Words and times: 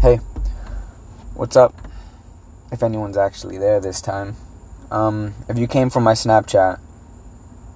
Hey, 0.00 0.18
what's 1.34 1.56
up? 1.56 1.74
If 2.70 2.84
anyone's 2.84 3.16
actually 3.16 3.58
there 3.58 3.80
this 3.80 4.00
time. 4.00 4.36
Um, 4.92 5.34
if 5.48 5.58
you 5.58 5.66
came 5.66 5.90
from 5.90 6.04
my 6.04 6.12
Snapchat, 6.12 6.78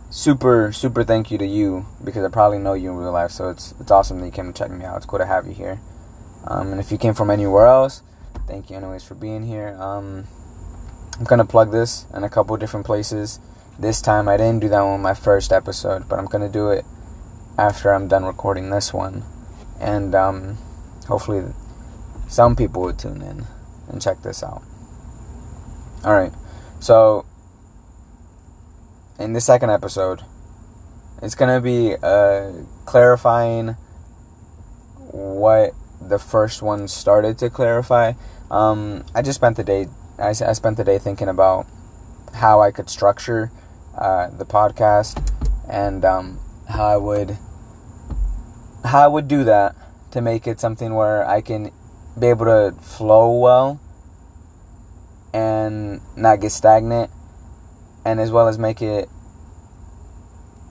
super, 0.09 0.71
super 0.73 1.03
thank 1.03 1.33
you 1.33 1.39
to 1.39 1.45
you 1.45 1.85
because 2.05 2.25
I 2.25 2.29
probably 2.29 2.61
know 2.61 2.75
you 2.75 2.91
in 2.93 2.97
real 2.97 3.11
life, 3.11 3.33
so 3.33 3.49
it's 3.49 3.75
it's 3.81 3.91
awesome 3.91 4.21
that 4.21 4.27
you 4.27 4.31
came 4.31 4.53
to 4.53 4.57
check 4.57 4.71
me 4.71 4.85
out. 4.85 4.99
It's 4.99 5.07
cool 5.07 5.19
to 5.19 5.27
have 5.27 5.49
you 5.49 5.53
here. 5.53 5.81
Um, 6.47 6.71
and 6.71 6.79
if 6.79 6.93
you 6.93 6.97
came 6.97 7.13
from 7.13 7.29
anywhere 7.29 7.67
else, 7.67 8.05
thank 8.47 8.71
you 8.71 8.77
anyways 8.77 9.03
for 9.03 9.17
being 9.17 9.43
here. 9.43 9.77
Um, 9.81 10.29
I'm 11.19 11.25
gonna 11.25 11.45
plug 11.45 11.73
this 11.73 12.07
in 12.15 12.23
a 12.23 12.31
couple 12.31 12.57
different 12.57 12.87
places. 12.87 13.41
This 13.81 14.01
time 14.01 14.29
I 14.29 14.37
didn't 14.37 14.61
do 14.61 14.69
that 14.69 14.83
one 14.83 15.03
my 15.03 15.15
first 15.15 15.53
episode, 15.53 16.09
but 16.09 16.21
I'm 16.21 16.27
gonna 16.27 16.49
do 16.49 16.71
it 16.71 16.85
after 17.59 17.93
I'm 17.93 18.07
done 18.07 18.25
recording 18.25 18.71
this 18.71 18.95
one, 18.95 19.25
and 19.81 20.15
um, 20.15 20.59
hopefully 21.09 21.53
some 22.33 22.57
people 22.57 22.81
would 22.81 22.99
tune 22.99 23.21
in 23.21 23.45
and 23.89 24.01
check 24.01 24.23
this 24.23 24.43
out. 24.43 24.63
All 26.03 26.15
right, 26.15 26.33
so 26.81 27.27
in 29.19 29.35
the 29.35 29.41
second 29.41 29.69
episode, 29.69 30.23
it's 31.21 31.35
gonna 31.35 31.61
be 31.61 31.95
uh, 32.03 32.53
clarifying 32.87 33.77
what 35.13 35.73
the 36.01 36.19
first 36.19 36.63
one 36.63 36.89
started 36.89 37.37
to 37.39 37.51
clarify. 37.51 38.15
Um, 38.51 39.05
I 39.15 39.21
just 39.21 39.37
spent 39.37 39.59
the 39.59 39.65
day. 39.65 39.89
I, 40.19 40.31
I 40.31 40.55
spent 40.55 40.79
the 40.79 40.85
day 40.85 40.99
thinking 40.99 41.29
about 41.29 41.67
how 42.33 42.63
I 42.63 42.71
could 42.71 42.89
structure 42.89 43.53
uh, 43.95 44.31
the 44.31 44.47
podcast 44.47 45.21
and 45.69 46.03
um, 46.03 46.41
how 46.67 46.87
I 46.87 46.97
would 46.97 47.37
how 48.85 49.05
I 49.05 49.07
would 49.07 49.29
do 49.29 49.45
that 49.45 49.77
to 50.13 50.23
make 50.23 50.47
it 50.47 50.61
something 50.61 50.95
where 50.95 51.29
I 51.29 51.43
can 51.43 51.71
be 52.19 52.27
able 52.29 52.47
to 52.47 52.75
flow 52.81 53.39
well 53.39 53.81
and 55.33 56.01
not 56.17 56.41
get 56.41 56.53
stagnant 56.53 57.11
and 58.05 58.21
as 58.21 58.31
well 58.31 58.49
as 58.49 58.59
make 58.59 58.83
it 58.83 59.09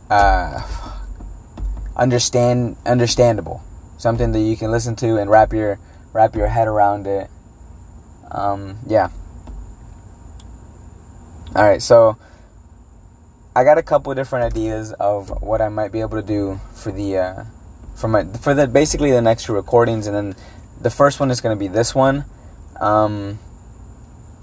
uh, 0.10 0.62
understand 1.96 2.78
understandable. 2.86 3.64
Something 3.98 4.32
that 4.32 4.40
you 4.40 4.58
can 4.58 4.72
listen 4.72 4.96
to 4.98 5.18
and 5.18 5.30
wrap 5.30 5.54
your 5.54 5.80
wrap 6.14 6.36
your 6.36 6.48
head 6.48 6.68
around 6.68 7.08
it. 7.08 7.30
Um, 8.32 8.80
yeah. 8.88 9.10
All 11.56 11.64
right 11.64 11.82
so 11.82 12.18
I 13.54 13.66
got 13.66 13.78
a 13.78 13.84
couple 13.84 14.14
different 14.14 14.46
ideas 14.46 14.94
of 14.94 15.30
what 15.42 15.62
I 15.62 15.68
might 15.68 15.92
be 15.92 16.00
able 16.00 16.22
to 16.22 16.26
do 16.26 16.62
for 16.74 16.92
the 16.92 17.18
uh, 17.18 17.44
for 17.96 18.08
my 18.08 18.24
for 18.24 18.54
the 18.54 18.66
basically 18.66 19.12
the 19.12 19.22
next 19.22 19.44
two 19.44 19.54
recordings, 19.54 20.08
and 20.08 20.16
then 20.16 20.36
the 20.82 20.90
first 20.90 21.20
one 21.20 21.32
is 21.32 21.42
going 21.42 21.56
to 21.56 21.60
be 21.60 21.68
this 21.68 21.94
one. 21.94 22.26
Um, 22.80 23.40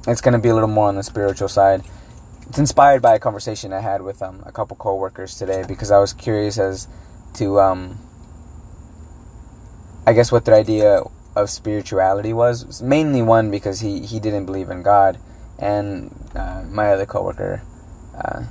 it's 0.06 0.20
going 0.20 0.32
to 0.32 0.38
be 0.38 0.48
a 0.48 0.54
little 0.54 0.68
more 0.68 0.88
on 0.88 0.96
the 0.96 1.02
spiritual 1.02 1.48
side. 1.48 1.82
It's 2.48 2.58
inspired 2.58 3.02
by 3.02 3.14
a 3.14 3.18
conversation 3.18 3.72
I 3.72 3.80
had 3.80 4.02
with 4.02 4.22
um, 4.22 4.42
a 4.46 4.52
couple 4.52 4.76
coworkers 4.76 5.36
today 5.36 5.64
because 5.66 5.90
I 5.90 5.98
was 5.98 6.12
curious 6.12 6.58
as 6.58 6.88
to 7.34 7.60
um, 7.60 7.98
I 10.06 10.14
guess 10.14 10.32
what 10.32 10.46
their 10.46 10.54
idea 10.54 11.02
of 11.36 11.50
spirituality 11.50 12.32
was. 12.32 12.80
Mainly 12.80 13.20
one 13.20 13.50
because 13.50 13.80
he 13.80 14.00
he 14.06 14.18
didn't 14.18 14.46
believe 14.46 14.70
in 14.70 14.82
God, 14.82 15.18
and 15.58 16.14
uh, 16.34 16.62
my 16.70 16.92
other 16.92 17.04
coworker. 17.04 17.62
Uh, 18.16 18.46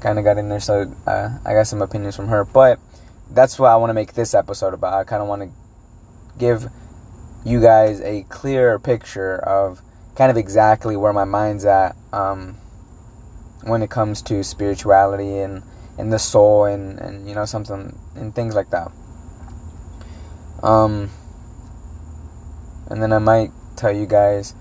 kind 0.00 0.18
of 0.18 0.24
got 0.24 0.36
in 0.36 0.50
there, 0.50 0.60
so 0.60 0.94
uh, 1.06 1.38
I 1.46 1.54
got 1.54 1.66
some 1.66 1.80
opinions 1.80 2.14
from 2.14 2.28
her. 2.28 2.44
But 2.44 2.78
that's 3.30 3.58
what 3.58 3.68
I 3.68 3.76
want 3.76 3.90
to 3.90 3.94
make 3.94 4.12
this 4.12 4.34
episode 4.34 4.74
about. 4.74 4.92
I 4.92 5.04
kind 5.04 5.22
of 5.22 5.28
want 5.28 5.42
to 5.42 5.50
give 6.38 6.68
you 7.44 7.60
guys 7.60 8.00
a 8.00 8.22
clearer 8.24 8.78
picture 8.78 9.36
of 9.36 9.82
kind 10.14 10.30
of 10.30 10.36
exactly 10.36 10.96
where 10.96 11.12
my 11.12 11.24
mind's 11.24 11.64
at 11.64 11.94
um, 12.12 12.54
when 13.64 13.82
it 13.82 13.90
comes 13.90 14.22
to 14.22 14.42
spirituality 14.42 15.38
and, 15.38 15.62
and 15.98 16.12
the 16.12 16.18
soul 16.18 16.64
and, 16.64 16.98
and 16.98 17.28
you 17.28 17.34
know 17.34 17.44
something 17.44 17.98
and 18.14 18.34
things 18.34 18.54
like 18.54 18.70
that. 18.70 18.90
Um, 20.62 21.10
and 22.88 23.02
then 23.02 23.12
I 23.12 23.18
might 23.18 23.50
tell 23.76 23.92
you 23.92 24.06
guys 24.06 24.54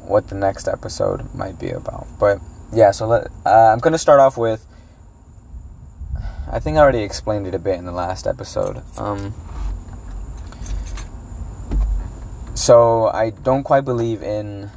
what 0.00 0.28
the 0.28 0.34
next 0.34 0.68
episode 0.68 1.34
might 1.34 1.58
be 1.58 1.70
about. 1.70 2.06
But 2.18 2.38
yeah, 2.72 2.90
so 2.90 3.06
let, 3.06 3.26
uh, 3.44 3.70
I'm 3.72 3.78
going 3.78 3.92
to 3.92 3.98
start 3.98 4.20
off 4.20 4.36
with. 4.36 4.66
I 6.50 6.58
think 6.60 6.76
I 6.76 6.80
already 6.80 7.02
explained 7.02 7.46
it 7.46 7.54
a 7.54 7.58
bit 7.58 7.78
in 7.78 7.86
the 7.86 7.92
last 7.92 8.26
episode. 8.26 8.82
Um, 8.98 9.34
so 12.62 13.08
I 13.08 13.30
don't 13.30 13.64
quite 13.64 13.84
believe 13.84 14.22
in 14.22 14.70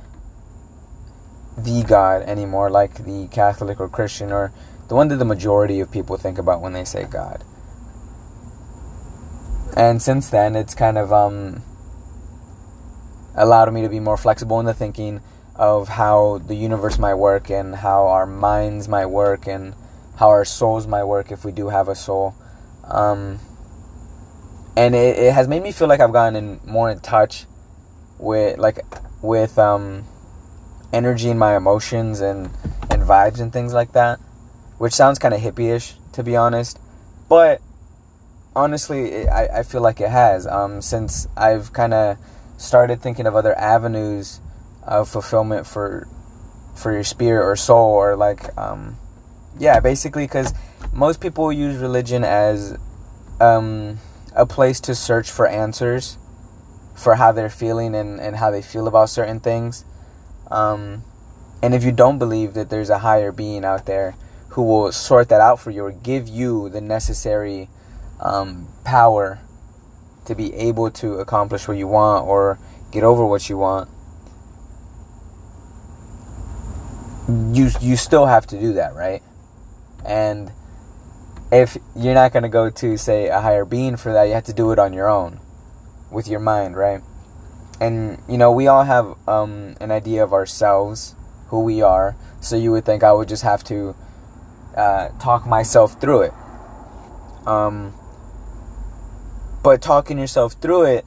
the 1.55 1.83
God 1.83 2.23
anymore, 2.23 2.71
like 2.71 3.05
the 3.05 3.27
Catholic 3.27 3.79
or 3.79 3.87
Christian 3.87 4.31
or 4.31 4.51
the 4.87 4.95
one 4.95 5.07
that 5.09 5.17
the 5.17 5.25
majority 5.25 5.79
of 5.81 5.91
people 5.91 6.17
think 6.17 6.39
about 6.39 6.61
when 6.61 6.73
they 6.73 6.83
say 6.83 7.03
God. 7.03 7.43
And 9.77 10.01
since 10.01 10.31
then, 10.31 10.55
it's 10.55 10.73
kind 10.73 10.97
of 10.97 11.13
um, 11.13 11.61
allowed 13.35 13.71
me 13.71 13.83
to 13.83 13.89
be 13.89 13.99
more 13.99 14.17
flexible 14.17 14.59
in 14.59 14.65
the 14.65 14.73
thinking 14.73 15.21
of 15.55 15.89
how 15.89 16.39
the 16.39 16.55
universe 16.55 16.97
might 16.97 17.13
work 17.13 17.51
and 17.51 17.75
how 17.75 18.07
our 18.07 18.25
minds 18.25 18.87
might 18.87 19.05
work 19.05 19.45
and 19.45 19.75
how 20.17 20.29
our 20.29 20.43
souls 20.43 20.87
might 20.87 21.03
work 21.03 21.31
if 21.31 21.45
we 21.45 21.51
do 21.51 21.69
have 21.69 21.87
a 21.87 21.93
soul. 21.93 22.33
Um, 22.85 23.39
and 24.75 24.95
it, 24.95 25.19
it 25.19 25.33
has 25.33 25.47
made 25.47 25.61
me 25.61 25.71
feel 25.71 25.87
like 25.87 25.99
I've 25.99 26.11
gotten 26.11 26.35
in, 26.35 26.59
more 26.65 26.89
in 26.89 26.99
touch 26.99 27.45
with 28.17 28.57
like 28.57 28.85
with 29.21 29.57
um, 29.57 30.05
energy 30.93 31.29
in 31.29 31.37
my 31.37 31.55
emotions 31.55 32.21
and 32.21 32.49
and 32.89 33.01
vibes 33.03 33.39
and 33.39 33.51
things 33.51 33.73
like 33.73 33.93
that, 33.93 34.19
which 34.77 34.93
sounds 34.93 35.19
kind 35.19 35.33
of 35.33 35.41
hippie-ish 35.41 35.95
to 36.13 36.23
be 36.23 36.35
honest, 36.35 36.79
but 37.27 37.61
honestly, 38.55 39.11
it, 39.11 39.29
I 39.29 39.59
I 39.59 39.63
feel 39.63 39.81
like 39.81 39.99
it 39.99 40.09
has. 40.09 40.47
Um, 40.47 40.81
since 40.81 41.27
I've 41.35 41.73
kind 41.73 41.93
of 41.93 42.17
started 42.57 43.01
thinking 43.01 43.27
of 43.27 43.35
other 43.35 43.57
avenues 43.57 44.39
of 44.83 45.09
fulfillment 45.09 45.67
for 45.67 46.07
for 46.75 46.91
your 46.91 47.03
spirit 47.03 47.45
or 47.45 47.55
soul 47.55 47.91
or 47.91 48.15
like 48.15 48.55
um 48.57 48.97
yeah 49.57 49.79
basically 49.79 50.25
because 50.25 50.53
most 50.93 51.19
people 51.19 51.51
use 51.51 51.77
religion 51.77 52.23
as 52.23 52.77
um 53.39 53.97
a 54.35 54.45
place 54.45 54.79
to 54.79 54.93
search 54.93 55.29
for 55.29 55.47
answers 55.47 56.17
for 56.95 57.15
how 57.15 57.31
they're 57.31 57.49
feeling 57.49 57.93
and, 57.93 58.19
and 58.19 58.37
how 58.37 58.49
they 58.49 58.61
feel 58.61 58.87
about 58.87 59.09
certain 59.09 59.39
things 59.39 59.85
um 60.49 61.03
and 61.61 61.73
if 61.73 61.83
you 61.83 61.91
don't 61.91 62.19
believe 62.19 62.53
that 62.53 62.69
there's 62.69 62.89
a 62.89 62.99
higher 62.99 63.31
being 63.31 63.65
out 63.65 63.85
there 63.85 64.15
who 64.49 64.63
will 64.63 64.91
sort 64.91 65.29
that 65.29 65.41
out 65.41 65.59
for 65.59 65.71
you 65.71 65.83
or 65.83 65.91
give 65.91 66.27
you 66.27 66.69
the 66.69 66.79
necessary 66.79 67.69
um, 68.21 68.67
power 68.83 69.39
to 70.25 70.35
be 70.35 70.53
able 70.53 70.89
to 70.89 71.15
accomplish 71.15 71.67
what 71.67 71.77
you 71.77 71.87
want 71.87 72.25
or 72.25 72.59
get 72.91 73.03
over 73.03 73.25
what 73.25 73.49
you 73.49 73.57
want 73.57 73.89
you 77.27 77.69
you 77.81 77.95
still 77.97 78.27
have 78.27 78.45
to 78.47 78.59
do 78.59 78.73
that, 78.73 78.93
right? 78.95 79.21
And 80.05 80.51
if 81.51 81.77
you're 81.95 82.13
not 82.13 82.33
going 82.33 82.43
to 82.43 82.49
go 82.49 82.69
to 82.69 82.97
say 82.97 83.27
a 83.27 83.39
higher 83.41 83.65
being 83.65 83.97
for 83.97 84.13
that, 84.13 84.23
you 84.25 84.33
have 84.33 84.43
to 84.45 84.53
do 84.53 84.71
it 84.71 84.79
on 84.79 84.93
your 84.93 85.09
own 85.09 85.39
with 86.11 86.27
your 86.27 86.39
mind, 86.39 86.75
right? 86.75 87.01
And 87.79 88.21
you 88.27 88.37
know, 88.37 88.51
we 88.51 88.67
all 88.67 88.83
have 88.83 89.15
um, 89.27 89.75
an 89.81 89.91
idea 89.91 90.23
of 90.23 90.33
ourselves, 90.33 91.15
who 91.47 91.61
we 91.61 91.81
are. 91.81 92.15
So 92.39 92.55
you 92.55 92.71
would 92.71 92.85
think 92.85 93.03
I 93.03 93.11
would 93.11 93.27
just 93.27 93.43
have 93.43 93.63
to 93.65 93.95
uh, 94.75 95.09
talk 95.19 95.45
myself 95.47 95.99
through 95.99 96.21
it. 96.23 96.33
Um, 97.45 97.93
but 99.63 99.81
talking 99.81 100.17
yourself 100.17 100.53
through 100.53 100.83
it 100.83 101.05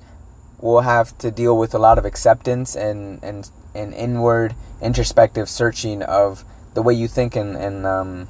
will 0.61 0.81
have 0.81 1.17
to 1.19 1.31
deal 1.31 1.56
with 1.56 1.75
a 1.75 1.79
lot 1.79 1.99
of 1.99 2.05
acceptance 2.05 2.75
and 2.75 3.23
and 3.23 3.51
an 3.75 3.93
inward 3.93 4.55
introspective 4.83 5.49
searching 5.49 6.03
of 6.03 6.44
the 6.75 6.83
way 6.83 6.94
you 6.94 7.09
think 7.09 7.37
and 7.37 7.56
and 7.56 7.87
um, 7.87 8.29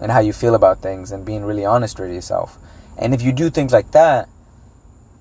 and 0.00 0.12
how 0.12 0.20
you 0.20 0.32
feel 0.32 0.54
about 0.54 0.80
things 0.80 1.12
and 1.12 1.24
being 1.24 1.44
really 1.44 1.64
honest 1.64 1.98
with 1.98 2.12
yourself. 2.12 2.58
And 2.96 3.14
if 3.14 3.22
you 3.22 3.32
do 3.32 3.50
things 3.50 3.72
like 3.72 3.90
that, 3.92 4.28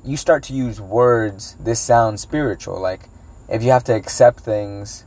you 0.03 0.17
start 0.17 0.43
to 0.43 0.53
use 0.53 0.79
words. 0.81 1.55
This 1.59 1.79
sounds 1.79 2.21
spiritual. 2.21 2.79
Like 2.79 3.09
if 3.49 3.63
you 3.63 3.71
have 3.71 3.83
to 3.85 3.95
accept 3.95 4.41
things, 4.41 5.05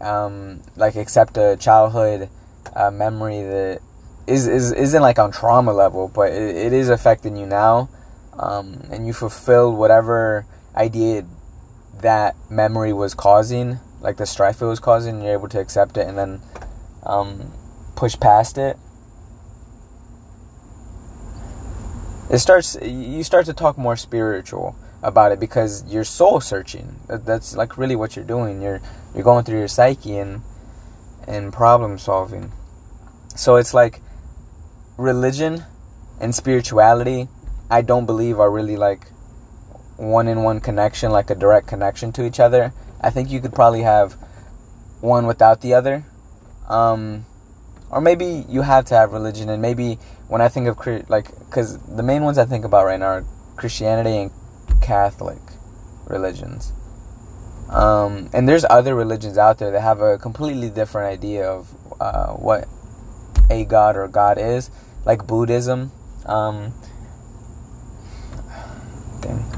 um, 0.00 0.62
like 0.76 0.96
accept 0.96 1.36
a 1.36 1.56
childhood 1.58 2.28
uh, 2.74 2.90
memory 2.90 3.42
that 3.42 3.80
is, 4.26 4.46
is 4.46 4.72
isn't 4.72 5.02
like 5.02 5.18
on 5.18 5.32
trauma 5.32 5.72
level, 5.72 6.08
but 6.08 6.32
it, 6.32 6.56
it 6.56 6.72
is 6.72 6.88
affecting 6.88 7.36
you 7.36 7.46
now, 7.46 7.88
um, 8.38 8.88
and 8.90 9.06
you 9.06 9.12
fulfilled 9.12 9.76
whatever 9.76 10.46
idea 10.76 11.26
that 12.00 12.36
memory 12.48 12.92
was 12.92 13.14
causing, 13.14 13.78
like 14.00 14.16
the 14.16 14.26
strife 14.26 14.62
it 14.62 14.66
was 14.66 14.80
causing, 14.80 15.22
you're 15.22 15.32
able 15.32 15.48
to 15.48 15.60
accept 15.60 15.96
it 15.96 16.06
and 16.06 16.16
then 16.16 16.40
um, 17.02 17.52
push 17.96 18.18
past 18.18 18.56
it. 18.56 18.78
It 22.30 22.38
starts. 22.38 22.76
You 22.80 23.22
start 23.24 23.46
to 23.46 23.52
talk 23.52 23.76
more 23.76 23.96
spiritual 23.96 24.76
about 25.02 25.32
it 25.32 25.40
because 25.40 25.84
you're 25.88 26.04
soul 26.04 26.40
searching. 26.40 27.00
That's 27.08 27.56
like 27.56 27.76
really 27.76 27.96
what 27.96 28.16
you're 28.16 28.24
doing. 28.24 28.62
You're 28.62 28.80
you're 29.14 29.24
going 29.24 29.44
through 29.44 29.58
your 29.58 29.68
psyche 29.68 30.16
and 30.16 30.42
and 31.26 31.52
problem 31.52 31.98
solving. 31.98 32.52
So 33.34 33.56
it's 33.56 33.74
like 33.74 34.00
religion 34.96 35.64
and 36.20 36.34
spirituality 36.34 37.28
I 37.70 37.82
don't 37.82 38.04
believe 38.04 38.40
are 38.40 38.50
really 38.50 38.76
like 38.76 39.06
one 39.96 40.26
in 40.26 40.42
one 40.42 40.60
connection, 40.60 41.12
like 41.12 41.30
a 41.30 41.36
direct 41.36 41.68
connection 41.68 42.10
to 42.12 42.26
each 42.26 42.40
other. 42.40 42.72
I 43.00 43.10
think 43.10 43.30
you 43.30 43.40
could 43.40 43.54
probably 43.54 43.82
have 43.82 44.14
one 45.00 45.26
without 45.26 45.60
the 45.60 45.74
other. 45.74 46.04
Um, 46.68 47.26
or 47.90 48.00
maybe 48.00 48.44
you 48.48 48.62
have 48.62 48.84
to 48.86 48.94
have 48.94 49.12
religion, 49.12 49.48
and 49.48 49.60
maybe 49.60 49.98
when 50.28 50.40
I 50.40 50.48
think 50.48 50.68
of 50.68 50.78
like, 51.08 51.30
because 51.46 51.78
the 51.78 52.02
main 52.02 52.22
ones 52.22 52.38
I 52.38 52.44
think 52.44 52.64
about 52.64 52.86
right 52.86 52.98
now 52.98 53.06
are 53.06 53.24
Christianity 53.56 54.16
and 54.16 54.30
Catholic 54.80 55.40
religions. 56.06 56.72
Um, 57.68 58.30
and 58.32 58.48
there's 58.48 58.64
other 58.68 58.94
religions 58.94 59.38
out 59.38 59.58
there 59.58 59.70
that 59.70 59.80
have 59.80 60.00
a 60.00 60.18
completely 60.18 60.70
different 60.70 61.06
idea 61.06 61.48
of 61.48 61.72
uh, 62.00 62.32
what 62.32 62.66
a 63.48 63.64
god 63.64 63.96
or 63.96 64.08
god 64.08 64.38
is, 64.38 64.70
like 65.04 65.26
Buddhism. 65.26 65.92
Um, 66.26 66.72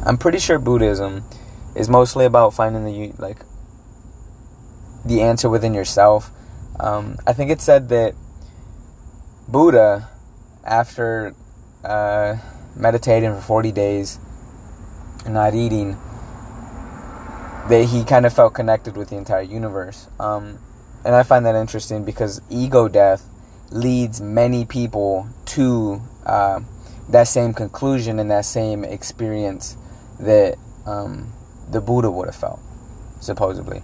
I'm 0.05 0.19
pretty 0.19 0.39
sure 0.39 0.59
Buddhism 0.59 1.25
is 1.77 1.89
mostly 1.89 2.25
about 2.25 2.55
finding 2.55 2.85
the 2.85 3.13
like 3.19 3.39
the 5.05 5.23
answer 5.23 5.49
within 5.49 5.75
yourself. 5.75 6.31
Um, 6.81 7.17
I 7.27 7.33
think 7.33 7.51
it 7.51 7.61
said 7.61 7.89
that 7.91 8.15
Buddha, 9.53 10.09
after 10.65 11.35
uh, 11.85 12.39
meditating 12.75 13.35
for 13.35 13.41
40 13.43 13.71
days 13.73 14.19
and 15.27 15.35
not 15.35 15.55
eating, 15.55 15.99
that 17.69 17.87
he 17.93 18.03
kind 18.03 18.25
of 18.25 18.33
felt 18.33 18.55
connected 18.55 18.97
with 18.97 19.11
the 19.11 19.17
entire 19.17 19.43
universe. 19.43 20.09
Um, 20.19 20.59
and 21.05 21.15
I 21.15 21.23
find 21.23 21.45
that 21.45 21.55
interesting 21.55 22.03
because 22.03 22.41
ego 22.49 22.89
death 22.89 23.29
leads 23.71 24.23
many 24.23 24.65
people 24.65 25.29
to 25.47 26.01
uh, 26.25 26.61
that 27.11 27.29
same 27.29 27.53
conclusion 27.53 28.19
and 28.19 28.31
that 28.31 28.47
same 28.47 28.85
experience 28.85 29.77
that 30.19 30.57
um, 30.87 31.31
the 31.71 31.83
Buddha 31.83 32.11
would 32.11 32.27
have 32.27 32.37
felt, 32.37 32.61
supposedly. 33.21 33.81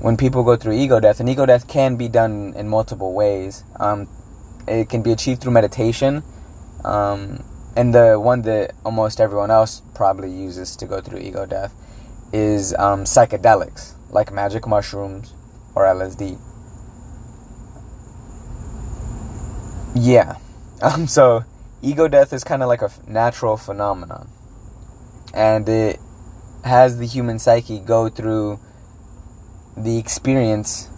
When 0.00 0.16
people 0.16 0.44
go 0.44 0.54
through 0.54 0.74
ego 0.74 1.00
death, 1.00 1.18
and 1.18 1.28
ego 1.28 1.46
death 1.46 1.66
can 1.66 1.96
be 1.96 2.08
done 2.08 2.54
in 2.56 2.68
multiple 2.68 3.12
ways. 3.12 3.64
Um, 3.80 4.08
it 4.68 4.88
can 4.88 5.02
be 5.02 5.12
achieved 5.12 5.40
through 5.42 5.52
meditation, 5.52 6.22
um, 6.84 7.44
and 7.76 7.94
the 7.94 8.18
one 8.18 8.42
that 8.42 8.74
almost 8.84 9.20
everyone 9.20 9.50
else 9.50 9.82
probably 9.94 10.30
uses 10.30 10.76
to 10.76 10.86
go 10.86 11.00
through 11.00 11.18
ego 11.20 11.46
death 11.46 11.74
is 12.32 12.74
um, 12.74 13.04
psychedelics, 13.04 13.94
like 14.10 14.32
magic 14.32 14.66
mushrooms 14.66 15.34
or 15.74 15.84
LSD. 15.84 16.38
Yeah. 19.94 20.36
Um, 20.80 21.08
so, 21.08 21.42
ego 21.82 22.06
death 22.06 22.32
is 22.32 22.44
kind 22.44 22.62
of 22.62 22.68
like 22.68 22.82
a 22.82 22.90
natural 23.08 23.56
phenomenon 23.56 24.30
and 25.34 25.68
it 25.68 26.00
has 26.64 26.98
the 26.98 27.06
human 27.06 27.38
psyche 27.38 27.78
go 27.78 28.08
through 28.08 28.58
the 29.76 29.98
experience 29.98 30.88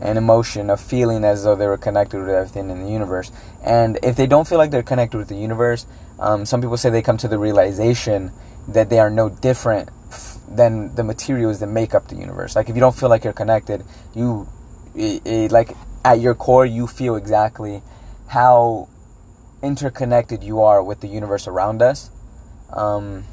and 0.00 0.18
emotion 0.18 0.70
of 0.70 0.80
feeling 0.80 1.24
as 1.24 1.44
though 1.44 1.54
they 1.56 1.66
were 1.66 1.78
connected 1.78 2.20
with 2.20 2.28
everything 2.28 2.70
in 2.70 2.84
the 2.84 2.90
universe. 2.90 3.32
And 3.64 3.98
if 4.02 4.16
they 4.16 4.26
don't 4.26 4.46
feel 4.46 4.58
like 4.58 4.70
they're 4.70 4.82
connected 4.82 5.18
with 5.18 5.28
the 5.28 5.36
universe, 5.36 5.86
um, 6.18 6.44
some 6.44 6.60
people 6.60 6.76
say 6.76 6.90
they 6.90 7.02
come 7.02 7.16
to 7.18 7.28
the 7.28 7.38
realization 7.38 8.32
that 8.68 8.90
they 8.90 8.98
are 8.98 9.10
no 9.10 9.28
different 9.28 9.90
f- 10.10 10.38
than 10.48 10.94
the 10.94 11.04
materials 11.04 11.60
that 11.60 11.68
make 11.68 11.94
up 11.94 12.08
the 12.08 12.16
universe. 12.16 12.56
Like 12.56 12.68
if 12.68 12.74
you 12.74 12.80
don't 12.80 12.96
feel 12.96 13.08
like 13.08 13.24
you're 13.24 13.32
connected, 13.32 13.84
you 14.14 14.48
it, 14.94 15.22
it, 15.26 15.52
like 15.52 15.72
at 16.04 16.20
your 16.20 16.34
core 16.34 16.66
you 16.66 16.86
feel 16.86 17.16
exactly 17.16 17.82
how 18.28 18.88
interconnected 19.62 20.42
you 20.42 20.60
are 20.60 20.82
with 20.82 21.00
the 21.00 21.08
universe 21.08 21.46
around 21.46 21.82
us. 21.82 22.10
Um, 22.70 23.24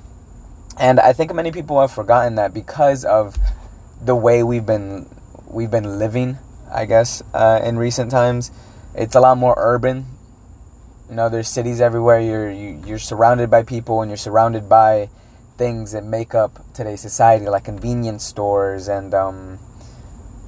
and 0.80 1.00
I 1.00 1.14
think 1.14 1.34
many 1.34 1.52
people 1.52 1.80
have 1.80 1.92
forgotten 1.92 2.36
that 2.36 2.54
because 2.54 3.06
of 3.06 3.38
the 4.02 4.16
way 4.16 4.44
we've 4.44 4.66
been 4.66 5.08
we've 5.48 5.72
been 5.72 6.00
living, 6.00 6.38
I 6.74 6.86
guess, 6.86 7.22
uh, 7.34 7.62
in 7.64 7.78
recent 7.78 8.12
times. 8.12 8.52
It's 8.96 9.16
a 9.16 9.20
lot 9.20 9.38
more 9.38 9.56
urban. 9.58 10.06
You 11.10 11.16
know, 11.16 11.30
there's 11.30 11.48
cities 11.48 11.82
everywhere. 11.82 12.20
You're 12.20 12.52
you, 12.52 12.80
are 12.80 12.88
you 12.88 12.96
are 12.96 13.00
surrounded 13.00 13.50
by 13.50 13.64
people, 13.64 14.02
and 14.02 14.10
you're 14.10 14.18
surrounded 14.18 14.68
by 14.68 15.10
things 15.58 15.92
that 15.92 16.04
make 16.04 16.34
up 16.34 16.60
today's 16.74 17.02
society, 17.02 17.48
like 17.48 17.66
convenience 17.66 18.24
stores 18.24 18.88
and 18.88 19.14
um, 19.14 19.60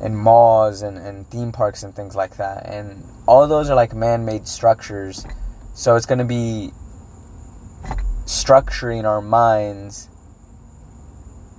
and 0.01 0.17
malls 0.17 0.81
and, 0.81 0.97
and 0.97 1.27
theme 1.27 1.51
parks 1.51 1.83
and 1.83 1.95
things 1.95 2.15
like 2.15 2.37
that. 2.37 2.65
And 2.65 3.03
all 3.27 3.47
those 3.47 3.69
are 3.69 3.75
like 3.75 3.93
man-made 3.93 4.47
structures. 4.47 5.25
So 5.73 5.95
it's 5.95 6.05
going 6.05 6.19
to 6.19 6.25
be 6.25 6.71
structuring 8.25 9.05
our 9.05 9.21
minds 9.21 10.09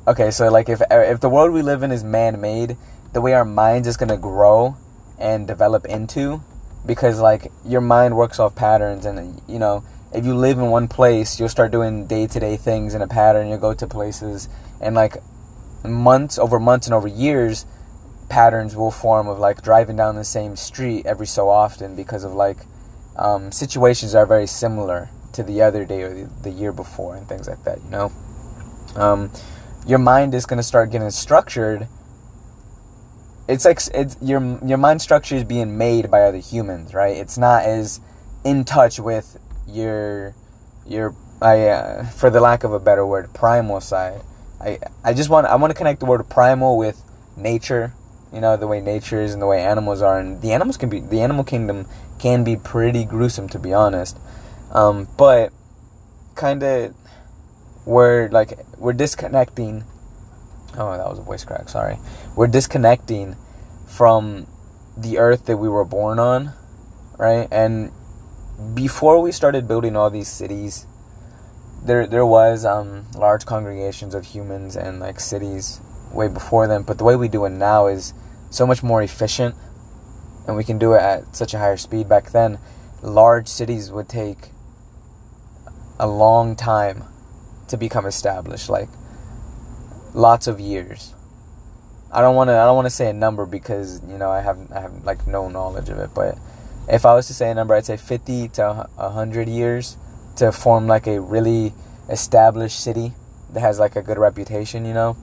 okay, 0.07 0.31
so 0.31 0.49
like 0.51 0.69
if 0.69 0.81
if 0.91 1.21
the 1.21 1.29
world 1.29 1.53
we 1.53 1.63
live 1.63 1.83
in 1.83 1.91
is 1.93 2.05
man-made, 2.05 2.77
the 3.13 3.21
way 3.21 3.35
our 3.35 3.45
minds 3.45 3.89
is 3.89 3.97
gonna 3.97 4.17
grow 4.17 4.77
and 5.19 5.47
develop 5.47 5.87
into, 5.87 6.43
because 6.85 7.21
like 7.21 7.51
your 7.65 7.81
mind 7.81 8.17
works 8.17 8.39
off 8.39 8.55
patterns, 8.55 9.07
and 9.07 9.41
you 9.49 9.59
know 9.59 9.85
if 10.13 10.25
you 10.25 10.35
live 10.35 10.59
in 10.59 10.71
one 10.71 10.89
place, 10.89 11.39
you'll 11.39 11.49
start 11.49 11.71
doing 11.73 12.07
day-to-day 12.07 12.57
things 12.57 12.95
in 12.95 13.03
a 13.03 13.09
pattern. 13.09 13.49
You'll 13.49 13.59
go 13.59 13.75
to 13.75 13.87
places, 13.87 14.49
and 14.81 14.95
like 14.95 15.17
months 15.85 16.39
over 16.39 16.59
months 16.59 16.87
and 16.87 16.95
over 16.95 17.09
years, 17.09 17.67
patterns 18.29 18.77
will 18.77 18.91
form 18.91 19.29
of 19.29 19.39
like 19.39 19.63
driving 19.63 19.97
down 19.97 20.17
the 20.17 20.25
same 20.25 20.57
street 20.57 21.07
every 21.07 21.27
so 21.27 21.49
often 21.49 21.95
because 21.95 22.25
of 22.25 22.33
like 22.33 22.59
um, 23.17 23.53
situations 23.53 24.15
are 24.15 24.27
very 24.27 24.47
similar 24.47 25.11
to 25.33 25.43
the 25.43 25.63
other 25.63 25.85
day 25.85 26.03
or 26.03 26.15
the, 26.15 26.31
the 26.43 26.51
year 26.51 26.73
before 26.73 27.17
and 27.17 27.29
things 27.29 27.49
like 27.49 27.63
that. 27.65 27.79
You 27.85 27.91
know. 27.91 28.13
Um, 28.95 29.31
your 29.87 29.99
mind 29.99 30.35
is 30.35 30.47
going 30.47 30.57
to 30.57 30.63
start 30.63 30.91
getting 30.91 31.11
structured 31.11 31.87
it's 33.49 33.65
like 33.65 33.81
it's 33.95 34.17
your 34.21 34.59
your 34.65 34.79
mind 34.79 35.03
structure 35.03 35.37
is 35.37 35.45
being 35.45 35.79
made 35.79 36.11
by 36.11 36.23
other 36.23 36.39
humans 36.39 36.95
right? 36.95 37.17
It's 37.17 37.39
not 37.39 37.65
as 37.65 38.01
in 38.45 38.65
touch 38.65 38.99
with 38.99 39.39
your 39.67 40.35
your 40.87 41.15
I 41.41 41.69
uh, 41.69 42.07
for 42.07 42.31
the 42.31 42.41
lack 42.41 42.65
of 42.65 42.73
a 42.73 42.81
better 42.81 43.05
word 43.07 43.33
primal 43.35 43.81
side. 43.81 44.23
I 44.61 44.79
I 45.05 45.13
just 45.15 45.31
want 45.31 45.47
I 45.47 45.57
want 45.57 45.71
to 45.71 45.77
connect 45.77 46.01
the 46.01 46.07
word 46.07 46.29
primal 46.29 46.79
with 46.79 47.03
nature 47.37 47.93
you 48.33 48.41
know 48.41 48.57
the 48.57 48.67
way 48.67 48.81
nature 48.81 49.21
is 49.21 49.33
and 49.33 49.41
the 49.41 49.47
way 49.47 49.63
animals 49.63 50.03
are. 50.03 50.19
And 50.19 50.43
the 50.43 50.53
animals 50.53 50.77
can 50.77 50.89
be 50.89 51.01
the 51.01 51.21
animal 51.21 51.45
kingdom 51.45 51.87
can 52.19 52.45
be 52.45 52.57
pretty 52.57 53.05
gruesome 53.05 53.49
to 53.51 53.59
be 53.59 53.73
honest. 53.73 54.19
Um, 54.73 55.09
but 55.17 55.53
kind 56.35 56.63
of 56.63 56.95
we're 57.85 58.29
like 58.29 58.59
we're 58.79 58.93
disconnecting 58.93 59.85
oh 60.77 60.97
that 60.97 61.09
was 61.09 61.19
a 61.19 61.23
voice 61.23 61.45
crack 61.45 61.69
sorry. 61.69 61.99
We're 62.35 62.47
disconnecting 62.47 63.37
from 63.87 64.47
the 64.97 65.19
earth 65.19 65.47
that 65.47 65.57
we 65.57 65.69
were 65.69 65.85
born 65.85 66.19
on 66.19 66.53
right? 67.19 67.49
And 67.51 67.93
before 68.75 69.21
we 69.21 69.33
started 69.33 69.69
building 69.69 69.97
all 69.97 70.11
these 70.11 70.29
cities 70.29 70.87
there 71.85 72.07
there 72.07 72.27
was 72.27 72.65
um, 72.65 73.07
large 73.15 73.47
congregations 73.47 74.15
of 74.15 74.25
humans 74.27 74.77
and 74.77 74.99
like 75.01 75.21
cities 75.21 75.81
way 76.13 76.29
before 76.29 76.67
them. 76.67 76.83
But 76.83 76.99
the 76.99 77.05
way 77.05 77.17
we 77.17 77.29
do 77.29 77.45
it 77.45 77.51
now 77.51 77.87
is 77.87 78.13
so 78.51 78.67
much 78.67 78.83
more 78.83 79.03
efficient 79.03 79.55
and 80.47 80.57
we 80.57 80.65
can 80.65 80.79
do 80.79 80.95
it 80.95 81.01
at 81.01 81.37
such 81.37 81.55
a 81.55 81.59
higher 81.59 81.77
speed. 81.77 82.09
Back 82.09 82.31
then 82.31 82.59
large 83.03 83.49
cities 83.49 83.91
would 83.91 84.09
take 84.09 84.51
a 85.99 86.07
long 86.07 86.57
time 86.57 87.05
to 87.69 87.77
become 87.77 88.07
established. 88.07 88.69
Like 88.69 88.89
lots 90.17 90.47
of 90.47 90.59
years. 90.59 91.13
I 92.11 92.23
don't 92.23 92.35
want 92.35 92.49
to 92.49 92.55
i 92.55 92.65
don't 92.65 92.77
want 92.77 92.87
to 92.87 92.91
say 92.91 93.11
a 93.11 93.13
number 93.13 93.45
because 93.45 94.01
you 94.09 94.17
know 94.17 94.31
i 94.31 94.41
have 94.41 94.59
i 94.73 94.81
have 94.81 95.05
like 95.05 95.27
no 95.27 95.49
knowledge 95.49 95.91
of 95.91 95.99
it 95.99 96.11
but 96.15 96.39
if 96.89 97.05
i 97.05 97.13
was 97.13 97.27
to 97.27 97.35
say 97.35 97.51
a 97.51 97.55
number 97.55 97.75
i'd 97.75 97.85
say 97.85 97.97
50 97.97 98.49
to 98.49 98.89
100 98.95 99.49
years 99.49 99.99
to 100.37 100.53
form 100.53 100.87
like 100.87 101.07
a 101.07 101.21
really 101.21 101.75
established 102.09 102.81
city 102.81 103.13
that 103.53 103.61
has 103.61 103.79
like 103.79 103.97
a 103.97 104.03
good 104.03 104.19
reputation 104.19 104.87
you 104.87 104.95
know? 104.95 105.17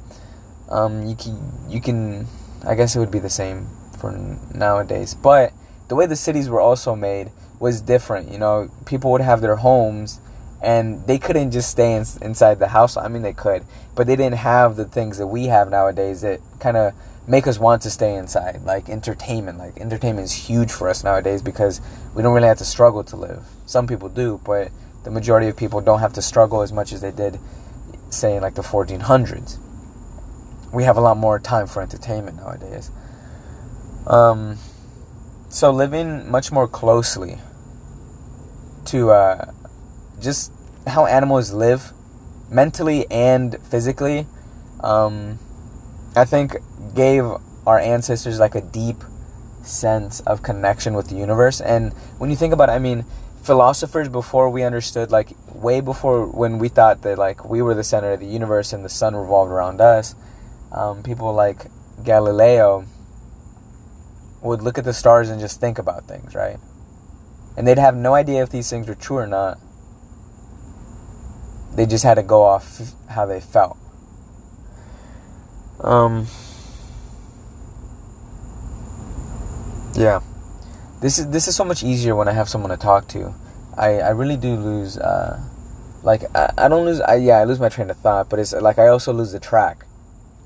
Um, 0.70 1.06
you 1.08 1.16
can 1.16 1.52
you 1.68 1.82
can 1.82 2.28
i 2.68 2.76
guess 2.76 2.96
it 2.96 3.00
would 3.00 3.12
be 3.12 3.20
the 3.20 3.30
same 3.30 3.70
for 3.98 4.12
nowadays 4.54 5.16
but 5.16 5.54
the 5.88 5.96
way 5.96 6.06
the 6.06 6.16
cities 6.16 6.50
were 6.50 6.62
also 6.62 6.96
made 6.96 7.32
was 7.60 7.82
different 7.82 8.30
you 8.30 8.38
know? 8.38 8.70
People 8.86 9.12
would 9.14 9.22
have 9.22 9.42
their 9.42 9.56
homes 9.56 10.20
and 10.64 11.06
they 11.08 11.20
couldn't 11.20 11.52
just 11.52 11.70
stay 11.70 11.94
in, 11.94 12.06
inside 12.22 12.58
the 12.58 12.70
house. 12.70 12.96
I 12.96 13.10
mean, 13.10 13.22
they 13.22 13.34
could, 13.34 13.66
but 13.96 14.08
they 14.08 14.16
didn't 14.16 14.38
have 14.38 14.78
the 14.78 14.86
things 14.86 15.18
that 15.18 15.28
we 15.28 15.48
have 15.48 15.70
nowadays 15.70 16.22
that 16.22 16.40
kind 16.60 16.78
of 16.78 16.94
make 17.28 17.48
us 17.48 17.60
want 17.60 17.82
to 17.82 17.90
stay 17.90 18.16
inside, 18.16 18.62
like 18.64 18.88
entertainment. 18.90 19.58
Like 19.58 19.78
entertainment 19.78 20.26
is 20.26 20.32
huge 20.32 20.72
for 20.72 20.88
us 20.88 21.04
nowadays 21.04 21.42
because 21.42 21.82
we 22.16 22.24
don't 22.24 22.34
really 22.34 22.48
have 22.48 22.58
to 22.60 22.66
struggle 22.66 23.04
to 23.04 23.16
live. 23.18 23.44
Some 23.66 23.88
people 23.88 24.08
do, 24.08 24.40
but 24.46 24.72
the 25.04 25.12
majority 25.12 25.48
of 25.50 25.58
people 25.58 25.82
don't 25.82 26.00
have 26.00 26.14
to 26.14 26.22
struggle 26.22 26.62
as 26.62 26.72
much 26.72 26.94
as 26.94 27.02
they 27.02 27.12
did 27.12 27.40
say 28.10 28.38
in 28.38 28.42
like 28.42 28.56
the 28.56 28.62
1400s. 28.62 29.60
We 30.74 30.86
have 30.86 30.96
a 30.96 31.02
lot 31.02 31.18
more 31.18 31.40
time 31.40 31.68
for 31.68 31.82
entertainment 31.82 32.38
nowadays. 32.38 32.90
Um, 34.08 34.58
so 35.50 35.72
living 35.72 36.32
much 36.32 36.54
more 36.54 36.70
closely 36.70 37.40
to 38.86 39.12
uh, 39.12 39.52
just 40.24 40.52
how 40.88 41.06
animals 41.06 41.54
live 41.54 41.94
mentally 42.50 43.06
and 43.12 43.58
physically, 43.64 44.26
um, 44.82 45.40
I 46.16 46.26
think 46.26 46.56
gave 46.96 47.26
our 47.66 47.80
ancestors 47.80 48.40
like 48.40 48.56
a 48.56 48.62
deep 48.62 49.04
sense 49.64 50.20
of 50.22 50.44
connection 50.44 50.94
with 50.94 51.10
the 51.10 51.16
universe. 51.16 51.62
And 51.62 51.94
when 52.18 52.30
you 52.30 52.36
think 52.36 52.54
about 52.54 52.70
it, 52.70 52.74
I 52.74 52.80
mean, 52.80 53.06
philosophers 53.44 54.10
before 54.10 54.50
we 54.50 54.64
understood, 54.64 55.12
like 55.12 55.32
way 55.54 55.82
before 55.82 56.26
when 56.26 56.60
we 56.60 56.70
thought 56.70 57.02
that 57.04 57.18
like 57.18 57.46
we 57.46 57.62
were 57.62 57.74
the 57.74 57.84
center 57.84 58.12
of 58.14 58.20
the 58.20 58.26
universe 58.26 58.74
and 58.74 58.84
the 58.84 58.90
sun 58.90 59.16
revolved 59.16 59.52
around 59.52 59.82
us, 59.82 60.16
um, 60.72 61.04
people 61.04 61.34
like 61.34 61.68
Galileo 62.04 62.86
would 64.42 64.62
look 64.62 64.78
at 64.78 64.84
the 64.84 64.94
stars 64.94 65.30
and 65.30 65.40
just 65.40 65.60
think 65.60 65.80
about 65.80 66.06
things, 66.06 66.36
right? 66.36 66.58
And 67.56 67.68
they'd 67.68 67.78
have 67.78 67.96
no 67.96 68.14
idea 68.14 68.44
if 68.44 68.50
these 68.50 68.70
things 68.70 68.88
were 68.88 68.96
true 68.96 69.18
or 69.18 69.28
not. 69.28 69.58
They 71.76 71.86
just 71.86 72.04
had 72.04 72.16
to 72.16 72.24
go 72.24 72.44
off 72.44 72.82
how 73.10 73.26
they 73.26 73.40
felt. 73.40 73.78
Um, 75.80 76.28
yeah, 79.96 80.22
this 81.02 81.20
is 81.20 81.30
this 81.30 81.48
is 81.48 81.56
so 81.56 81.66
much 81.66 81.84
easier 81.84 82.16
when 82.16 82.28
I 82.28 82.32
have 82.32 82.48
someone 82.48 82.72
to 82.72 82.78
talk 82.78 83.08
to. 83.10 83.34
I 83.76 84.00
I 84.00 84.10
really 84.10 84.38
do 84.38 84.56
lose. 84.56 84.98
Uh, 84.98 85.44
like 86.04 86.24
I, 86.36 86.54
I 86.58 86.68
don't 86.68 86.86
lose. 86.86 87.02
I, 87.02 87.16
yeah, 87.16 87.40
I 87.40 87.44
lose 87.46 87.60
my 87.60 87.70
train 87.70 87.90
of 87.90 87.98
thought, 87.98 88.30
but 88.30 88.40
it's 88.40 88.54
like 88.54 88.78
I 88.78 88.88
also 88.88 89.12
lose 89.12 89.32
the 89.32 89.40
track. 89.40 89.86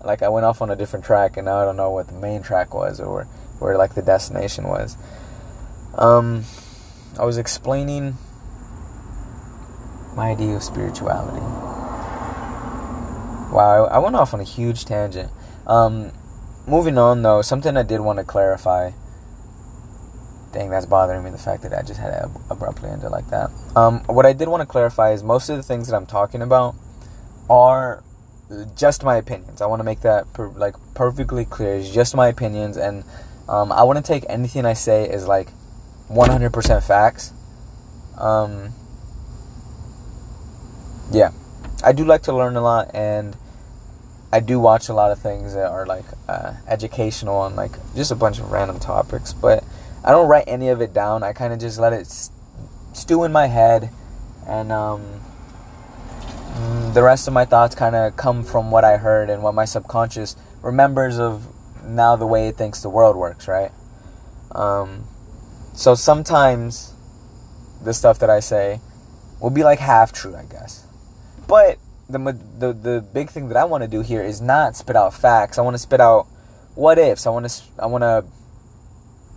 Like 0.03 0.21
I 0.23 0.29
went 0.29 0.45
off 0.45 0.61
on 0.61 0.69
a 0.69 0.75
different 0.75 1.05
track, 1.05 1.37
and 1.37 1.45
now 1.45 1.57
I 1.57 1.65
don't 1.65 1.77
know 1.77 1.91
what 1.91 2.07
the 2.07 2.13
main 2.13 2.41
track 2.41 2.73
was 2.73 2.99
or 2.99 3.25
where, 3.59 3.77
like 3.77 3.95
the 3.95 4.01
destination 4.01 4.67
was. 4.67 4.97
Um, 5.95 6.45
I 7.19 7.25
was 7.25 7.37
explaining 7.37 8.17
my 10.17 10.31
idea 10.31 10.55
of 10.55 10.63
spirituality. 10.63 11.45
Wow, 13.53 13.87
I 13.89 13.99
went 13.99 14.15
off 14.15 14.33
on 14.33 14.41
a 14.41 14.43
huge 14.43 14.83
tangent. 14.83 15.31
Um, 15.67 16.11
moving 16.67 16.97
on 16.97 17.21
though, 17.21 17.41
something 17.43 17.77
I 17.77 17.83
did 17.83 18.01
want 18.01 18.17
to 18.17 18.25
clarify. 18.25 18.91
Dang, 20.51 20.71
that's 20.71 20.87
bothering 20.87 21.23
me. 21.23 21.29
The 21.29 21.37
fact 21.37 21.61
that 21.63 21.73
I 21.73 21.83
just 21.83 21.99
had 21.99 22.09
to 22.11 22.31
abruptly 22.49 22.89
end 22.89 23.03
it 23.03 23.09
like 23.09 23.27
that. 23.29 23.51
Um, 23.75 23.99
what 24.05 24.25
I 24.25 24.33
did 24.33 24.47
want 24.47 24.61
to 24.61 24.65
clarify 24.65 25.11
is 25.11 25.21
most 25.21 25.49
of 25.49 25.57
the 25.57 25.63
things 25.63 25.87
that 25.87 25.95
I'm 25.95 26.07
talking 26.07 26.41
about 26.41 26.75
are 27.47 28.03
just 28.75 29.03
my 29.03 29.17
opinions. 29.17 29.61
I 29.61 29.67
want 29.67 29.81
to 29.81 29.83
make 29.83 30.01
that 30.01 30.33
per, 30.33 30.49
like 30.49 30.75
perfectly 30.95 31.45
clear. 31.45 31.75
It's 31.75 31.91
just 31.91 32.15
my 32.15 32.27
opinions, 32.27 32.75
and 32.75 33.03
um, 33.47 33.71
I 33.71 33.83
want 33.83 33.97
to 33.97 34.03
take 34.03 34.25
anything 34.27 34.65
I 34.65 34.73
say 34.73 35.07
as 35.09 35.27
like 35.27 35.49
100% 36.09 36.83
facts. 36.83 37.33
Um, 38.17 38.73
yeah, 41.11 41.31
I 41.83 41.91
do 41.91 42.05
like 42.05 42.23
to 42.23 42.33
learn 42.33 42.55
a 42.55 42.61
lot, 42.61 42.91
and 42.93 43.35
I 44.31 44.39
do 44.39 44.59
watch 44.59 44.89
a 44.89 44.93
lot 44.93 45.11
of 45.11 45.19
things 45.19 45.53
that 45.53 45.67
are 45.67 45.85
like 45.85 46.05
uh, 46.27 46.53
educational 46.67 47.45
and 47.45 47.55
like 47.55 47.71
just 47.95 48.11
a 48.11 48.15
bunch 48.15 48.39
of 48.39 48.51
random 48.51 48.79
topics. 48.79 49.33
But 49.33 49.63
I 50.03 50.11
don't 50.11 50.27
write 50.27 50.45
any 50.47 50.69
of 50.69 50.81
it 50.81 50.93
down. 50.93 51.23
I 51.23 51.33
kind 51.33 51.53
of 51.53 51.59
just 51.59 51.79
let 51.79 51.93
it 51.93 52.07
stew 52.93 53.23
in 53.23 53.31
my 53.31 53.47
head, 53.47 53.89
and 54.47 54.71
um, 54.71 55.21
mm, 56.53 56.93
the 56.93 57.03
rest 57.03 57.27
of 57.27 57.33
my 57.33 57.45
thoughts 57.45 57.75
kind 57.75 57.95
of 57.95 58.17
come 58.17 58.43
from 58.43 58.71
what 58.71 58.83
I 58.83 58.97
heard 58.97 59.29
and 59.29 59.43
what 59.43 59.53
my 59.53 59.65
subconscious 59.65 60.35
remembers 60.61 61.19
of 61.19 61.47
now 61.85 62.15
the 62.15 62.27
way 62.27 62.49
it 62.49 62.57
thinks 62.57 62.81
the 62.81 62.89
world 62.89 63.15
works. 63.15 63.47
Right. 63.47 63.71
Um, 64.51 65.05
so 65.73 65.93
sometimes 65.93 66.93
the 67.83 67.93
stuff 67.93 68.17
that 68.19 68.29
I 68.29 68.39
say 68.39 68.81
will 69.39 69.51
be 69.51 69.63
like 69.63 69.79
half 69.79 70.11
true, 70.11 70.35
I 70.35 70.43
guess. 70.43 70.86
But 71.47 71.77
the 72.09 72.19
the 72.59 72.73
the 72.73 73.05
big 73.13 73.29
thing 73.29 73.47
that 73.49 73.57
I 73.57 73.65
want 73.65 73.83
to 73.83 73.87
do 73.87 74.01
here 74.01 74.21
is 74.21 74.41
not 74.41 74.75
spit 74.75 74.95
out 74.95 75.13
facts. 75.13 75.57
I 75.57 75.61
want 75.61 75.75
to 75.75 75.79
spit 75.79 76.01
out 76.01 76.27
what 76.75 76.97
ifs. 76.97 77.25
I 77.25 77.29
want 77.29 77.49
to 77.49 77.63
I 77.79 77.85
want 77.85 78.03
to 78.03 78.25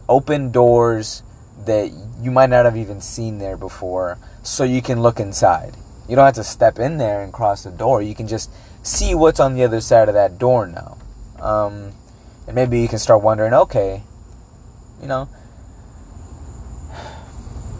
open 0.09 0.51
doors 0.51 1.23
that 1.67 1.91
you 2.21 2.31
might 2.31 2.51
not 2.51 2.65
have 2.65 2.77
even 2.77 3.01
seen 3.01 3.39
there 3.39 3.57
before, 3.57 4.19
so 4.43 4.65
you 4.65 4.83
can 4.83 5.03
look 5.03 5.21
inside. 5.21 5.77
You 6.09 6.17
don't 6.17 6.25
have 6.25 6.35
to 6.35 6.45
step 6.45 6.79
in 6.79 6.99
there 6.99 7.23
and 7.23 7.33
cross 7.33 7.63
the 7.63 7.71
door. 7.71 8.03
You 8.03 8.15
can 8.15 8.27
just 8.27 8.51
see 8.83 9.15
what's 9.15 9.39
on 9.39 9.55
the 9.55 9.63
other 9.63 9.81
side 9.81 10.09
of 10.09 10.15
that 10.15 10.39
door 10.39 10.67
now. 10.67 10.99
Um, 11.39 11.93
and 12.47 12.55
maybe 12.55 12.81
you 12.81 12.89
can 12.89 12.99
start 12.99 13.23
wondering, 13.23 13.55
okay, 13.55 14.03
you 15.01 15.09
know. 15.09 15.29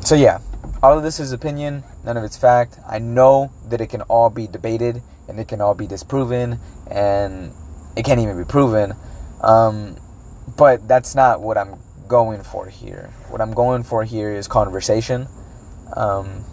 So 0.03 0.15
yeah, 0.15 0.39
all 0.83 0.97
of 0.97 1.05
this 1.05 1.21
is 1.21 1.31
opinion, 1.31 1.85
none 2.05 2.17
of 2.17 2.25
it's 2.25 2.37
fact. 2.37 2.79
I 2.89 2.99
know 2.99 3.53
that 3.69 3.81
it 3.81 3.89
can 3.89 4.03
all 4.03 4.31
be 4.31 4.47
debated 4.47 5.03
and 5.29 5.39
it 5.39 5.49
can 5.49 5.61
all 5.61 5.75
be 5.75 5.87
disproven 5.87 6.59
and 6.91 7.53
it 7.97 8.05
can't 8.05 8.21
even 8.21 8.37
be 8.37 8.45
proven. 8.45 8.95
Um, 9.43 9.97
but 10.57 10.87
that's 10.89 11.15
not 11.15 11.41
what 11.41 11.57
I'm 11.57 11.79
going 12.09 12.43
for 12.43 12.67
here. 12.67 13.11
What 13.29 13.41
I'm 13.41 13.53
going 13.53 13.83
for 13.83 14.05
here 14.05 14.33
is 14.33 14.49
conversation. 14.49 15.29
Um, 15.97 16.45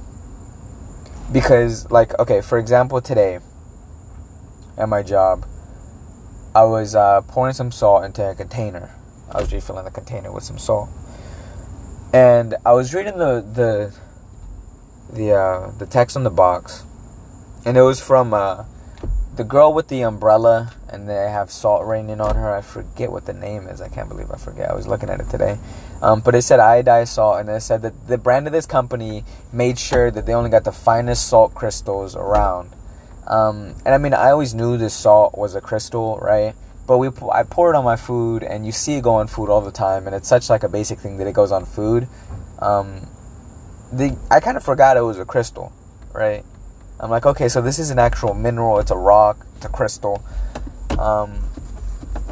because, 1.31 1.89
like, 1.91 2.17
okay, 2.19 2.41
for 2.41 2.57
example, 2.57 3.01
today 3.01 3.39
at 4.77 4.87
my 4.87 5.03
job, 5.03 5.45
I 6.55 6.63
was 6.63 6.95
uh, 6.95 7.21
pouring 7.21 7.53
some 7.53 7.71
salt 7.71 8.05
into 8.05 8.27
a 8.29 8.35
container. 8.35 8.91
I 9.31 9.41
was 9.41 9.51
refilling 9.51 9.85
the 9.85 9.91
container 9.91 10.31
with 10.31 10.43
some 10.43 10.57
salt. 10.57 10.89
And 12.13 12.55
I 12.65 12.73
was 12.73 12.93
reading 12.93 13.17
the, 13.17 13.41
the 13.41 13.95
the 15.11 15.33
uh, 15.33 15.71
the 15.77 15.85
text 15.85 16.15
on 16.15 16.23
the 16.23 16.29
box, 16.29 16.83
and 17.65 17.77
it 17.77 17.81
was 17.81 17.99
from 17.99 18.33
uh, 18.33 18.65
the 19.35 19.43
girl 19.43 19.73
with 19.73 19.87
the 19.87 20.01
umbrella, 20.01 20.73
and 20.89 21.07
they 21.07 21.29
have 21.29 21.51
salt 21.51 21.85
raining 21.85 22.19
on 22.19 22.35
her. 22.35 22.53
I 22.53 22.61
forget 22.61 23.11
what 23.11 23.25
the 23.25 23.33
name 23.33 23.67
is. 23.67 23.81
I 23.81 23.87
can't 23.87 24.09
believe 24.09 24.31
I 24.31 24.37
forget. 24.37 24.69
I 24.69 24.73
was 24.73 24.87
looking 24.87 25.09
at 25.09 25.19
it 25.19 25.29
today, 25.29 25.57
um, 26.01 26.21
but 26.21 26.35
it 26.35 26.41
said 26.41 26.59
iodized 26.59 27.09
salt, 27.09 27.39
and 27.39 27.49
it 27.49 27.61
said 27.61 27.81
that 27.83 28.07
the 28.07 28.17
brand 28.17 28.47
of 28.47 28.53
this 28.53 28.65
company 28.65 29.23
made 29.51 29.79
sure 29.79 30.11
that 30.11 30.25
they 30.25 30.33
only 30.33 30.49
got 30.49 30.63
the 30.63 30.71
finest 30.71 31.27
salt 31.27 31.53
crystals 31.53 32.15
around. 32.15 32.73
Um, 33.27 33.75
and 33.85 33.93
I 33.93 33.97
mean, 33.97 34.13
I 34.13 34.31
always 34.31 34.53
knew 34.53 34.77
this 34.77 34.93
salt 34.93 35.37
was 35.37 35.53
a 35.53 35.61
crystal, 35.61 36.17
right? 36.17 36.55
But 36.87 36.99
we, 36.99 37.09
I 37.33 37.43
pour 37.43 37.73
it 37.73 37.75
on 37.75 37.83
my 37.83 37.97
food, 37.97 38.43
and 38.43 38.65
you 38.65 38.71
see 38.71 38.95
it 38.95 39.03
go 39.03 39.15
on 39.15 39.27
food 39.27 39.49
all 39.49 39.59
the 39.59 39.71
time, 39.71 40.07
and 40.07 40.15
it's 40.15 40.27
such 40.27 40.49
like 40.49 40.63
a 40.63 40.69
basic 40.69 40.99
thing 40.99 41.17
that 41.17 41.27
it 41.27 41.33
goes 41.33 41.51
on 41.51 41.65
food. 41.65 42.07
Um, 42.59 43.07
the 43.91 44.17
I 44.29 44.39
kind 44.39 44.57
of 44.57 44.63
forgot 44.63 44.97
it 44.97 45.01
was 45.01 45.19
a 45.19 45.25
crystal, 45.25 45.71
right? 46.13 46.43
I'm 46.99 47.09
like, 47.09 47.25
okay, 47.25 47.47
so 47.47 47.61
this 47.61 47.79
is 47.79 47.91
an 47.91 47.99
actual 47.99 48.33
mineral. 48.33 48.79
It's 48.79 48.91
a 48.91 48.97
rock. 48.97 49.45
It's 49.55 49.65
a 49.65 49.69
crystal. 49.69 50.23
Um, 50.97 51.43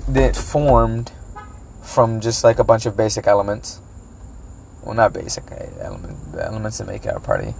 that 0.08 0.36
formed 0.36 1.12
from 1.84 2.20
just 2.20 2.44
like 2.44 2.60
a 2.60 2.64
bunch 2.64 2.86
of 2.86 2.98
basic 2.98 3.28
elements. 3.28 3.80
Well, 4.84 4.96
not 4.96 5.14
basic 5.14 5.44
eh, 5.52 5.70
element. 5.82 6.32
The 6.32 6.46
elements 6.46 6.80
that 6.80 6.88
make 6.88 7.06
are 7.06 7.20
probably 7.20 7.54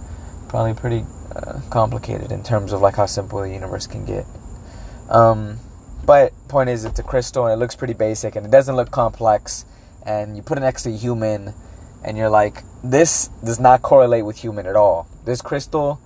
probably 0.48 0.74
pretty 0.74 1.04
uh, 1.34 1.60
complicated 1.70 2.32
in 2.32 2.42
terms 2.42 2.72
of 2.72 2.80
like 2.80 2.96
how 2.96 3.06
simple 3.06 3.40
the 3.40 3.50
universe 3.50 3.86
can 3.86 4.04
get. 4.04 4.26
Um, 5.08 5.58
but 6.04 6.32
point 6.48 6.70
is, 6.70 6.84
it's 6.84 6.98
a 6.98 7.02
crystal 7.02 7.46
and 7.46 7.52
it 7.52 7.56
looks 7.56 7.74
pretty 7.74 7.94
basic 7.94 8.36
and 8.36 8.46
it 8.46 8.50
doesn't 8.50 8.76
look 8.76 8.90
complex. 8.90 9.64
And 10.04 10.36
you 10.36 10.42
put 10.42 10.56
it 10.56 10.60
next 10.60 10.84
to 10.84 10.90
a 10.90 10.96
human 10.96 11.52
and 12.06 12.16
you're 12.16 12.30
like, 12.30 12.62
this 12.84 13.28
does 13.44 13.58
not 13.58 13.82
correlate 13.82 14.24
with 14.24 14.36
human 14.38 14.64
at 14.66 14.76
all. 14.76 15.08
This 15.24 15.42
crystal, 15.42 16.00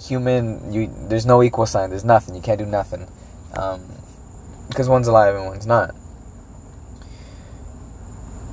human, 0.00 0.72
you 0.72 0.88
there's 1.08 1.26
no 1.26 1.42
equal 1.42 1.66
sign. 1.66 1.90
There's 1.90 2.04
nothing. 2.04 2.36
You 2.36 2.40
can't 2.40 2.60
do 2.60 2.64
nothing, 2.64 3.08
um, 3.58 3.82
because 4.68 4.88
one's 4.88 5.08
alive 5.08 5.34
and 5.34 5.46
one's 5.46 5.66
not. 5.66 5.94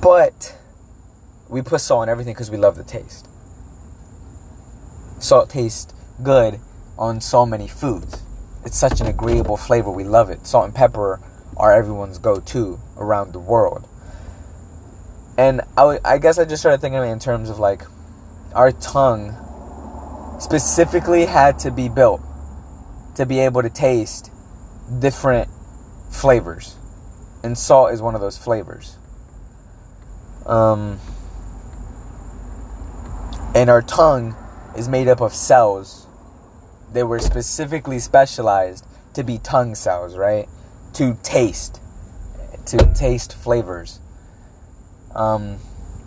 But 0.02 0.58
we 1.48 1.62
put 1.62 1.80
salt 1.80 2.02
on 2.02 2.08
everything 2.08 2.34
because 2.34 2.50
we 2.50 2.56
love 2.56 2.76
the 2.76 2.84
taste. 2.84 3.28
Salt 5.20 5.48
tastes 5.48 5.94
good 6.22 6.58
on 6.98 7.20
so 7.20 7.46
many 7.46 7.68
foods. 7.68 8.20
It's 8.64 8.76
such 8.76 9.00
an 9.00 9.06
agreeable 9.06 9.56
flavor. 9.56 9.90
We 9.90 10.04
love 10.04 10.28
it. 10.28 10.46
Salt 10.46 10.64
and 10.66 10.74
pepper 10.74 11.20
are 11.56 11.72
everyone's 11.72 12.18
go-to 12.18 12.80
around 12.96 13.32
the 13.32 13.38
world 13.38 13.88
and 15.36 15.62
I 15.76 16.18
guess 16.18 16.38
I 16.38 16.44
just 16.44 16.62
started 16.62 16.80
thinking 16.80 16.98
of 16.98 17.04
it 17.04 17.08
in 17.08 17.18
terms 17.18 17.50
of 17.50 17.58
like 17.58 17.82
our 18.54 18.70
tongue 18.70 19.36
specifically 20.38 21.26
had 21.26 21.58
to 21.60 21.70
be 21.70 21.88
built 21.88 22.20
to 23.16 23.26
be 23.26 23.40
able 23.40 23.62
to 23.62 23.70
taste 23.70 24.30
different 24.98 25.48
flavors, 26.10 26.76
and 27.42 27.56
salt 27.58 27.92
is 27.92 28.00
one 28.00 28.14
of 28.14 28.20
those 28.20 28.38
flavors. 28.38 28.96
Um, 30.46 31.00
and 33.54 33.70
our 33.70 33.82
tongue 33.82 34.36
is 34.76 34.88
made 34.88 35.08
up 35.08 35.20
of 35.20 35.32
cells 35.32 36.06
that 36.92 37.06
were 37.06 37.18
specifically 37.18 37.98
specialized 37.98 38.86
to 39.14 39.24
be 39.24 39.38
tongue 39.38 39.74
cells, 39.74 40.16
right? 40.16 40.48
To 40.94 41.16
taste, 41.22 41.80
to 42.66 42.76
taste 42.94 43.34
flavors 43.34 44.00
um, 45.14 45.58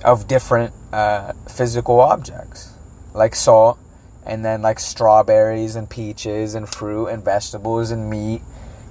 of 0.03 0.27
different 0.27 0.73
uh, 0.91 1.33
physical 1.49 1.99
objects, 1.99 2.73
like 3.13 3.35
salt, 3.35 3.79
and 4.25 4.43
then 4.43 4.61
like 4.61 4.79
strawberries 4.79 5.75
and 5.75 5.89
peaches 5.89 6.53
and 6.53 6.67
fruit 6.67 7.07
and 7.07 7.23
vegetables 7.23 7.91
and 7.91 8.09
meat 8.09 8.41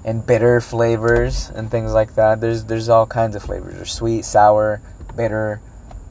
and 0.04 0.26
bitter 0.26 0.60
flavors 0.60 1.50
and 1.50 1.70
things 1.70 1.92
like 1.92 2.14
that. 2.14 2.40
There's 2.40 2.64
there's 2.64 2.88
all 2.88 3.06
kinds 3.06 3.36
of 3.36 3.42
flavors. 3.42 3.74
There's 3.74 3.92
sweet, 3.92 4.24
sour, 4.24 4.80
bitter, 5.16 5.60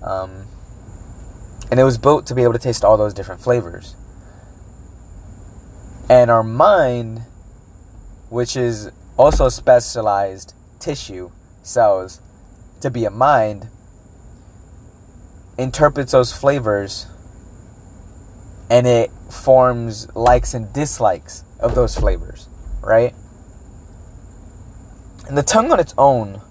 um, 0.03 0.45
and 1.71 1.79
it 1.79 1.83
was 1.83 1.97
built 1.97 2.27
to 2.27 2.35
be 2.35 2.43
able 2.43 2.53
to 2.53 2.59
taste 2.59 2.83
all 2.83 2.97
those 2.97 3.13
different 3.13 3.41
flavors. 3.41 3.95
And 6.07 6.29
our 6.29 6.43
mind, 6.43 7.21
which 8.29 8.55
is 8.55 8.91
also 9.17 9.50
specialized 9.50 10.53
tissue 10.79 11.31
cells 11.63 12.21
to 12.81 12.91
be 12.91 13.05
a 13.05 13.09
mind, 13.09 13.69
interprets 15.57 16.12
those 16.12 16.33
flavors 16.33 17.07
and 18.69 18.88
it 18.88 19.12
forms 19.29 20.13
likes 20.15 20.53
and 20.53 20.71
dislikes 20.74 21.43
of 21.59 21.75
those 21.75 21.95
flavors, 21.95 22.47
right? 22.81 23.13
And 25.27 25.38
the 25.38 25.43
tongue 25.43 25.71
on 25.71 25.79
its 25.79 25.93
own 25.97 26.41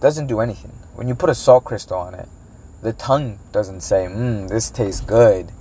doesn't 0.00 0.26
do 0.26 0.40
anything. 0.40 0.72
When 0.94 1.08
you 1.08 1.14
put 1.14 1.30
a 1.30 1.34
salt 1.34 1.64
crystal 1.64 1.98
on 1.98 2.14
it, 2.14 2.28
the 2.82 2.92
tongue 2.92 3.38
doesn't 3.52 3.80
say, 3.80 4.06
"Mmm, 4.06 4.48
this 4.48 4.70
tastes 4.70 5.00
good." 5.00 5.52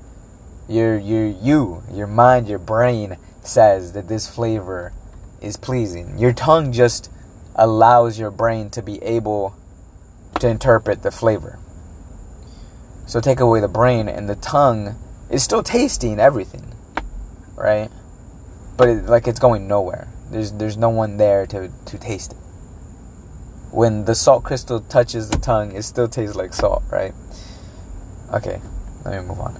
Your 0.67 0.97
your 0.97 1.25
you, 1.25 1.83
your 1.91 2.07
mind, 2.07 2.47
your 2.47 2.59
brain 2.59 3.17
says 3.41 3.93
that 3.93 4.07
this 4.07 4.27
flavor 4.27 4.93
is 5.41 5.57
pleasing. 5.57 6.17
Your 6.19 6.33
tongue 6.33 6.71
just 6.71 7.09
allows 7.55 8.19
your 8.19 8.31
brain 8.31 8.69
to 8.71 8.81
be 8.81 9.01
able 9.01 9.55
to 10.39 10.47
interpret 10.47 11.01
the 11.01 11.11
flavor. 11.11 11.57
So 13.07 13.21
take 13.21 13.39
away 13.39 13.61
the 13.61 13.69
brain 13.69 14.09
and 14.09 14.29
the 14.29 14.35
tongue 14.35 14.95
is 15.29 15.41
still 15.41 15.63
tasting 15.63 16.19
everything, 16.19 16.73
right? 17.55 17.89
But 18.77 18.89
it, 18.89 19.05
like 19.05 19.27
it's 19.27 19.39
going 19.39 19.67
nowhere. 19.67 20.09
There's 20.29 20.51
there's 20.51 20.77
no 20.77 20.89
one 20.89 21.17
there 21.17 21.47
to 21.47 21.71
to 21.85 21.97
taste 21.97 22.33
it. 22.33 22.37
When 23.71 24.05
the 24.05 24.13
salt 24.13 24.43
crystal 24.43 24.81
touches 24.81 25.29
the 25.29 25.37
tongue, 25.37 25.73
it 25.73 25.83
still 25.83 26.07
tastes 26.07 26.35
like 26.35 26.53
salt, 26.53 26.83
right? 26.91 27.13
Okay, 28.33 28.61
let 29.05 29.21
me 29.21 29.27
move 29.27 29.39
on. 29.39 29.57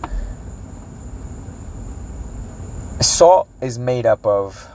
Salt 3.01 3.47
is 3.61 3.79
made 3.79 4.05
up 4.05 4.25
of 4.25 4.67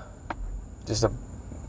just 0.86 1.04
a 1.04 1.10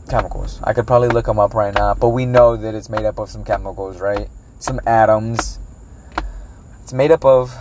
chemicals. 0.08 0.60
I 0.64 0.72
could 0.72 0.86
probably 0.86 1.08
look 1.08 1.26
them 1.26 1.38
up 1.38 1.54
right 1.54 1.74
now, 1.74 1.94
but 1.94 2.08
we 2.08 2.24
know 2.26 2.56
that 2.56 2.74
it's 2.74 2.88
made 2.88 3.04
up 3.04 3.18
of 3.18 3.28
some 3.28 3.44
chemicals, 3.44 4.00
right? 4.00 4.28
Some 4.58 4.80
atoms. 4.86 5.58
It's 6.84 6.92
made 6.92 7.10
up 7.10 7.24
of 7.24 7.56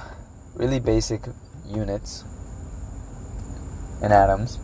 really 0.53 0.81
basic 0.81 1.21
units 1.65 2.25
and 4.01 4.11
atoms 4.11 4.59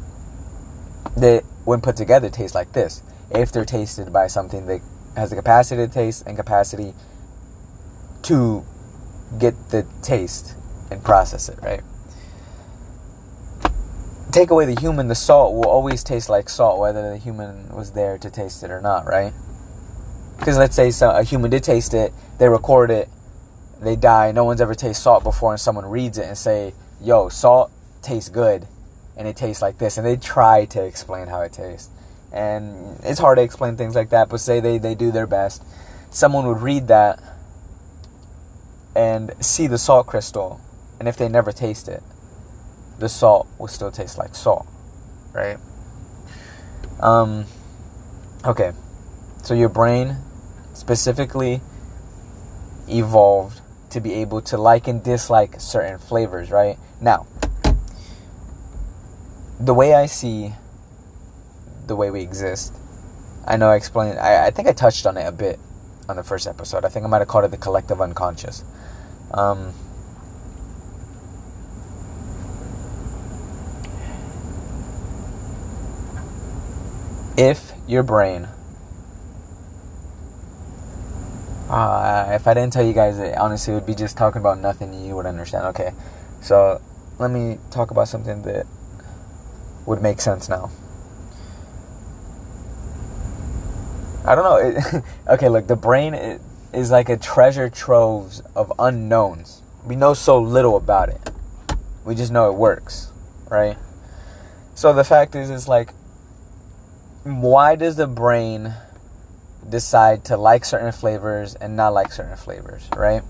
that, 1.15 1.45
when 1.63 1.79
put 1.79 1.95
together, 1.95 2.29
taste 2.29 2.53
like 2.53 2.73
this. 2.73 3.01
If 3.31 3.53
they're 3.53 3.63
tasted 3.63 4.11
by 4.11 4.27
something 4.27 4.65
that 4.65 4.81
has 5.15 5.29
the 5.29 5.37
capacity 5.37 5.87
to 5.87 5.93
taste 5.93 6.27
and 6.27 6.35
capacity 6.35 6.93
to 8.23 8.65
get 9.37 9.53
the 9.69 9.87
taste 10.01 10.55
and 10.91 11.01
process 11.05 11.47
it, 11.47 11.57
right? 11.61 11.81
take 14.31 14.51
away 14.51 14.65
the 14.65 14.77
human, 14.77 15.07
the 15.07 15.15
salt 15.15 15.53
will 15.53 15.69
always 15.69 16.03
taste 16.03 16.27
like 16.27 16.49
salt, 16.49 16.81
whether 16.81 17.09
the 17.09 17.17
human 17.17 17.73
was 17.73 17.93
there 17.93 18.17
to 18.17 18.29
taste 18.29 18.61
it 18.61 18.71
or 18.71 18.81
not, 18.81 19.05
right? 19.05 19.31
Because 20.37 20.57
let's 20.57 20.75
say 20.75 20.91
so, 20.91 21.11
a 21.11 21.23
human 21.23 21.49
did 21.49 21.63
taste 21.63 21.93
it, 21.93 22.13
they 22.39 22.49
record 22.49 22.91
it, 22.91 23.07
they 23.81 23.95
die. 23.95 24.31
No 24.31 24.43
one's 24.43 24.61
ever 24.61 24.75
tasted 24.75 25.01
salt 25.01 25.23
before, 25.23 25.51
and 25.51 25.59
someone 25.59 25.85
reads 25.85 26.17
it 26.17 26.25
and 26.25 26.37
say, 26.37 26.73
"Yo, 27.01 27.29
salt 27.29 27.71
tastes 28.01 28.29
good," 28.29 28.67
and 29.17 29.27
it 29.27 29.35
tastes 29.35 29.61
like 29.61 29.77
this, 29.77 29.97
and 29.97 30.05
they 30.05 30.17
try 30.17 30.65
to 30.65 30.83
explain 30.83 31.27
how 31.27 31.41
it 31.41 31.53
tastes, 31.53 31.89
and 32.31 32.99
it's 33.03 33.19
hard 33.19 33.37
to 33.37 33.41
explain 33.41 33.77
things 33.77 33.95
like 33.95 34.09
that. 34.09 34.29
But 34.29 34.39
say 34.39 34.59
they 34.59 34.77
they 34.77 34.95
do 34.95 35.11
their 35.11 35.27
best, 35.27 35.63
someone 36.09 36.45
would 36.47 36.61
read 36.61 36.87
that 36.87 37.19
and 38.95 39.31
see 39.39 39.67
the 39.67 39.77
salt 39.77 40.07
crystal, 40.07 40.59
and 40.99 41.07
if 41.07 41.15
they 41.15 41.29
never 41.29 41.51
taste 41.51 41.87
it, 41.87 42.03
the 42.97 43.09
salt 43.09 43.47
will 43.57 43.67
still 43.67 43.91
taste 43.91 44.17
like 44.17 44.35
salt, 44.35 44.67
right? 45.33 45.57
Um, 46.99 47.45
okay, 48.45 48.73
so 49.41 49.53
your 49.53 49.69
brain 49.69 50.17
specifically 50.73 51.61
evolved 52.89 53.58
to 53.91 54.01
be 54.01 54.13
able 54.13 54.41
to 54.41 54.57
like 54.57 54.87
and 54.87 55.03
dislike 55.03 55.59
certain 55.59 55.99
flavors, 55.99 56.51
right? 56.51 56.77
Now, 57.01 57.27
the 59.59 59.73
way 59.73 59.93
I 59.93 60.05
see 60.05 60.53
the 61.87 61.95
way 61.95 62.11
we 62.11 62.21
exist, 62.21 62.73
I 63.45 63.57
know 63.57 63.69
I 63.69 63.75
explained, 63.75 64.19
I, 64.19 64.47
I 64.47 64.51
think 64.51 64.67
I 64.67 64.73
touched 64.73 65.05
on 65.05 65.17
it 65.17 65.25
a 65.25 65.31
bit 65.31 65.59
on 66.07 66.15
the 66.15 66.23
first 66.23 66.47
episode. 66.47 66.85
I 66.85 66.89
think 66.89 67.05
I 67.05 67.09
might 67.09 67.19
have 67.19 67.27
called 67.27 67.45
it 67.45 67.51
the 67.51 67.57
collective 67.57 68.01
unconscious. 68.01 68.63
Um, 69.31 69.73
if 77.37 77.73
your 77.87 78.03
brain 78.03 78.47
uh, 81.69 82.31
if 82.31 82.47
I 82.47 82.53
didn't 82.53 82.73
tell 82.73 82.85
you 82.85 82.93
guys 82.93 83.19
it 83.19 83.37
honestly 83.37 83.73
would 83.73 83.85
be 83.85 83.95
just 83.95 84.17
talking 84.17 84.41
about 84.41 84.59
nothing 84.59 84.93
you 84.93 85.15
would 85.15 85.25
understand. 85.25 85.65
Okay. 85.67 85.91
So 86.41 86.81
let 87.19 87.31
me 87.31 87.59
talk 87.71 87.91
about 87.91 88.07
something 88.07 88.41
that 88.43 88.65
would 89.85 90.01
make 90.01 90.19
sense 90.21 90.49
now. 90.49 90.71
I 94.25 94.35
don't 94.35 94.43
know. 94.43 94.57
It, 94.57 95.03
okay 95.27 95.49
look 95.49 95.67
the 95.67 95.75
brain 95.75 96.13
is 96.73 96.91
like 96.91 97.09
a 97.09 97.17
treasure 97.17 97.69
trove 97.69 98.41
of 98.55 98.71
unknowns. 98.79 99.61
We 99.85 99.95
know 99.95 100.13
so 100.13 100.39
little 100.39 100.75
about 100.75 101.09
it. 101.09 101.31
We 102.05 102.15
just 102.15 102.31
know 102.31 102.51
it 102.51 102.57
works 102.57 103.09
right? 103.49 103.77
So 104.75 104.93
the 104.93 105.03
fact 105.03 105.35
is 105.35 105.49
it's 105.49 105.67
like 105.67 105.93
why 107.23 107.75
does 107.75 107.97
the 107.97 108.07
brain 108.07 108.73
decide 109.67 110.25
to 110.25 110.37
like 110.37 110.65
certain 110.65 110.91
flavors 110.91 111.55
and 111.55 111.75
not 111.75 111.93
like 111.93 112.11
certain 112.11 112.37
flavors, 112.37 112.87
right? 112.95 113.23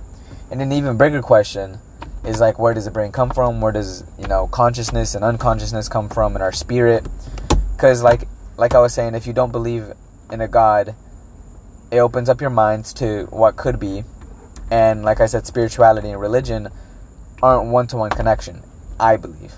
And 0.52 0.62
an 0.62 0.72
even 0.72 0.98
bigger 0.98 1.22
question 1.22 1.80
is 2.26 2.40
like 2.40 2.60
where 2.60 2.74
does 2.74 2.86
the 2.86 2.92
brain 2.92 3.12
come 3.12 3.30
from? 3.30 3.62
Where 3.62 3.72
does, 3.72 4.04
you 4.18 4.28
know, 4.28 4.48
consciousness 4.48 5.16
and 5.16 5.24
unconsciousness 5.24 5.90
come 5.90 6.10
from 6.10 6.36
in 6.36 6.42
our 6.42 6.52
spirit? 6.52 7.08
Cuz 7.78 8.04
like 8.04 8.28
like 8.58 8.76
I 8.76 8.80
was 8.80 8.94
saying 8.94 9.16
if 9.16 9.26
you 9.26 9.34
don't 9.34 9.52
believe 9.52 9.94
in 10.32 10.42
a 10.42 10.48
god, 10.48 10.96
it 11.92 12.00
opens 12.00 12.30
up 12.30 12.42
your 12.42 12.50
minds 12.50 12.94
to 12.94 13.26
what 13.30 13.56
could 13.56 13.80
be. 13.80 14.04
And 14.72 15.04
like 15.04 15.22
I 15.22 15.26
said 15.26 15.48
spirituality 15.48 16.10
and 16.10 16.20
religion 16.20 16.70
aren't 17.42 17.72
one-to-one 17.72 18.12
connection, 18.12 18.64
I 19.00 19.18
believe. 19.18 19.54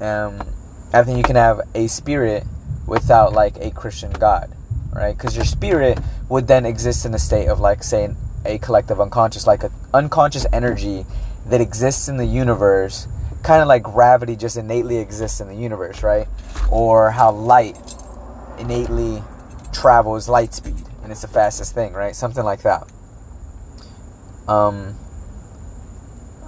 Um 0.00 0.42
I 0.92 1.02
think 1.02 1.18
you 1.18 1.24
can 1.24 1.36
have 1.36 1.60
a 1.74 1.88
spirit 1.88 2.44
without 2.86 3.32
like 3.32 3.56
a 3.58 3.70
Christian 3.70 4.12
God, 4.12 4.54
right? 4.94 5.16
Because 5.16 5.36
your 5.36 5.44
spirit 5.44 5.98
would 6.28 6.46
then 6.46 6.64
exist 6.64 7.04
in 7.04 7.14
a 7.14 7.18
state 7.18 7.48
of 7.48 7.60
like, 7.60 7.82
say, 7.82 8.14
a 8.44 8.58
collective 8.58 9.00
unconscious, 9.00 9.46
like 9.46 9.64
an 9.64 9.72
unconscious 9.92 10.46
energy 10.52 11.04
that 11.46 11.60
exists 11.60 12.08
in 12.08 12.16
the 12.16 12.26
universe, 12.26 13.06
kind 13.42 13.60
of 13.60 13.68
like 13.68 13.82
gravity 13.82 14.36
just 14.36 14.56
innately 14.56 14.98
exists 14.98 15.40
in 15.40 15.48
the 15.48 15.56
universe, 15.56 16.02
right? 16.02 16.26
Or 16.70 17.10
how 17.10 17.32
light 17.32 17.76
innately 18.58 19.22
travels 19.72 20.28
light 20.28 20.54
speed 20.54 20.84
and 21.04 21.12
it's 21.12 21.20
the 21.20 21.28
fastest 21.28 21.74
thing, 21.74 21.92
right? 21.92 22.16
Something 22.16 22.44
like 22.44 22.62
that. 22.62 22.90
Um, 24.48 24.96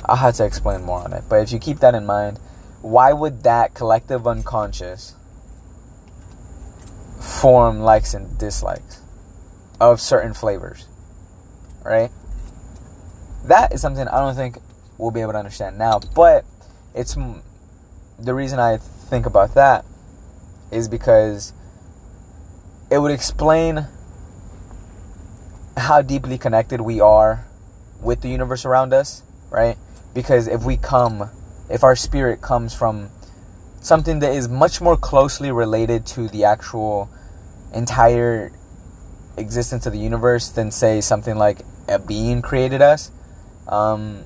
I'll 0.06 0.16
have 0.16 0.34
to 0.36 0.44
explain 0.44 0.82
more 0.82 1.00
on 1.00 1.12
it, 1.12 1.24
but 1.28 1.36
if 1.36 1.52
you 1.52 1.58
keep 1.58 1.78
that 1.80 1.94
in 1.94 2.06
mind, 2.06 2.38
why 2.80 3.12
would 3.12 3.42
that 3.42 3.74
collective 3.74 4.26
unconscious 4.26 5.14
form 7.40 7.80
likes 7.80 8.14
and 8.14 8.38
dislikes 8.38 9.02
of 9.80 10.00
certain 10.00 10.32
flavors, 10.32 10.86
right? 11.84 12.10
That 13.44 13.72
is 13.72 13.80
something 13.80 14.08
I 14.08 14.20
don't 14.20 14.34
think 14.34 14.58
we'll 14.98 15.10
be 15.10 15.20
able 15.20 15.32
to 15.32 15.38
understand 15.38 15.78
now, 15.78 16.00
but 16.14 16.44
it's 16.94 17.16
the 18.18 18.34
reason 18.34 18.58
I 18.58 18.78
think 18.78 19.26
about 19.26 19.54
that 19.54 19.84
is 20.70 20.88
because 20.88 21.52
it 22.90 22.98
would 22.98 23.12
explain 23.12 23.86
how 25.76 26.00
deeply 26.00 26.38
connected 26.38 26.80
we 26.80 27.00
are 27.00 27.46
with 28.00 28.22
the 28.22 28.28
universe 28.28 28.64
around 28.64 28.94
us, 28.94 29.22
right? 29.50 29.76
Because 30.14 30.48
if 30.48 30.64
we 30.64 30.76
come, 30.76 31.30
if 31.68 31.84
our 31.84 31.94
spirit 31.94 32.40
comes 32.40 32.74
from 32.74 33.10
something 33.80 34.20
that 34.20 34.32
is 34.32 34.48
much 34.48 34.80
more 34.80 34.96
closely 34.96 35.52
related 35.52 36.06
to 36.06 36.28
the 36.28 36.42
actual 36.44 37.10
entire 37.74 38.52
existence 39.36 39.86
of 39.86 39.92
the 39.92 39.98
universe 39.98 40.48
than 40.48 40.70
say 40.70 41.00
something 41.00 41.36
like 41.36 41.60
a 41.88 41.98
being 41.98 42.42
created 42.42 42.82
us. 42.82 43.10
Um, 43.68 44.24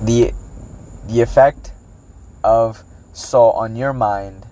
the 0.00 0.32
the 1.06 1.20
effect 1.20 1.72
of 2.44 2.84
soul 3.12 3.50
on 3.52 3.74
your 3.74 3.92
mind 3.92 4.46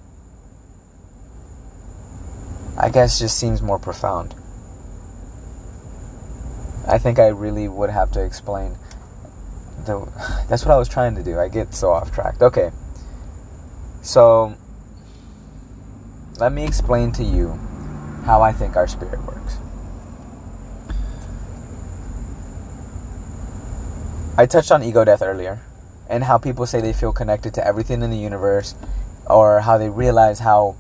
I 2.79 2.91
guess 2.91 3.19
just 3.19 3.39
seems 3.39 3.63
more 3.63 3.79
profound. 3.79 4.35
I 6.87 6.99
think 6.99 7.19
I 7.19 7.29
really 7.29 7.69
would 7.69 7.91
have 7.91 8.13
to 8.13 8.25
explain 8.25 8.77
the 9.87 10.07
that's 10.49 10.65
what 10.65 10.73
I 10.73 10.77
was 10.77 10.89
trying 10.89 11.15
to 11.17 11.23
do. 11.23 11.39
I 11.39 11.49
get 11.49 11.75
so 11.75 11.91
off 11.91 12.13
track. 12.13 12.41
Okay. 12.43 12.71
So 14.03 14.55
let 16.39 16.53
me 16.53 16.65
explain 16.65 17.13
to 17.13 17.25
you 17.25 17.59
how 18.25 18.43
I 18.43 18.53
think 18.53 18.77
our 18.77 18.87
spirit 18.87 19.23
works. 19.25 19.59
I 24.37 24.45
touched 24.47 24.71
on 24.71 24.83
ego 24.83 25.05
death 25.05 25.23
earlier 25.23 25.61
and 26.09 26.25
how 26.25 26.37
people 26.37 26.67
say 26.67 26.81
they 26.81 26.93
feel 26.93 27.13
connected 27.13 27.55
to 27.55 27.67
everything 27.67 28.03
in 28.03 28.11
the 28.11 28.19
universe 28.19 28.75
or 29.27 29.61
how 29.61 29.79
they 29.79 29.89
realize 29.89 30.41
how 30.41 30.77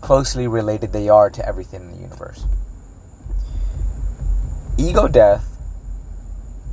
closely 0.00 0.46
related 0.46 0.92
they 0.92 1.08
are 1.08 1.30
to 1.30 1.46
everything 1.48 1.82
in 1.82 1.92
the 1.92 1.98
universe. 1.98 2.44
Ego 4.76 5.08
death, 5.08 5.56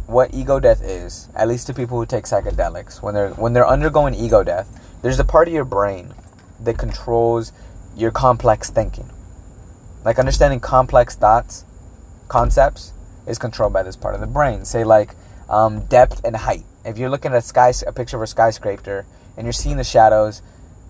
what 0.08 0.34
ego 0.34 0.60
death 0.60 0.82
is, 0.84 1.30
at 1.34 1.48
least 1.48 1.68
to 1.68 1.74
people 1.74 1.98
who 1.98 2.06
take 2.06 2.26
psychedelics, 2.26 3.02
when 3.02 3.14
they're 3.14 3.30
when 3.30 3.54
they're 3.54 3.68
undergoing 3.68 4.14
ego 4.14 4.44
death, 4.44 4.68
there's 5.02 5.20
a 5.20 5.24
part 5.24 5.48
of 5.48 5.54
your 5.54 5.64
brain 5.64 6.14
that 6.60 6.78
controls 6.78 7.54
your 7.96 8.12
complex 8.12 8.70
thinking. 8.70 9.10
Like 10.04 10.20
understanding 10.20 10.60
complex 10.60 11.16
thoughts, 11.16 11.66
concepts, 12.28 12.94
is 13.28 13.38
controlled 13.38 13.74
by 13.74 13.84
this 13.84 13.96
part 13.96 14.16
of 14.16 14.22
the 14.22 14.28
brain. 14.28 14.66
Say 14.66 14.84
like 14.84 15.16
um, 15.50 15.86
depth 15.86 16.24
and 16.24 16.36
height. 16.36 16.64
If 16.84 16.98
you're 16.98 17.10
looking 17.10 17.32
at 17.32 17.38
a 17.38 17.42
sky, 17.42 17.74
a 17.86 17.92
picture 17.92 18.18
of 18.18 18.24
a 18.24 18.28
skyscraper, 18.28 19.06
and 19.38 19.46
you're 19.46 19.54
seeing 19.54 19.78
the 19.78 19.84
shadows, 19.84 20.42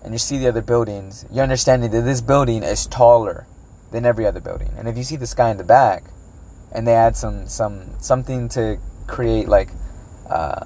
and 0.02 0.14
you 0.14 0.18
see 0.18 0.38
the 0.38 0.48
other 0.48 0.62
buildings, 0.62 1.26
you're 1.30 1.42
understanding 1.42 1.90
that 1.90 2.02
this 2.02 2.20
building 2.20 2.62
is 2.62 2.86
taller 2.86 3.46
than 3.90 4.06
every 4.06 4.26
other 4.26 4.40
building. 4.40 4.70
And 4.76 4.88
if 4.88 4.96
you 4.96 5.04
see 5.04 5.16
the 5.16 5.26
sky 5.26 5.50
in 5.50 5.58
the 5.58 5.64
back, 5.64 6.04
and 6.74 6.86
they 6.86 6.94
add 6.94 7.16
some 7.16 7.46
some 7.46 8.00
something 8.00 8.48
to 8.50 8.78
create 9.06 9.48
like 9.48 9.70
uh, 10.30 10.64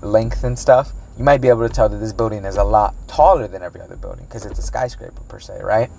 length 0.00 0.44
and 0.44 0.58
stuff, 0.58 0.92
you 1.16 1.24
might 1.24 1.40
be 1.40 1.48
able 1.48 1.66
to 1.66 1.72
tell 1.72 1.88
that 1.88 1.96
this 1.96 2.12
building 2.12 2.44
is 2.44 2.56
a 2.56 2.64
lot 2.64 2.94
taller 3.08 3.48
than 3.48 3.62
every 3.62 3.80
other 3.80 3.96
building 3.96 4.26
because 4.26 4.44
it's 4.44 4.58
a 4.58 4.62
skyscraper 4.62 5.20
per 5.28 5.38
se, 5.38 5.60
right? 5.62 5.90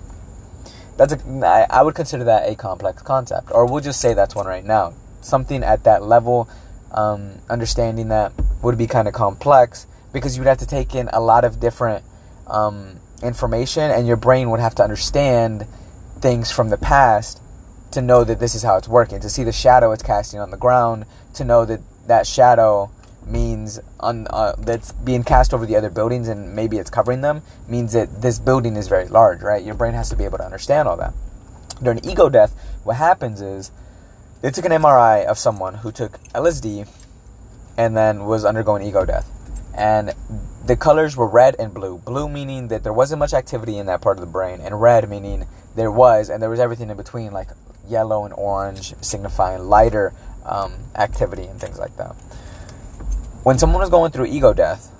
That's 0.96 1.12
a, 1.12 1.46
I, 1.46 1.66
I 1.70 1.82
would 1.82 1.94
consider 1.94 2.24
that 2.24 2.48
a 2.48 2.54
complex 2.54 3.02
concept, 3.02 3.50
or 3.52 3.66
we'll 3.66 3.82
just 3.82 4.00
say 4.00 4.14
that's 4.14 4.34
one 4.34 4.46
right 4.46 4.64
now. 4.64 4.94
Something 5.20 5.62
at 5.62 5.84
that 5.84 6.02
level, 6.02 6.48
um, 6.92 7.34
understanding 7.48 8.08
that 8.08 8.32
would 8.62 8.78
be 8.78 8.86
kind 8.86 9.08
of 9.08 9.14
complex 9.14 9.86
because 10.12 10.36
you 10.36 10.42
would 10.42 10.48
have 10.48 10.58
to 10.58 10.66
take 10.66 10.94
in 10.94 11.08
a 11.12 11.20
lot 11.20 11.44
of 11.44 11.60
different 11.60 12.04
um, 12.46 12.98
information, 13.22 13.90
and 13.90 14.06
your 14.06 14.16
brain 14.16 14.50
would 14.50 14.60
have 14.60 14.74
to 14.76 14.82
understand 14.82 15.66
things 16.20 16.50
from 16.50 16.70
the 16.70 16.78
past 16.78 17.40
to 17.92 18.02
know 18.02 18.24
that 18.24 18.40
this 18.40 18.54
is 18.54 18.62
how 18.62 18.76
it's 18.76 18.88
working. 18.88 19.20
To 19.20 19.30
see 19.30 19.44
the 19.44 19.52
shadow 19.52 19.92
it's 19.92 20.02
casting 20.02 20.40
on 20.40 20.50
the 20.50 20.56
ground, 20.56 21.06
to 21.34 21.44
know 21.44 21.64
that 21.64 21.80
that 22.06 22.26
shadow 22.26 22.90
means 23.28 23.80
on 24.00 24.26
uh, 24.30 24.54
that's 24.58 24.92
being 24.92 25.22
cast 25.22 25.52
over 25.52 25.66
the 25.66 25.76
other 25.76 25.90
buildings 25.90 26.28
and 26.28 26.54
maybe 26.54 26.78
it's 26.78 26.90
covering 26.90 27.20
them 27.20 27.42
means 27.68 27.92
that 27.92 28.22
this 28.22 28.38
building 28.38 28.76
is 28.76 28.88
very 28.88 29.08
large, 29.08 29.42
right? 29.42 29.64
Your 29.64 29.74
brain 29.74 29.94
has 29.94 30.08
to 30.10 30.16
be 30.16 30.24
able 30.24 30.38
to 30.38 30.44
understand 30.44 30.88
all 30.88 30.96
that. 30.96 31.14
During 31.82 32.04
ego 32.04 32.28
death, 32.28 32.54
what 32.84 32.96
happens 32.96 33.40
is 33.40 33.70
they 34.42 34.50
took 34.50 34.64
an 34.64 34.72
MRI 34.72 35.24
of 35.24 35.38
someone 35.38 35.74
who 35.74 35.92
took 35.92 36.20
LSD 36.32 36.88
and 37.76 37.96
then 37.96 38.24
was 38.24 38.44
undergoing 38.44 38.82
ego 38.82 39.04
death 39.04 39.30
and 39.78 40.12
the 40.66 40.76
colors 40.76 41.16
were 41.16 41.26
red 41.26 41.54
and 41.58 41.72
blue. 41.72 41.98
Blue 41.98 42.28
meaning 42.28 42.68
that 42.68 42.82
there 42.82 42.92
wasn't 42.92 43.20
much 43.20 43.32
activity 43.32 43.78
in 43.78 43.86
that 43.86 44.02
part 44.02 44.18
of 44.18 44.20
the 44.20 44.30
brain, 44.30 44.60
and 44.60 44.82
red 44.82 45.08
meaning 45.08 45.46
there 45.76 45.90
was, 45.90 46.28
and 46.28 46.42
there 46.42 46.50
was 46.50 46.60
everything 46.60 46.90
in 46.90 46.96
between, 46.96 47.32
like 47.32 47.48
yellow 47.88 48.24
and 48.24 48.34
orange, 48.34 48.94
signifying 49.00 49.62
lighter 49.62 50.12
um, 50.44 50.74
activity 50.96 51.44
and 51.44 51.60
things 51.60 51.78
like 51.78 51.96
that. 51.96 52.16
When 53.48 53.56
someone 53.56 53.80
was 53.80 53.88
going 53.88 54.12
through 54.12 54.26
ego 54.26 54.52
death, 54.52 54.92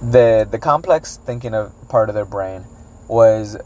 the 0.00 0.46
the 0.48 0.56
complex 0.56 1.16
thinking 1.16 1.52
of 1.52 1.72
part 1.88 2.08
of 2.08 2.14
their 2.14 2.24
brain 2.24 2.64
was 3.08 3.56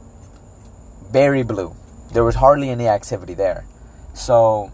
very 1.12 1.42
blue. 1.42 1.76
There 2.14 2.24
was 2.24 2.36
hardly 2.36 2.70
any 2.70 2.88
activity 2.88 3.34
there. 3.34 3.66
So 4.14 4.68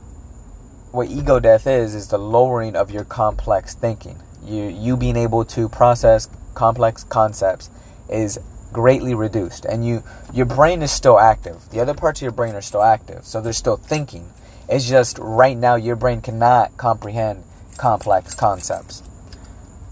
what 0.92 1.08
ego 1.08 1.40
death 1.40 1.66
is 1.66 1.96
is 1.96 2.06
the 2.06 2.18
lowering 2.18 2.76
of 2.76 2.92
your 2.92 3.02
complex 3.02 3.74
thinking. 3.74 4.22
You 4.44 4.62
you 4.62 4.96
being 4.96 5.16
able 5.16 5.44
to 5.46 5.68
process 5.68 6.28
complex 6.54 7.02
concepts 7.02 7.68
is 8.08 8.38
greatly 8.72 9.12
reduced 9.12 9.64
and 9.64 9.84
you 9.84 10.04
your 10.32 10.46
brain 10.46 10.82
is 10.82 10.92
still 10.92 11.18
active. 11.18 11.68
The 11.70 11.80
other 11.80 11.94
parts 11.94 12.20
of 12.20 12.22
your 12.22 12.30
brain 12.30 12.54
are 12.54 12.62
still 12.62 12.84
active. 12.84 13.24
So 13.24 13.40
they're 13.40 13.52
still 13.52 13.76
thinking. 13.76 14.30
It's 14.68 14.88
just 14.88 15.18
right 15.18 15.56
now 15.56 15.74
your 15.74 15.96
brain 15.96 16.20
cannot 16.20 16.76
comprehend 16.76 17.42
complex 17.76 18.34
concepts. 18.34 19.02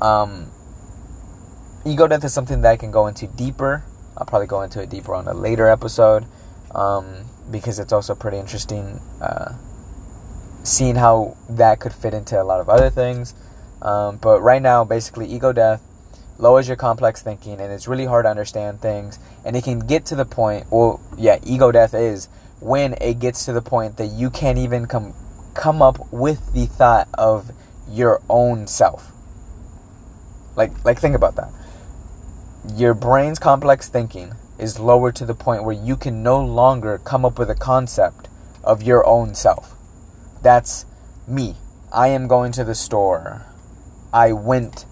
Um, 0.01 0.51
ego 1.85 2.07
death 2.07 2.25
is 2.25 2.33
something 2.33 2.63
that 2.63 2.71
I 2.71 2.77
can 2.77 2.91
go 2.91 3.07
into 3.07 3.27
deeper. 3.27 3.85
I'll 4.17 4.27
probably 4.27 4.47
go 4.47 4.63
into 4.63 4.83
it 4.83 4.91
deeper 4.91 5.15
on 5.15 5.27
a 5.29 5.35
later 5.35 5.67
episode 5.67 6.27
um, 6.75 7.27
because 7.51 7.79
it's 7.79 7.93
also 7.93 8.15
pretty 8.15 8.39
interesting 8.39 9.01
uh, 9.21 9.55
seeing 10.63 10.97
how 10.97 11.37
that 11.49 11.81
could 11.81 11.93
fit 11.93 12.15
into 12.15 12.41
a 12.41 12.45
lot 12.45 12.61
of 12.61 12.69
other 12.69 12.91
things. 12.91 13.35
Um, 13.83 14.19
but 14.19 14.41
right 14.43 14.61
now, 14.61 14.85
basically, 14.85 15.27
ego 15.27 15.53
death 15.53 15.83
lowers 16.39 16.69
your 16.69 16.77
complex 16.77 17.23
thinking, 17.23 17.61
and 17.61 17.73
it's 17.73 17.87
really 17.87 18.07
hard 18.07 18.25
to 18.25 18.31
understand 18.31 18.81
things. 18.81 19.19
And 19.45 19.57
it 19.57 19.65
can 19.65 19.81
get 19.81 20.07
to 20.07 20.17
the 20.17 20.25
point, 20.25 20.67
well, 20.71 21.01
yeah, 21.17 21.39
ego 21.45 21.73
death 21.73 21.95
is 21.95 22.29
when 22.61 22.95
it 23.01 23.21
gets 23.21 23.47
to 23.47 23.53
the 23.53 23.63
point 23.63 23.97
that 23.97 24.07
you 24.07 24.31
can't 24.31 24.59
even 24.59 24.87
come 24.87 25.15
come 25.55 25.83
up 25.83 25.99
with 26.13 26.53
the 26.53 26.67
thought 26.67 27.09
of 27.15 27.51
your 27.91 28.23
own 28.29 28.67
self. 28.67 29.13
Like, 30.57 30.85
like 30.85 30.99
think 30.99 31.15
about 31.15 31.37
that. 31.37 31.51
Your 32.75 32.95
brain's 32.95 33.39
complex 33.39 33.89
thinking 33.89 34.33
is 34.59 34.79
lowered 34.79 35.17
to 35.17 35.25
the 35.25 35.35
point 35.35 35.65
where 35.65 35.75
you 35.75 35.97
can 35.97 36.23
no 36.23 36.45
longer 36.45 36.99
come 36.99 37.25
up 37.25 37.39
with 37.39 37.51
a 37.51 37.55
concept 37.55 38.29
of 38.63 38.83
your 38.83 39.07
own 39.07 39.35
self. 39.35 39.75
That's 40.43 40.85
me. 41.27 41.57
I 41.93 42.09
am 42.09 42.29
going 42.29 42.53
to 42.53 42.65
the 42.65 42.75
store. 42.75 43.47
I 44.13 44.33
went 44.33 44.85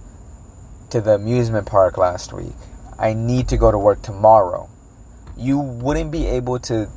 to 0.90 1.00
the 1.00 1.14
amusement 1.14 1.66
park 1.66 1.98
last 1.98 2.32
week. 2.32 2.54
I 2.98 3.12
need 3.12 3.48
to 3.48 3.56
go 3.56 3.70
to 3.70 3.78
work 3.78 4.02
tomorrow. 4.02 4.68
You 5.36 5.58
wouldn't 5.58 6.10
be 6.10 6.26
able 6.26 6.58
to 6.60 6.88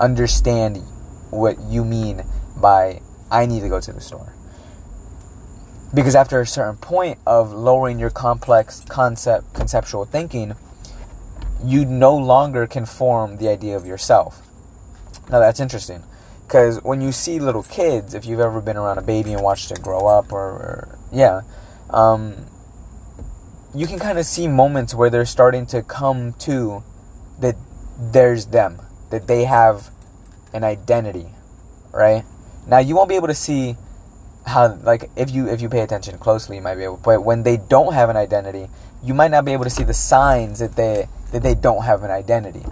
understand 0.00 0.78
what 1.30 1.60
you 1.60 1.84
mean 1.84 2.24
by 2.56 3.00
I 3.30 3.46
need 3.46 3.60
to 3.60 3.68
go 3.68 3.80
to 3.80 3.92
the 3.92 4.00
store. 4.00 4.35
Because 5.94 6.14
after 6.14 6.40
a 6.40 6.46
certain 6.46 6.76
point 6.76 7.18
of 7.26 7.52
lowering 7.52 7.98
your 7.98 8.10
complex 8.10 8.84
concept 8.88 9.54
conceptual 9.54 10.04
thinking, 10.04 10.54
you 11.64 11.84
no 11.84 12.16
longer 12.16 12.66
can 12.66 12.84
form 12.86 13.36
the 13.38 13.48
idea 13.48 13.76
of 13.76 13.86
yourself. 13.86 14.42
Now 15.30 15.40
that's 15.40 15.60
interesting 15.60 16.02
because 16.46 16.82
when 16.84 17.00
you 17.00 17.10
see 17.10 17.40
little 17.40 17.64
kids, 17.64 18.14
if 18.14 18.24
you've 18.24 18.40
ever 18.40 18.60
been 18.60 18.76
around 18.76 18.98
a 18.98 19.02
baby 19.02 19.32
and 19.32 19.42
watched 19.42 19.70
it 19.72 19.82
grow 19.82 20.06
up, 20.06 20.32
or, 20.32 20.38
or 20.38 20.98
yeah, 21.12 21.42
um, 21.90 22.46
you 23.74 23.86
can 23.86 23.98
kind 23.98 24.18
of 24.18 24.24
see 24.26 24.46
moments 24.46 24.94
where 24.94 25.10
they're 25.10 25.26
starting 25.26 25.66
to 25.66 25.82
come 25.82 26.34
to 26.34 26.84
that 27.40 27.56
there's 27.98 28.46
them, 28.46 28.80
that 29.10 29.26
they 29.26 29.44
have 29.44 29.90
an 30.54 30.62
identity, 30.62 31.26
right? 31.92 32.24
Now 32.66 32.78
you 32.78 32.94
won't 32.94 33.08
be 33.08 33.16
able 33.16 33.28
to 33.28 33.34
see 33.34 33.76
how, 34.46 34.74
like, 34.82 35.10
if 35.16 35.30
you 35.30 35.48
if 35.48 35.60
you 35.60 35.68
pay 35.68 35.80
attention 35.80 36.18
closely, 36.18 36.56
you 36.56 36.62
might 36.62 36.76
be 36.76 36.84
able. 36.84 36.98
But 36.98 37.24
when 37.24 37.42
they 37.42 37.56
don't 37.56 37.94
have 37.94 38.08
an 38.08 38.16
identity, 38.16 38.68
you 39.02 39.14
might 39.14 39.30
not 39.30 39.44
be 39.44 39.52
able 39.52 39.64
to 39.64 39.70
see 39.70 39.84
the 39.84 39.94
signs 39.94 40.58
that 40.60 40.76
they 40.76 41.08
that 41.32 41.42
they 41.42 41.54
don't 41.54 41.84
have 41.84 42.02
an 42.02 42.10
identity. 42.10 42.64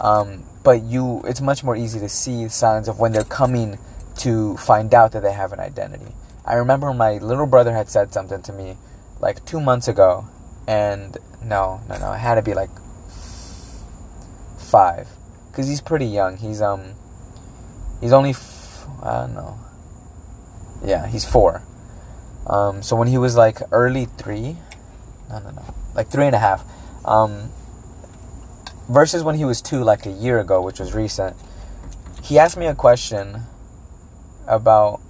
Um, 0.00 0.44
but 0.62 0.82
you 0.82 1.22
it's 1.24 1.40
much 1.40 1.62
more 1.62 1.76
easy 1.76 2.00
to 2.00 2.08
see 2.08 2.48
signs 2.48 2.88
of 2.88 2.98
when 2.98 3.12
they're 3.12 3.24
coming 3.24 3.78
to 4.18 4.56
find 4.56 4.92
out 4.94 5.12
that 5.12 5.22
they 5.22 5.32
have 5.32 5.52
an 5.52 5.60
identity. 5.60 6.12
I 6.44 6.54
remember 6.54 6.92
my 6.92 7.18
little 7.18 7.46
brother 7.46 7.72
had 7.72 7.88
said 7.88 8.12
something 8.12 8.42
to 8.42 8.52
me 8.52 8.76
like 9.20 9.44
2 9.44 9.60
months 9.60 9.88
ago 9.88 10.26
and 10.66 11.16
no, 11.42 11.80
no, 11.88 11.98
no, 11.98 12.12
it 12.12 12.18
had 12.18 12.34
to 12.34 12.42
be 12.42 12.54
like 12.54 12.70
5 14.58 15.08
cuz 15.52 15.68
he's 15.68 15.80
pretty 15.80 16.06
young. 16.06 16.36
He's 16.36 16.60
um 16.60 16.94
he's 18.00 18.12
only 18.12 18.30
f- 18.30 18.86
I 19.02 19.20
don't 19.20 19.34
know. 19.34 19.58
Yeah, 20.84 21.06
he's 21.06 21.24
4. 21.24 21.62
Um, 22.46 22.82
so 22.82 22.96
when 22.96 23.08
he 23.08 23.18
was 23.18 23.36
like 23.36 23.60
early 23.70 24.06
three, 24.06 24.56
no, 25.28 25.38
no, 25.38 25.50
no, 25.50 25.74
like 25.94 26.08
three 26.08 26.26
and 26.26 26.34
a 26.34 26.38
half, 26.38 26.64
um, 27.04 27.50
versus 28.88 29.22
when 29.22 29.36
he 29.36 29.44
was 29.44 29.62
two, 29.62 29.82
like 29.84 30.06
a 30.06 30.10
year 30.10 30.40
ago, 30.40 30.60
which 30.60 30.80
was 30.80 30.94
recent, 30.94 31.36
he 32.22 32.38
asked 32.38 32.56
me 32.56 32.66
a 32.66 32.74
question 32.74 33.42
about 34.48 35.00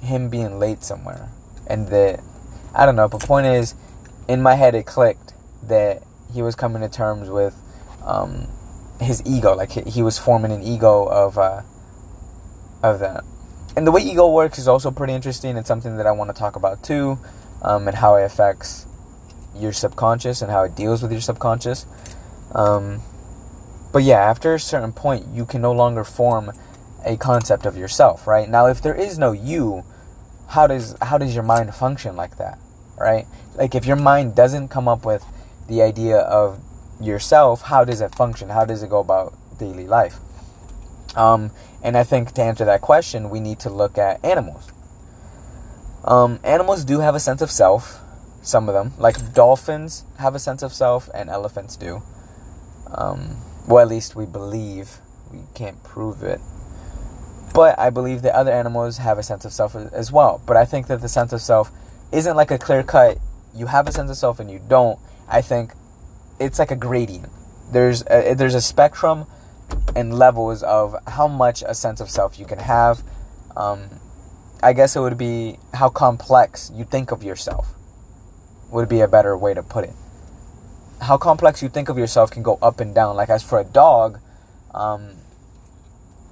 him 0.00 0.30
being 0.30 0.58
late 0.58 0.82
somewhere. 0.82 1.28
And 1.66 1.88
that, 1.88 2.20
I 2.74 2.86
don't 2.86 2.96
know, 2.96 3.08
but 3.08 3.20
point 3.20 3.46
is, 3.46 3.74
in 4.28 4.40
my 4.40 4.54
head 4.54 4.74
it 4.74 4.86
clicked 4.86 5.34
that 5.64 6.02
he 6.32 6.42
was 6.42 6.54
coming 6.54 6.82
to 6.82 6.88
terms 6.88 7.28
with 7.28 7.54
um, 8.04 8.48
his 9.00 9.22
ego. 9.26 9.54
Like 9.54 9.72
he 9.72 10.02
was 10.02 10.18
forming 10.18 10.52
an 10.52 10.62
ego 10.62 11.04
of, 11.04 11.36
uh, 11.36 11.62
of 12.82 13.00
that. 13.00 13.24
And 13.76 13.86
the 13.86 13.92
way 13.92 14.00
ego 14.00 14.28
works 14.30 14.58
is 14.58 14.66
also 14.66 14.90
pretty 14.90 15.12
interesting. 15.12 15.56
It's 15.56 15.68
something 15.68 15.96
that 15.98 16.06
I 16.06 16.12
want 16.12 16.34
to 16.34 16.38
talk 16.38 16.56
about 16.56 16.82
too, 16.82 17.18
um, 17.62 17.86
and 17.86 17.96
how 17.96 18.16
it 18.16 18.24
affects 18.24 18.86
your 19.54 19.72
subconscious 19.72 20.42
and 20.42 20.50
how 20.50 20.62
it 20.64 20.74
deals 20.74 21.02
with 21.02 21.12
your 21.12 21.20
subconscious. 21.20 21.86
Um, 22.54 23.02
but 23.92 24.02
yeah, 24.02 24.18
after 24.18 24.54
a 24.54 24.60
certain 24.60 24.92
point, 24.92 25.26
you 25.28 25.44
can 25.44 25.60
no 25.60 25.72
longer 25.72 26.04
form 26.04 26.52
a 27.04 27.16
concept 27.16 27.66
of 27.66 27.76
yourself, 27.76 28.26
right? 28.26 28.48
Now, 28.48 28.66
if 28.66 28.82
there 28.82 28.94
is 28.94 29.18
no 29.18 29.32
you, 29.32 29.84
how 30.48 30.66
does 30.66 30.96
how 31.02 31.18
does 31.18 31.34
your 31.34 31.44
mind 31.44 31.74
function 31.74 32.16
like 32.16 32.38
that, 32.38 32.58
right? 32.98 33.26
Like 33.54 33.74
if 33.74 33.84
your 33.84 33.96
mind 33.96 34.34
doesn't 34.34 34.68
come 34.68 34.88
up 34.88 35.04
with 35.04 35.24
the 35.68 35.82
idea 35.82 36.18
of 36.18 36.60
yourself, 37.00 37.62
how 37.62 37.84
does 37.84 38.00
it 38.00 38.14
function? 38.14 38.48
How 38.48 38.64
does 38.64 38.82
it 38.82 38.90
go 38.90 39.00
about 39.00 39.34
daily 39.58 39.86
life? 39.86 40.16
Um, 41.16 41.50
and 41.86 41.96
I 41.96 42.02
think 42.02 42.32
to 42.32 42.42
answer 42.42 42.64
that 42.64 42.80
question, 42.80 43.30
we 43.30 43.38
need 43.38 43.60
to 43.60 43.70
look 43.70 43.96
at 43.96 44.22
animals. 44.24 44.72
Um, 46.02 46.40
animals 46.42 46.84
do 46.84 46.98
have 46.98 47.14
a 47.14 47.20
sense 47.20 47.40
of 47.40 47.48
self. 47.48 48.00
Some 48.42 48.68
of 48.68 48.74
them, 48.74 48.92
like 48.98 49.34
dolphins, 49.34 50.02
have 50.18 50.34
a 50.34 50.40
sense 50.40 50.64
of 50.64 50.72
self, 50.72 51.08
and 51.14 51.30
elephants 51.30 51.76
do. 51.76 52.02
Um, 52.92 53.36
well, 53.68 53.82
at 53.82 53.88
least 53.88 54.16
we 54.16 54.26
believe. 54.26 54.98
We 55.30 55.42
can't 55.54 55.80
prove 55.84 56.24
it. 56.24 56.40
But 57.54 57.78
I 57.78 57.90
believe 57.90 58.22
that 58.22 58.34
other 58.34 58.50
animals 58.50 58.98
have 58.98 59.16
a 59.16 59.22
sense 59.22 59.44
of 59.44 59.52
self 59.52 59.76
as 59.76 60.10
well. 60.10 60.42
But 60.44 60.56
I 60.56 60.64
think 60.64 60.88
that 60.88 61.00
the 61.00 61.08
sense 61.08 61.32
of 61.32 61.40
self 61.40 61.70
isn't 62.10 62.36
like 62.36 62.50
a 62.50 62.58
clear 62.58 62.82
cut, 62.82 63.18
you 63.54 63.66
have 63.66 63.86
a 63.86 63.92
sense 63.92 64.10
of 64.10 64.16
self 64.16 64.40
and 64.40 64.50
you 64.50 64.60
don't. 64.66 64.98
I 65.28 65.40
think 65.40 65.72
it's 66.40 66.58
like 66.58 66.72
a 66.72 66.76
gradient. 66.76 67.28
There's 67.72 68.02
a, 68.10 68.34
there's 68.34 68.56
a 68.56 68.60
spectrum 68.60 69.26
and 69.94 70.18
levels 70.18 70.62
of 70.62 70.94
how 71.06 71.28
much 71.28 71.62
a 71.66 71.74
sense 71.74 72.00
of 72.00 72.10
self 72.10 72.38
you 72.38 72.46
can 72.46 72.58
have. 72.58 73.02
Um, 73.56 74.00
I 74.62 74.72
guess 74.72 74.96
it 74.96 75.00
would 75.00 75.18
be 75.18 75.58
how 75.74 75.88
complex 75.88 76.70
you 76.74 76.84
think 76.84 77.12
of 77.12 77.22
yourself, 77.22 77.74
would 78.70 78.88
be 78.88 79.00
a 79.00 79.08
better 79.08 79.36
way 79.36 79.54
to 79.54 79.62
put 79.62 79.84
it 79.84 79.94
how 81.00 81.16
complex 81.16 81.62
you 81.62 81.68
think 81.68 81.88
of 81.88 81.98
yourself 81.98 82.30
can 82.30 82.42
go 82.42 82.58
up 82.62 82.80
and 82.80 82.94
down. 82.94 83.16
Like 83.16 83.28
as 83.28 83.42
for 83.42 83.58
a 83.58 83.64
dog, 83.64 84.20
um, 84.74 85.10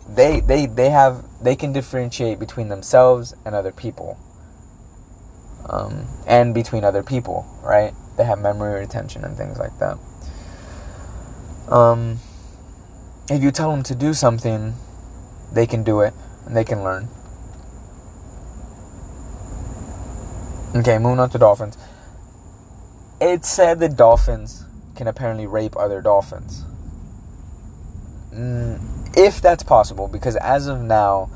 they 0.08 0.40
they 0.40 0.66
they 0.66 0.90
have 0.90 1.24
they 1.42 1.56
can 1.56 1.72
differentiate 1.72 2.38
between 2.38 2.68
themselves 2.68 3.34
and 3.44 3.54
other 3.54 3.72
people, 3.72 4.18
um, 5.68 6.06
and 6.26 6.54
between 6.54 6.84
other 6.84 7.02
people. 7.02 7.46
Right? 7.62 7.92
They 8.16 8.24
have 8.24 8.38
memory 8.38 8.80
retention 8.80 9.24
and 9.24 9.36
things 9.36 9.58
like 9.58 9.76
that. 9.78 9.98
Um, 11.72 12.18
if 13.30 13.42
you 13.42 13.50
tell 13.50 13.70
them 13.70 13.82
to 13.84 13.94
do 13.94 14.12
something, 14.12 14.74
they 15.52 15.66
can 15.66 15.82
do 15.82 16.00
it 16.00 16.14
and 16.46 16.56
they 16.56 16.64
can 16.64 16.82
learn. 16.82 17.08
Okay, 20.76 20.98
moving 20.98 21.20
on 21.20 21.30
to 21.30 21.38
dolphins 21.38 21.78
It 23.20 23.44
said 23.44 23.78
that 23.78 23.96
dolphins 23.96 24.66
can 24.96 25.06
apparently 25.06 25.46
rape 25.46 25.76
other 25.76 26.02
dolphins. 26.02 26.64
Mm, 28.32 29.16
if 29.16 29.40
that's 29.40 29.62
possible, 29.62 30.08
because 30.08 30.34
as 30.36 30.66
of 30.66 30.80
now, 30.80 31.30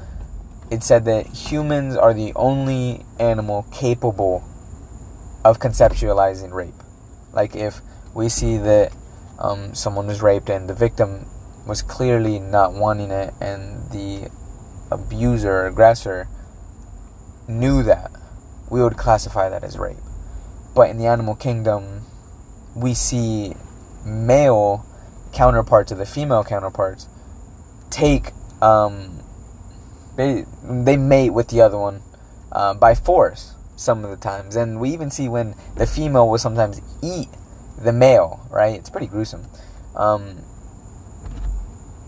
it 0.71 0.83
said 0.83 1.05
that 1.05 1.27
humans 1.27 1.97
are 1.97 2.13
the 2.13 2.33
only 2.35 3.05
animal 3.19 3.65
capable 3.73 4.45
of 5.45 5.59
conceptualizing 5.59 6.53
rape. 6.53 6.75
Like 7.33 7.55
if 7.55 7.81
we 8.15 8.29
see 8.29 8.59
that 8.59 8.93
um, 9.39 9.75
someone 9.75 10.07
was 10.09 10.21
raped 10.21 10.51
and 10.51 10.69
the 10.69 10.75
victim 10.75 11.27
was 11.69 11.83
clearly 11.83 12.41
not 12.41 12.73
wanting 12.73 13.11
it, 13.11 13.35
and 13.41 13.91
the 13.91 14.31
abuser 14.91 15.53
or 15.53 15.67
aggressor 15.67 16.27
knew 17.47 17.83
that, 17.83 18.11
we 18.71 18.83
would 18.83 18.97
classify 18.97 19.49
that 19.51 19.63
as 19.63 19.79
rape. 19.79 19.99
But 20.75 20.89
in 20.89 20.99
the 20.99 21.07
animal 21.07 21.35
kingdom, 21.35 22.07
we 22.75 22.95
see 22.95 23.55
male 24.05 24.87
counterparts 25.33 25.93
of 25.93 25.99
the 25.99 26.07
female 26.07 26.43
counterparts 26.43 27.07
take 27.91 28.33
um, 28.63 29.21
they 30.17 30.45
they 30.65 30.97
mate 30.97 31.31
with 31.31 31.49
the 31.49 31.61
other 31.61 31.79
one 31.79 32.03
uh, 32.51 32.75
by 32.75 32.95
force 32.95 33.55
some 33.77 34.05
of 34.05 34.11
the 34.11 34.17
times, 34.17 34.57
and 34.57 34.81
we 34.81 34.91
even 34.91 35.11
see 35.11 35.29
when 35.29 35.55
the 35.77 35.87
female 35.87 36.29
will 36.29 36.39
sometimes 36.39 36.81
eat 37.03 37.29
the 37.79 37.93
male. 37.93 38.47
Right? 38.51 38.75
It's 38.75 38.91
pretty 38.91 39.07
gruesome. 39.07 39.47
Um, 39.95 40.45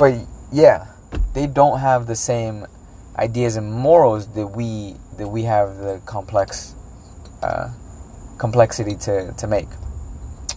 but 0.00 0.14
yeah, 0.50 0.86
they 1.34 1.46
don't 1.46 1.78
have 1.80 2.06
the 2.06 2.16
same 2.16 2.66
ideas 3.16 3.56
and 3.56 3.70
morals 3.70 4.28
that 4.34 4.46
we 4.46 4.96
that 5.18 5.28
we 5.28 5.42
have 5.42 5.76
the 5.76 6.00
complex 6.06 6.74
uh, 7.42 7.68
complexity 8.38 8.96
to, 8.96 9.32
to 9.36 9.46
make. 9.46 9.68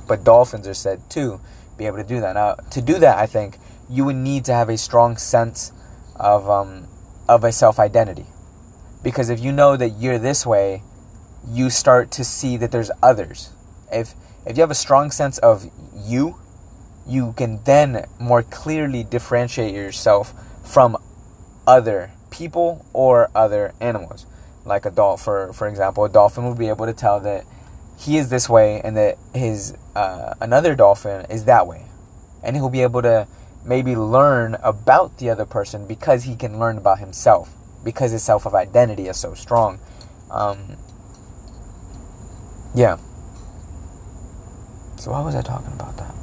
But 0.07 0.23
dolphins 0.23 0.65
are 0.65 0.73
said 0.73 1.09
to 1.09 1.41
be 1.77 1.85
able 1.87 1.97
to 1.97 2.05
do 2.05 2.21
that. 2.21 2.35
Now, 2.35 2.55
to 2.71 2.81
do 2.81 2.99
that, 2.99 3.17
I 3.17 3.25
think 3.25 3.57
you 3.89 4.05
would 4.05 4.15
need 4.15 4.45
to 4.45 4.53
have 4.53 4.69
a 4.69 4.77
strong 4.77 5.17
sense 5.17 5.73
of 6.15 6.49
um, 6.49 6.87
of 7.27 7.43
a 7.43 7.51
self 7.51 7.79
identity, 7.79 8.27
because 9.03 9.29
if 9.29 9.41
you 9.41 9.51
know 9.51 9.75
that 9.75 9.89
you're 9.89 10.19
this 10.19 10.45
way, 10.45 10.83
you 11.45 11.69
start 11.69 12.11
to 12.11 12.23
see 12.23 12.55
that 12.55 12.71
there's 12.71 12.91
others. 13.01 13.49
If 13.91 14.13
if 14.45 14.55
you 14.55 14.61
have 14.61 14.71
a 14.71 14.75
strong 14.85 15.11
sense 15.11 15.37
of 15.39 15.69
you, 15.93 16.37
you 17.07 17.33
can 17.33 17.61
then 17.63 18.05
more 18.19 18.43
clearly 18.43 19.03
differentiate 19.03 19.73
yourself 19.73 20.33
from 20.63 20.97
other 21.67 22.11
people 22.31 22.85
or 22.93 23.29
other 23.35 23.73
animals. 23.79 24.25
Like 24.65 24.85
a 24.85 24.91
dolphin, 24.91 25.23
for, 25.23 25.53
for 25.53 25.67
example, 25.67 26.05
a 26.05 26.09
dolphin 26.09 26.47
would 26.47 26.57
be 26.57 26.69
able 26.69 26.85
to 26.85 26.93
tell 26.93 27.19
that 27.21 27.45
he 27.99 28.17
is 28.17 28.29
this 28.29 28.49
way 28.49 28.81
and 28.81 28.95
that 28.95 29.17
his 29.33 29.75
uh, 29.95 30.33
another 30.39 30.75
dolphin 30.75 31.25
is 31.29 31.45
that 31.45 31.67
way. 31.67 31.85
And 32.41 32.55
he'll 32.55 32.69
be 32.69 32.81
able 32.81 33.01
to 33.01 33.27
maybe 33.65 33.95
learn 33.95 34.55
about 34.63 35.17
the 35.17 35.29
other 35.29 35.45
person 35.45 35.87
because 35.87 36.23
he 36.23 36.35
can 36.35 36.59
learn 36.59 36.77
about 36.77 36.99
himself 36.99 37.53
because 37.83 38.11
his 38.11 38.23
self 38.23 38.45
of 38.45 38.55
identity 38.55 39.07
is 39.07 39.17
so 39.17 39.33
strong. 39.33 39.79
Um, 40.31 40.77
yeah. 42.73 42.97
So 44.97 45.11
why 45.11 45.21
was 45.21 45.35
i 45.35 45.41
talking 45.41 45.73
about 45.73 45.97
that 45.97 46.22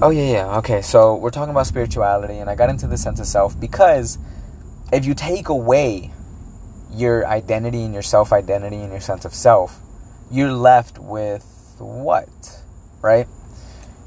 oh 0.00 0.10
yeah 0.10 0.32
yeah 0.32 0.56
okay 0.58 0.80
so 0.80 1.16
we're 1.16 1.30
talking 1.30 1.50
about 1.50 1.66
spirituality 1.66 2.38
and 2.38 2.48
i 2.48 2.54
got 2.54 2.70
into 2.70 2.86
the 2.86 2.96
sense 2.96 3.18
of 3.20 3.26
self 3.26 3.58
because 3.58 4.18
if 4.92 5.04
you 5.04 5.14
take 5.14 5.48
away 5.48 6.12
your 6.92 7.26
identity 7.26 7.82
and 7.82 7.92
your 7.92 8.02
self 8.02 8.32
identity 8.32 8.76
and 8.76 8.90
your 8.90 9.00
sense 9.00 9.24
of 9.24 9.34
self, 9.34 9.80
you're 10.30 10.52
left 10.52 10.98
with 10.98 11.44
what? 11.78 12.28
Right? 13.02 13.26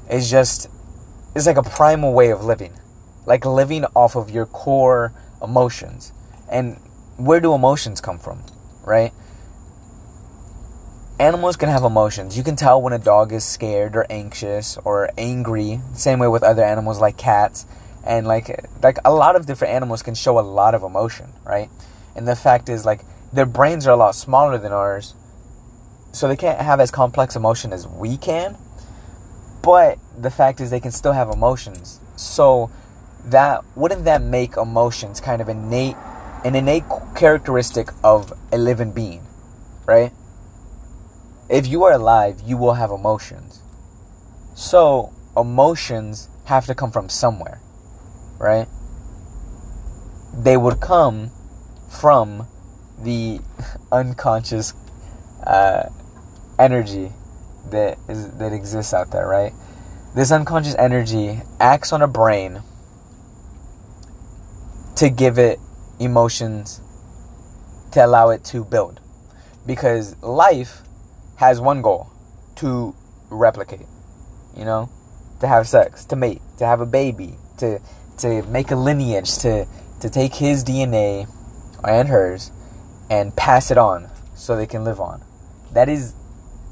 It's 0.08 0.30
just, 0.30 0.68
it's 1.34 1.46
like 1.46 1.56
a 1.56 1.62
primal 1.62 2.12
way 2.12 2.30
of 2.30 2.44
living. 2.44 2.72
Like 3.26 3.44
living 3.44 3.84
off 3.94 4.16
of 4.16 4.30
your 4.30 4.46
core 4.46 5.12
emotions. 5.42 6.12
And 6.50 6.76
where 7.16 7.40
do 7.40 7.54
emotions 7.54 8.00
come 8.00 8.18
from? 8.18 8.42
Right? 8.84 9.12
Animals 11.18 11.56
can 11.56 11.68
have 11.68 11.84
emotions. 11.84 12.36
You 12.36 12.42
can 12.42 12.56
tell 12.56 12.82
when 12.82 12.92
a 12.92 12.98
dog 12.98 13.32
is 13.32 13.44
scared 13.44 13.94
or 13.94 14.06
anxious 14.10 14.76
or 14.84 15.10
angry. 15.16 15.80
Same 15.94 16.18
way 16.18 16.28
with 16.28 16.42
other 16.42 16.64
animals 16.64 17.00
like 17.00 17.16
cats. 17.16 17.66
And 18.04 18.26
like 18.26 18.50
like 18.82 18.98
a 19.04 19.12
lot 19.12 19.36
of 19.36 19.46
different 19.46 19.74
animals 19.74 20.02
can 20.02 20.14
show 20.14 20.38
a 20.38 20.40
lot 20.40 20.74
of 20.74 20.82
emotion, 20.82 21.32
right? 21.44 21.70
And 22.16 22.26
the 22.26 22.36
fact 22.36 22.68
is, 22.68 22.84
like, 22.84 23.02
their 23.32 23.46
brains 23.46 23.86
are 23.86 23.92
a 23.92 23.96
lot 23.96 24.14
smaller 24.14 24.58
than 24.58 24.72
ours, 24.72 25.14
so 26.12 26.28
they 26.28 26.36
can't 26.36 26.60
have 26.60 26.80
as 26.80 26.90
complex 26.90 27.36
emotion 27.36 27.72
as 27.72 27.86
we 27.86 28.16
can. 28.16 28.56
But 29.62 29.98
the 30.18 30.30
fact 30.30 30.60
is, 30.60 30.70
they 30.70 30.80
can 30.80 30.90
still 30.90 31.12
have 31.12 31.30
emotions. 31.30 32.00
So 32.16 32.70
that 33.24 33.64
wouldn't 33.76 34.04
that 34.04 34.20
make 34.20 34.56
emotions 34.56 35.20
kind 35.20 35.40
of 35.40 35.48
innate, 35.48 35.96
an 36.44 36.54
innate 36.54 36.84
characteristic 37.14 37.88
of 38.02 38.32
a 38.50 38.58
living 38.58 38.92
being, 38.92 39.22
right? 39.86 40.12
If 41.52 41.66
you 41.66 41.84
are 41.84 41.92
alive, 41.92 42.40
you 42.46 42.56
will 42.56 42.72
have 42.72 42.90
emotions. 42.90 43.60
So 44.54 45.12
emotions 45.36 46.30
have 46.46 46.64
to 46.64 46.74
come 46.74 46.90
from 46.90 47.10
somewhere, 47.10 47.60
right? 48.38 48.66
They 50.32 50.56
would 50.56 50.80
come 50.80 51.30
from 51.90 52.48
the 52.98 53.40
unconscious 53.92 54.72
uh, 55.46 55.90
energy 56.58 57.12
that 57.70 57.98
is 58.08 58.30
that 58.38 58.54
exists 58.54 58.94
out 58.94 59.10
there, 59.10 59.28
right? 59.28 59.52
This 60.14 60.32
unconscious 60.32 60.74
energy 60.76 61.42
acts 61.60 61.92
on 61.92 62.00
a 62.00 62.08
brain 62.08 62.62
to 64.96 65.10
give 65.10 65.38
it 65.38 65.58
emotions 66.00 66.80
to 67.90 68.02
allow 68.04 68.30
it 68.30 68.42
to 68.44 68.64
build. 68.64 69.00
Because 69.66 70.16
life 70.22 70.82
has 71.42 71.60
one 71.60 71.82
goal 71.82 72.08
to 72.54 72.94
replicate, 73.28 73.88
you 74.56 74.64
know, 74.64 74.88
to 75.40 75.48
have 75.48 75.66
sex, 75.66 76.04
to 76.04 76.14
mate, 76.14 76.40
to 76.56 76.64
have 76.64 76.80
a 76.80 76.86
baby, 76.86 77.34
to 77.58 77.80
to 78.18 78.42
make 78.44 78.70
a 78.70 78.76
lineage, 78.76 79.38
to 79.38 79.66
to 80.00 80.08
take 80.08 80.34
his 80.36 80.62
DNA 80.62 81.26
and 81.82 82.08
hers 82.08 82.52
and 83.10 83.34
pass 83.34 83.72
it 83.72 83.76
on 83.76 84.08
so 84.36 84.54
they 84.54 84.68
can 84.68 84.84
live 84.84 85.00
on. 85.00 85.20
That 85.72 85.88
is 85.88 86.14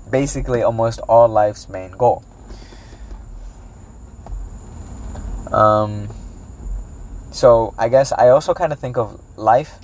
basically 0.09 0.63
almost 0.63 1.01
all 1.09 1.27
life's 1.27 1.69
main 1.69 1.91
goal. 1.91 2.23
Um, 5.51 6.09
so 7.33 7.75
I 7.77 7.89
guess 7.89 8.13
I 8.13 8.29
also 8.29 8.55
kind 8.55 8.73
of 8.73 8.79
think 8.79 8.97
of 8.97 9.21
life 9.37 9.81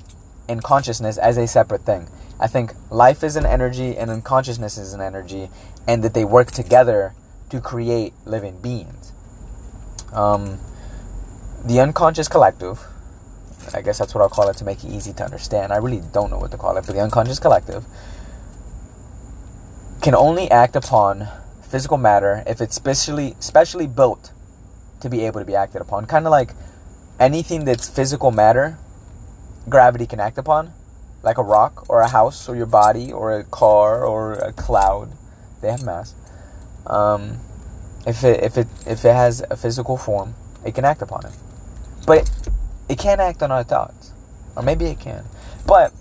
and 0.49 0.63
consciousness 0.63 1.19
as 1.19 1.37
a 1.39 1.49
separate 1.49 1.85
thing. 1.85 2.07
I 2.39 2.47
think 2.47 2.73
life 2.91 3.25
is 3.25 3.37
an 3.37 3.47
energy 3.47 3.97
and 3.97 4.25
consciousness 4.25 4.77
is 4.77 4.93
an 4.93 5.01
energy, 5.01 5.49
and 5.89 6.03
that 6.05 6.15
they 6.15 6.25
work 6.25 6.51
together 6.51 7.15
to 7.51 7.61
create 7.61 8.13
living 8.25 8.61
beings. 8.61 9.13
Um, 10.13 10.59
the 11.65 11.81
unconscious 11.81 12.29
collective, 12.29 12.81
I 13.75 13.81
guess 13.83 13.99
that's 13.99 14.15
what 14.15 14.23
I'll 14.23 14.29
call 14.29 14.49
it 14.49 14.57
to 14.59 14.65
make 14.65 14.85
it 14.85 14.89
easy 14.89 15.13
to 15.15 15.25
understand. 15.25 15.73
I 15.73 15.77
really 15.77 16.03
don't 16.13 16.31
know 16.31 16.39
what 16.39 16.51
to 16.51 16.59
call 16.59 16.77
it, 16.77 16.87
but 16.87 16.95
the 16.95 17.01
unconscious 17.01 17.39
collective 17.39 17.85
can 20.03 20.15
only 20.15 20.51
act 20.51 20.77
upon 20.77 21.29
physical 21.63 21.97
matter 21.97 22.45
if 22.47 22.61
it's 22.61 22.77
specially 22.77 23.35
specially 23.41 23.87
built 23.87 24.33
to 25.01 25.09
be 25.09 25.25
able 25.25 25.41
to 25.41 25.47
be 25.47 25.55
acted 25.55 25.81
upon. 25.81 26.07
Kind 26.07 26.27
of 26.27 26.31
like 26.31 26.55
anything 27.19 27.65
that's 27.65 27.89
physical 27.89 28.31
matter, 28.31 28.79
gravity 29.69 30.07
can 30.07 30.21
act 30.21 30.39
upon, 30.39 30.73
like 31.27 31.37
a 31.37 31.43
rock 31.43 31.91
or 31.91 32.01
a 32.01 32.09
house 32.09 32.49
or 32.49 32.57
your 32.57 32.67
body 32.67 33.13
or 33.13 33.39
a 33.39 33.45
car 33.45 34.07
or 34.07 34.35
a 34.35 34.53
cloud. 34.53 35.11
They 35.61 35.71
have 35.71 35.85
mass. 35.85 36.15
Um, 36.87 37.39
if 38.07 38.25
it 38.25 38.43
if 38.43 38.57
it 38.57 38.69
if 38.87 39.05
it 39.05 39.15
has 39.15 39.45
a 39.51 39.57
physical 39.57 39.99
form, 39.99 40.35
it 40.65 40.75
can 40.75 40.87
act 40.87 41.03
upon 41.03 41.27
it, 41.27 41.33
but 42.07 42.31
it 42.89 42.99
can't 42.99 43.21
act 43.21 43.43
on 43.43 43.51
our 43.51 43.65
thoughts, 43.65 44.13
or 44.57 44.63
maybe 44.63 44.87
it 44.87 45.01
can, 45.01 45.25
but 45.67 45.93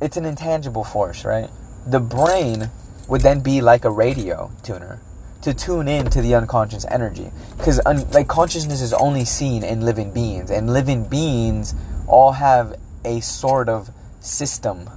it's 0.00 0.16
an 0.16 0.24
intangible 0.24 0.84
force, 0.84 1.24
right? 1.24 1.50
the 1.88 2.00
brain 2.00 2.70
would 3.08 3.22
then 3.22 3.40
be 3.40 3.62
like 3.62 3.84
a 3.84 3.90
radio 3.90 4.50
tuner 4.62 5.00
to 5.40 5.54
tune 5.54 5.88
in 5.88 6.10
to 6.10 6.20
the 6.20 6.34
unconscious 6.34 6.84
energy 6.90 7.30
because 7.56 7.80
un- 7.86 8.08
like 8.10 8.28
consciousness 8.28 8.82
is 8.82 8.92
only 8.92 9.24
seen 9.24 9.64
in 9.64 9.80
living 9.80 10.12
beings 10.12 10.50
and 10.50 10.70
living 10.70 11.04
beings 11.08 11.74
all 12.06 12.32
have 12.32 12.74
a 13.04 13.20
sort 13.20 13.68
of 13.68 13.90
system 14.20 14.90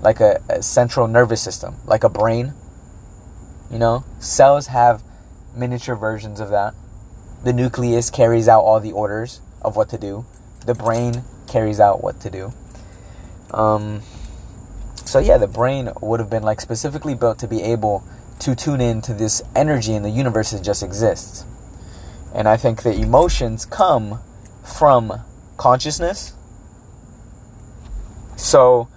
like 0.00 0.20
a, 0.20 0.42
a 0.48 0.62
central 0.62 1.06
nervous 1.06 1.42
system 1.42 1.76
like 1.84 2.04
a 2.04 2.08
brain 2.08 2.52
you 3.70 3.78
know 3.78 4.04
cells 4.18 4.68
have 4.68 5.02
miniature 5.54 5.96
versions 5.96 6.40
of 6.40 6.50
that 6.50 6.74
the 7.42 7.52
nucleus 7.52 8.10
carries 8.10 8.48
out 8.48 8.60
all 8.60 8.80
the 8.80 8.92
orders 8.92 9.40
of 9.62 9.76
what 9.76 9.88
to 9.88 9.98
do 9.98 10.24
the 10.66 10.74
brain 10.74 11.22
carries 11.46 11.78
out 11.78 12.02
what 12.02 12.20
to 12.20 12.30
do 12.30 12.52
um, 13.52 14.02
so 15.04 15.20
yeah, 15.20 15.38
the 15.38 15.46
brain 15.46 15.90
would 16.00 16.18
have 16.18 16.28
been 16.28 16.42
like 16.42 16.60
specifically 16.60 17.14
built 17.14 17.38
to 17.38 17.46
be 17.46 17.62
able 17.62 18.02
to 18.40 18.54
tune 18.56 18.80
in 18.80 19.00
to 19.02 19.14
this 19.14 19.42
energy 19.54 19.94
in 19.94 20.02
the 20.02 20.10
universe 20.10 20.50
that 20.50 20.64
just 20.64 20.82
exists. 20.82 21.44
And 22.34 22.48
I 22.48 22.56
think 22.56 22.82
that 22.82 22.96
emotions 22.96 23.64
come 23.64 24.18
from 24.64 25.20
consciousness. 25.56 26.32
So 28.36 28.88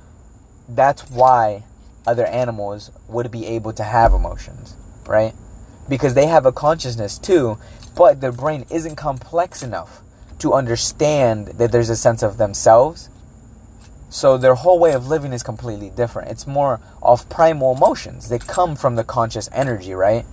that's 0.68 1.10
why 1.10 1.64
other 2.06 2.26
animals 2.26 2.92
would 3.08 3.32
be 3.32 3.46
able 3.46 3.74
to 3.74 3.84
have 3.84 4.14
emotions, 4.14 4.76
right? 5.06 5.34
Because 5.90 6.14
they 6.14 6.28
have 6.28 6.46
a 6.46 6.52
consciousness 6.52 7.18
too, 7.18 7.58
but 7.96 8.22
their 8.22 8.32
brain 8.32 8.66
isn't 8.70 8.96
complex 8.96 9.64
enough 9.64 10.02
to 10.40 10.54
understand 10.54 11.48
that 11.48 11.72
there's 11.72 11.90
a 11.90 11.96
sense 11.96 12.22
of 12.22 12.38
themselves 12.38 13.10
so 14.10 14.38
their 14.38 14.56
whole 14.56 14.80
way 14.80 14.94
of 14.94 15.08
living 15.08 15.34
is 15.34 15.44
completely 15.44 15.90
different. 15.90 16.32
It's 16.32 16.48
more 16.48 16.80
of 17.02 17.28
primal 17.30 17.76
emotions. 17.76 18.30
They 18.30 18.40
come 18.40 18.76
from 18.76 18.96
the 18.96 19.04
conscious 19.04 19.50
energy, 19.52 19.94
right? 19.94 20.26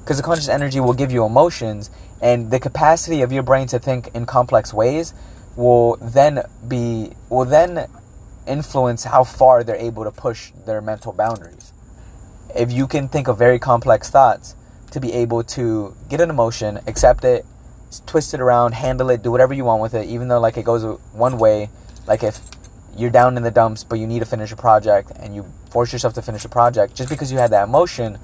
Because 0.00 0.18
the 0.18 0.22
conscious 0.22 0.48
energy 0.48 0.78
will 0.78 0.92
give 0.92 1.10
you 1.10 1.24
emotions, 1.24 1.90
and 2.20 2.50
the 2.50 2.60
capacity 2.60 3.22
of 3.22 3.32
your 3.32 3.42
brain 3.42 3.66
to 3.68 3.78
think 3.78 4.14
in 4.14 4.26
complex 4.26 4.74
ways 4.74 5.14
will 5.56 5.96
then 5.96 6.42
be 6.68 7.12
will 7.30 7.46
then 7.46 7.88
influence 8.46 9.04
how 9.04 9.24
far 9.24 9.64
they're 9.64 9.76
able 9.76 10.04
to 10.04 10.10
push 10.10 10.52
their 10.66 10.80
mental 10.80 11.12
boundaries. 11.12 11.72
If 12.54 12.72
you 12.72 12.86
can 12.86 13.08
think 13.08 13.28
of 13.28 13.38
very 13.38 13.58
complex 13.58 14.10
thoughts, 14.10 14.54
to 14.92 15.00
be 15.00 15.12
able 15.12 15.42
to 15.42 15.94
get 16.08 16.20
an 16.20 16.30
emotion, 16.30 16.78
accept 16.86 17.24
it, 17.24 17.44
twist 18.06 18.32
it 18.32 18.40
around, 18.40 18.74
handle 18.74 19.10
it, 19.10 19.22
do 19.22 19.30
whatever 19.30 19.52
you 19.52 19.64
want 19.64 19.82
with 19.82 19.92
it, 19.92 20.06
even 20.06 20.28
though 20.28 20.38
like 20.38 20.56
it 20.56 20.64
goes 20.64 20.84
one 21.12 21.36
way, 21.36 21.68
like 22.06 22.22
if 22.22 22.38
you're 22.96 23.10
down 23.10 23.36
in 23.36 23.42
the 23.42 23.50
dumps, 23.50 23.82
but 23.82 23.98
you 23.98 24.06
need 24.06 24.20
to 24.20 24.24
finish 24.24 24.52
a 24.52 24.56
project 24.56 25.10
and 25.18 25.34
you 25.34 25.44
force 25.70 25.92
yourself 25.92 26.14
to 26.14 26.22
finish 26.22 26.44
a 26.44 26.48
project, 26.48 26.94
just 26.94 27.08
because 27.08 27.32
you 27.32 27.38
had 27.38 27.50
that 27.50 27.64
emotion, 27.64 28.18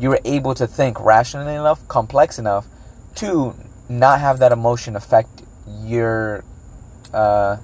you 0.00 0.08
were 0.08 0.20
able 0.24 0.54
to 0.54 0.66
think 0.66 0.98
rationally 1.00 1.54
enough, 1.54 1.86
complex 1.86 2.36
enough 2.36 2.66
to 3.14 3.54
not 3.88 4.20
have 4.20 4.40
that 4.40 4.50
emotion 4.50 4.96
affect 4.96 5.42
your 5.82 6.44
uh, 7.14 7.56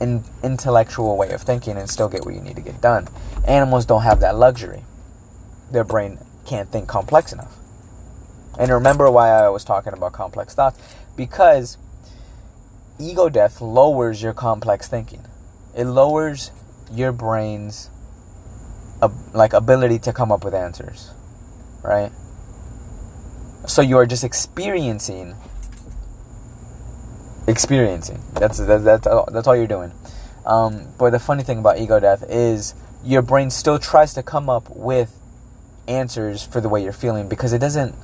in, 0.00 0.24
intellectual 0.42 1.16
way 1.16 1.30
of 1.30 1.42
thinking 1.42 1.76
and 1.76 1.88
still 1.88 2.08
get 2.08 2.24
what 2.24 2.34
you 2.34 2.40
need 2.40 2.56
to 2.56 2.62
get 2.62 2.80
done. 2.80 3.08
Animals 3.46 3.86
don't 3.86 4.02
have 4.02 4.20
that 4.20 4.36
luxury. 4.36 4.84
Their 5.70 5.84
brain 5.84 6.18
can't 6.46 6.70
think 6.70 6.88
complex 6.88 7.32
enough. 7.32 7.54
And 8.58 8.70
remember 8.70 9.10
why 9.10 9.30
I 9.30 9.48
was 9.48 9.64
talking 9.64 9.92
about 9.92 10.12
complex 10.12 10.54
thoughts? 10.54 10.78
Because 11.16 11.78
ego 12.98 13.28
death 13.28 13.60
lowers 13.60 14.22
your 14.22 14.32
complex 14.32 14.88
thinking 14.88 15.24
it 15.78 15.84
lowers 15.84 16.50
your 16.90 17.12
brain's 17.12 17.88
like 19.32 19.52
ability 19.52 20.00
to 20.00 20.12
come 20.12 20.32
up 20.32 20.44
with 20.44 20.54
answers, 20.54 21.12
right? 21.84 22.10
So 23.68 23.80
you 23.80 23.96
are 23.98 24.06
just 24.06 24.24
experiencing, 24.24 25.36
experiencing. 27.48 28.22
That's 28.34 28.58
that's 28.58 28.84
that's 28.84 29.06
all, 29.06 29.28
that's 29.32 29.48
all 29.48 29.56
you're 29.56 29.66
doing. 29.66 29.92
Um, 30.46 30.88
but 30.98 31.10
the 31.10 31.18
funny 31.18 31.42
thing 31.42 31.58
about 31.58 31.78
ego 31.78 31.98
death 31.98 32.24
is 32.28 32.74
your 33.04 33.22
brain 33.22 33.50
still 33.50 33.78
tries 33.78 34.14
to 34.14 34.22
come 34.22 34.48
up 34.48 34.68
with 34.70 35.14
answers 35.86 36.44
for 36.44 36.60
the 36.60 36.68
way 36.68 36.82
you're 36.82 36.92
feeling 36.92 37.28
because 37.28 37.52
it 37.52 37.58
doesn't 37.58 37.94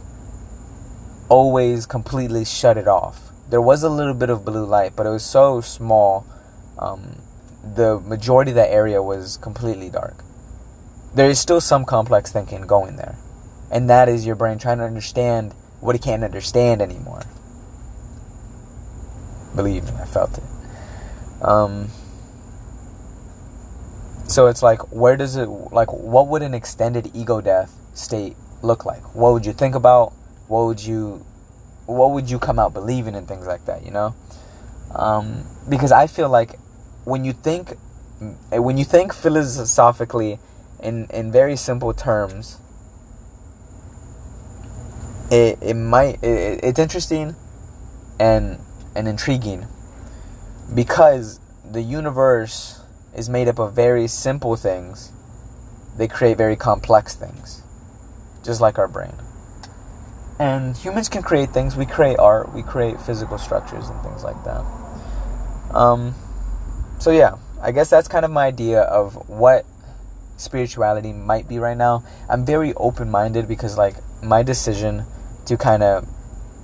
always 1.29 1.87
completely 1.87 2.45
shut 2.45 2.77
it 2.77 2.89
off. 2.89 3.31
There 3.49 3.61
was 3.61 3.83
a 3.83 3.89
little 3.89 4.15
bit 4.15 4.31
of 4.31 4.45
blue 4.45 4.65
light, 4.65 4.97
but 4.97 5.07
it 5.07 5.11
was 5.11 5.25
so 5.25 5.61
small 5.61 6.27
um, 6.79 7.17
the 7.75 8.01
majority 8.01 8.51
of 8.51 8.57
that 8.57 8.71
area 8.71 9.03
was 9.03 9.37
completely 9.39 9.91
dark. 9.91 10.23
There 11.15 11.31
is 11.31 11.39
still 11.39 11.61
some 11.61 11.85
complex 11.85 12.33
thinking 12.33 12.63
going 12.63 12.97
there. 12.97 13.17
And 13.71 13.89
that 13.89 14.09
is 14.09 14.27
your 14.27 14.37
brain 14.37 14.59
trying 14.59 14.79
to 14.79 14.85
understand 14.85 15.53
what 15.81 15.95
it 15.95 16.03
can't 16.03 16.25
understand 16.25 16.83
anymore. 16.83 17.23
Believe 19.55 19.85
me, 19.85 20.01
I 20.01 20.05
felt 20.05 20.39
it. 20.39 20.45
Um, 21.43 21.89
so 24.27 24.47
it's 24.47 24.63
like, 24.63 24.93
where 24.93 25.17
does 25.17 25.37
it, 25.37 25.47
like, 25.47 25.93
what 25.93 26.29
would 26.29 26.43
an 26.43 26.55
extended 26.55 27.11
ego 27.15 27.41
death 27.41 27.73
state 27.95 28.37
look 28.63 28.85
like? 28.85 29.15
What 29.15 29.33
would 29.33 29.47
you 29.47 29.53
think 29.53 29.75
about? 29.75 30.13
What 30.49 30.67
would 30.67 30.83
you, 30.83 31.25
what 31.87 32.11
would 32.13 32.31
you 32.31 32.39
come 32.39 32.59
out 32.59 32.73
believing 32.73 33.15
in 33.15 33.27
things 33.27 33.47
like 33.47 33.67
that, 33.67 33.85
you 33.85 33.91
know? 33.91 34.15
Um, 34.95 35.45
because 35.69 35.93
I 35.93 36.07
feel 36.07 36.29
like 36.29 36.59
when 37.05 37.25
you 37.25 37.33
think 37.33 37.77
when 38.51 38.79
you 38.79 38.85
think 38.85 39.13
philosophically 39.13 40.39
in 40.83 41.07
in 41.07 41.31
very 41.33 41.57
simple 41.57 41.93
terms 41.93 42.59
it 45.31 45.59
it 45.61 45.75
might 45.75 46.23
it, 46.23 46.61
it's 46.63 46.79
interesting 46.79 47.35
and 48.19 48.59
and 48.95 49.09
intriguing 49.09 49.67
because 50.75 51.41
the 51.65 51.83
universe 51.83 52.81
is 53.15 53.29
made 53.29 53.49
up 53.49 53.59
of 53.59 53.75
very 53.75 54.07
simple 54.09 54.57
things. 54.57 55.13
They 55.97 56.09
create 56.09 56.37
very 56.37 56.57
complex 56.57 57.15
things 57.15 57.63
just 58.45 58.61
like 58.61 58.79
our 58.79 58.89
brain. 58.89 59.15
And 60.39 60.77
humans 60.77 61.09
can 61.09 61.23
create 61.23 61.51
things. 61.51 61.77
We 61.77 61.87
create 61.87 62.19
art. 62.19 62.53
We 62.53 62.63
create 62.63 63.01
physical 63.01 63.39
structures 63.39 63.89
and 63.89 64.01
things 64.03 64.23
like 64.23 64.43
that. 64.45 64.65
Um, 65.75 66.15
So 66.99 67.11
yeah, 67.11 67.37
I 67.63 67.73
guess 67.73 67.91
that's 67.91 68.09
kind 68.09 68.25
of 68.25 68.31
my 68.31 68.47
idea 68.47 68.81
of 68.83 69.29
what 69.29 69.67
spirituality 70.37 71.13
might 71.13 71.49
be 71.49 71.59
right 71.59 71.77
now. 71.77 72.05
I'm 72.29 72.45
very 72.45 72.75
open 72.75 73.11
minded 73.11 73.49
because, 73.49 73.79
like, 73.79 73.97
my 74.23 74.43
decision 74.43 75.05
to 75.47 75.57
kind 75.57 75.83
of 75.83 76.09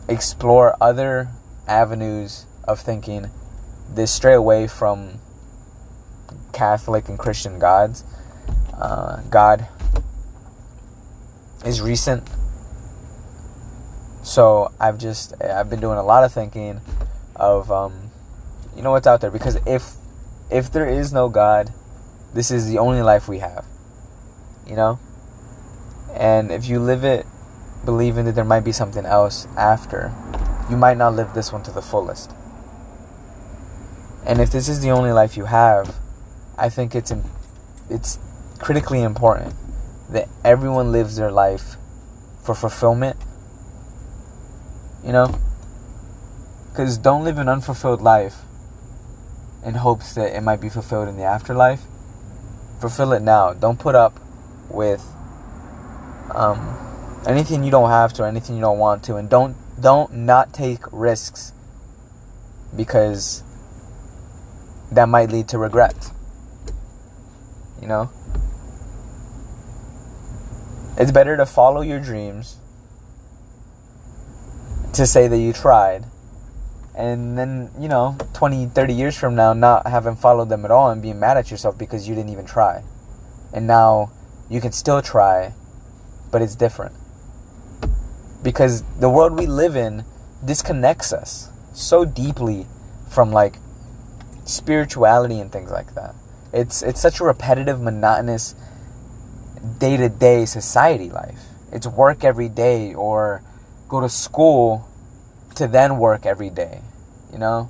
explore 0.09 0.76
other 0.81 1.28
avenues 1.71 2.45
of 2.64 2.81
thinking, 2.81 3.31
this 3.89 4.12
stray 4.12 4.35
away 4.35 4.66
from 4.66 5.21
Catholic 6.53 7.09
and 7.09 7.18
Christian 7.18 7.59
gods, 7.59 8.05
uh, 8.75 9.23
God 9.31 9.68
is 11.64 11.81
recent. 11.81 12.29
So 14.23 14.73
I've 14.79 14.99
just 14.99 15.33
I've 15.43 15.71
been 15.71 15.81
doing 15.81 15.99
a 15.99 16.03
lot 16.03 16.25
of 16.25 16.33
thinking 16.33 16.81
of 17.37 17.71
um, 17.71 18.11
you 18.77 18.83
know 18.83 18.91
what's 18.91 19.07
out 19.07 19.21
there 19.21 19.31
because 19.31 19.57
if 19.66 19.95
if 20.51 20.71
there 20.71 20.89
is 20.89 21.12
no 21.12 21.29
God, 21.29 21.73
this 22.35 22.51
is 22.51 22.68
the 22.68 22.79
only 22.79 23.03
life 23.03 23.29
we 23.29 23.39
have. 23.39 23.64
You 24.66 24.77
know? 24.77 25.01
And 26.14 26.51
if 26.51 26.68
you 26.68 26.81
live 26.81 27.05
it 27.05 27.27
believing 27.85 28.25
that 28.27 28.35
there 28.35 28.45
might 28.45 28.64
be 28.64 28.73
something 28.73 29.07
else 29.07 29.47
after, 29.57 30.12
you 30.71 30.77
might 30.77 30.97
not 30.97 31.14
live 31.14 31.35
this 31.35 31.53
one 31.53 31.62
to 31.64 31.71
the 31.73 31.83
fullest. 31.83 32.33
And 34.25 34.41
if 34.41 34.51
this 34.51 34.68
is 34.68 34.81
the 34.81 34.91
only 34.91 35.12
life 35.12 35.37
you 35.37 35.47
have, 35.47 35.97
I 36.57 36.68
think 36.68 36.95
it's 36.95 37.12
it's 37.89 38.18
critically 38.59 39.03
important 39.03 39.55
that 40.11 40.29
everyone 40.45 40.93
lives 40.93 41.16
their 41.16 41.33
life 41.33 41.77
for 42.45 42.55
fulfillment. 42.55 43.16
You 45.05 45.12
know? 45.12 45.39
Cuz 46.75 46.99
don't 46.99 47.25
live 47.25 47.39
an 47.39 47.49
unfulfilled 47.49 48.01
life 48.01 48.43
in 49.64 49.75
hopes 49.75 50.14
that 50.14 50.35
it 50.37 50.43
might 50.43 50.61
be 50.61 50.68
fulfilled 50.68 51.09
in 51.09 51.16
the 51.16 51.25
afterlife. 51.25 51.83
Fulfill 52.81 53.12
it 53.12 53.23
now. 53.23 53.53
Don't 53.53 53.79
put 53.79 53.95
up 53.95 54.21
with 54.71 55.05
um, 56.35 56.77
anything 57.27 57.64
you 57.64 57.71
don't 57.71 57.91
have 57.91 58.12
to 58.14 58.23
or 58.23 58.27
anything 58.27 58.55
you 58.57 58.62
don't 58.62 58.79
want 58.79 59.03
to, 59.05 59.16
and 59.16 59.29
don't 59.29 59.57
don't 59.81 60.12
not 60.12 60.53
take 60.53 60.81
risks 60.93 61.53
because 62.76 63.43
that 64.93 65.09
might 65.09 65.31
lead 65.31 65.49
to 65.49 65.59
regret. 65.59 66.11
You 67.81 67.89
know, 67.89 68.11
it's 70.97 71.11
better 71.11 71.37
to 71.37 71.47
follow 71.47 71.81
your 71.81 72.01
dreams 72.01 72.59
to 74.93 75.07
say 75.07 75.28
that 75.28 75.39
you 75.39 75.53
tried 75.53 76.05
and 76.95 77.39
then 77.39 77.70
you 77.78 77.89
know 77.89 78.16
20 78.35 78.66
30 78.66 78.93
years 78.93 79.16
from 79.16 79.35
now 79.35 79.53
not 79.53 79.87
having 79.87 80.16
followed 80.16 80.49
them 80.49 80.64
at 80.64 80.70
all 80.70 80.91
and 80.91 81.01
being 81.01 81.18
mad 81.18 81.37
at 81.37 81.51
yourself 81.51 81.78
because 81.78 82.09
you 82.09 82.14
didn't 82.14 82.31
even 82.31 82.45
try 82.45 82.83
and 83.53 83.66
now 83.66 84.11
you 84.51 84.61
can 84.61 84.72
still 84.72 85.01
try 85.01 85.55
but 86.33 86.43
it's 86.43 86.57
different 86.57 86.93
because 88.43 88.82
the 88.99 89.09
world 89.09 89.38
we 89.38 89.47
live 89.47 89.76
in 89.76 90.05
disconnects 90.45 91.12
us 91.12 91.51
so 91.72 92.05
deeply 92.05 92.66
from 93.09 93.30
like 93.32 93.57
spirituality 94.45 95.38
and 95.41 95.53
things 95.53 95.70
like 95.70 95.95
that 95.95 96.14
it's 96.53 96.82
it's 96.82 97.01
such 97.01 97.20
a 97.20 97.24
repetitive 97.24 97.80
monotonous 97.80 98.55
day-to-day 99.78 100.45
society 100.45 101.11
life 101.11 101.41
it's 101.72 101.86
work 101.86 102.24
every 102.24 102.49
day 102.49 102.95
or 102.95 103.43
go 103.88 104.01
to 104.01 104.09
school 104.09 104.88
to 105.57 105.66
then 105.66 105.99
work 105.99 106.26
every 106.26 106.51
day, 106.51 106.80
you 107.32 107.38
know? 107.38 107.68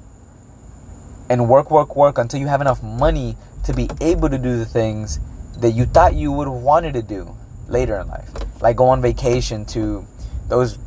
And 1.28 1.48
work, 1.48 1.70
work, 1.70 1.96
work 1.96 2.18
until 2.18 2.40
you 2.40 2.46
have 2.46 2.60
enough 2.60 2.82
money 2.82 3.36
to 3.64 3.72
be 3.72 3.88
able 4.00 4.28
to 4.28 4.38
do 4.38 4.58
the 4.58 4.64
things 4.64 5.20
that 5.58 5.72
you 5.72 5.86
thought 5.86 6.14
you 6.14 6.32
would 6.32 6.46
have 6.46 6.56
wanted 6.56 6.94
to 6.94 7.02
do 7.02 7.36
later 7.68 7.98
in 7.98 8.08
life. 8.08 8.28
Like 8.62 8.76
go 8.76 8.88
on 8.88 9.00
vacation 9.00 9.64
to 9.66 10.06
those 10.50 10.78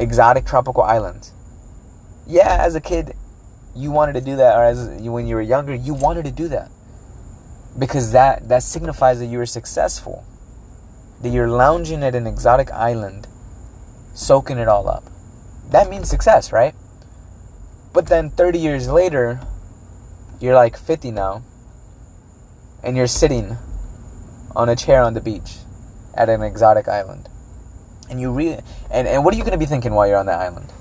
exotic 0.00 0.44
tropical 0.44 0.82
islands. 0.82 1.32
Yeah, 2.26 2.56
as 2.60 2.74
a 2.74 2.80
kid, 2.80 3.14
you 3.74 3.90
wanted 3.90 4.14
to 4.14 4.20
do 4.20 4.36
that, 4.36 4.56
or 4.56 4.64
as 4.64 4.88
when 5.02 5.26
you 5.26 5.36
were 5.36 5.42
younger, 5.42 5.74
you 5.74 5.94
wanted 5.94 6.24
to 6.24 6.32
do 6.32 6.48
that 6.48 6.70
because 7.78 8.12
that 8.12 8.48
that 8.48 8.62
signifies 8.62 9.18
that 9.20 9.26
you 9.26 9.38
were 9.38 9.46
successful. 9.46 10.24
That 11.22 11.30
you're 11.30 11.48
lounging 11.48 12.02
at 12.02 12.14
an 12.14 12.26
exotic 12.26 12.70
island, 12.72 13.28
soaking 14.14 14.58
it 14.58 14.68
all 14.68 14.88
up 14.88 15.04
that 15.70 15.90
means 15.90 16.08
success, 16.08 16.52
right? 16.52 16.74
But 17.92 18.06
then 18.06 18.30
30 18.30 18.58
years 18.58 18.88
later, 18.88 19.40
you're 20.40 20.54
like 20.54 20.76
50 20.76 21.10
now, 21.10 21.42
and 22.82 22.96
you're 22.96 23.06
sitting 23.06 23.56
on 24.54 24.68
a 24.68 24.76
chair 24.76 25.02
on 25.02 25.14
the 25.14 25.20
beach 25.20 25.58
at 26.14 26.28
an 26.28 26.42
exotic 26.42 26.88
island. 26.88 27.28
And 28.08 28.20
you 28.20 28.32
really 28.32 28.60
and, 28.90 29.08
and 29.08 29.24
what 29.24 29.34
are 29.34 29.36
you 29.36 29.44
gonna 29.44 29.58
be 29.58 29.66
thinking 29.66 29.92
while 29.92 30.06
you're 30.06 30.18
on 30.18 30.26
that 30.26 30.40
island? 30.40 30.72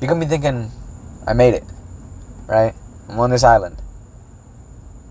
You're 0.00 0.08
gonna 0.08 0.24
be 0.24 0.26
thinking, 0.26 0.70
I 1.26 1.32
made 1.32 1.54
it. 1.54 1.64
Right? 2.46 2.74
I'm 3.08 3.18
on 3.18 3.30
this 3.30 3.44
island. 3.44 3.80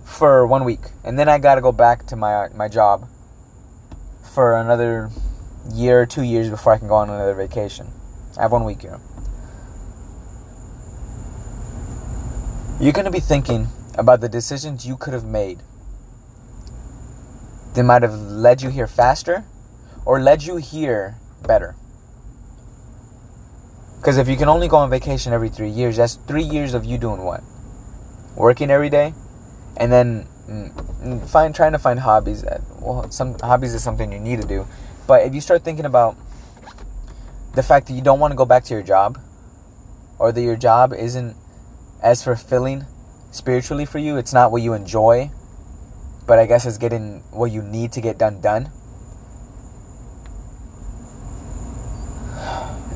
For 0.06 0.46
one 0.46 0.64
week. 0.64 0.82
And 1.04 1.18
then 1.18 1.28
I 1.30 1.40
gotta 1.40 1.62
go 1.62 1.72
back 1.72 2.06
to 2.08 2.16
my 2.16 2.50
my 2.50 2.68
job 2.68 3.08
for 4.34 4.56
another 4.56 5.10
year 5.74 6.02
or 6.02 6.06
two 6.06 6.24
years 6.24 6.50
before 6.50 6.74
I 6.74 6.78
can 6.78 6.88
go 6.88 6.96
on 6.96 7.10
another 7.10 7.34
vacation. 7.34 7.88
I 8.38 8.44
have 8.44 8.52
one 8.52 8.64
week 8.64 8.82
here. 8.82 9.00
You're 12.80 12.94
going 12.94 13.06
to 13.06 13.12
be 13.12 13.20
thinking 13.20 13.68
about 13.96 14.22
the 14.22 14.30
decisions 14.30 14.88
you 14.88 14.98
could 14.98 15.14
have 15.14 15.26
made. 15.26 15.62
They 17.76 17.84
might 17.84 18.02
have 18.02 18.16
led 18.16 18.62
you 18.62 18.70
here 18.70 18.88
faster 18.88 19.46
or 20.06 20.20
led 20.20 20.44
you 20.44 20.56
here 20.58 21.18
better. 21.44 21.76
Because 24.02 24.18
if 24.18 24.28
you 24.28 24.36
can 24.36 24.50
only 24.50 24.68
go 24.68 24.78
on 24.78 24.90
vacation 24.90 25.32
every 25.32 25.50
three 25.50 25.70
years, 25.70 25.98
that's 25.98 26.16
three 26.16 26.44
years 26.44 26.74
of 26.74 26.84
you 26.84 26.98
doing 26.98 27.24
what? 27.24 27.44
Working 28.36 28.72
every 28.72 28.90
day, 28.90 29.14
and 29.78 29.92
then 29.92 30.26
mm, 30.48 30.74
mm, 31.04 31.30
find 31.30 31.54
trying 31.54 31.74
to 31.74 31.78
find 31.78 32.00
hobbies. 32.00 32.42
That, 32.42 32.62
well, 32.82 33.12
some 33.12 33.38
hobbies 33.40 33.76
is 33.76 33.84
something 33.84 34.12
you 34.12 34.20
need 34.20 34.42
to 34.42 34.48
do, 34.48 34.66
but 35.06 35.26
if 35.28 35.36
you 35.36 35.42
start 35.42 35.64
thinking 35.64 35.86
about 35.86 36.18
the 37.54 37.62
fact 37.62 37.88
that 37.88 37.94
you 37.94 38.02
don't 38.02 38.20
want 38.20 38.32
to 38.32 38.36
go 38.36 38.46
back 38.46 38.64
to 38.64 38.74
your 38.74 38.82
job 38.82 39.20
or 40.18 40.32
that 40.32 40.42
your 40.42 40.56
job 40.56 40.94
isn't 40.94 41.36
as 42.02 42.24
fulfilling 42.24 42.86
spiritually 43.30 43.86
for 43.86 44.00
you, 44.00 44.18
it's 44.18 44.34
not 44.34 44.52
what 44.52 44.64
you 44.64 44.74
enjoy, 44.74 45.30
but 46.26 46.40
I 46.40 46.48
guess 46.48 46.66
it's 46.66 46.80
getting 46.80 47.24
what 47.30 47.52
you 47.52 47.62
need 47.62 47.92
to 47.92 48.02
get 48.02 48.18
done 48.18 48.42
done. 48.42 48.72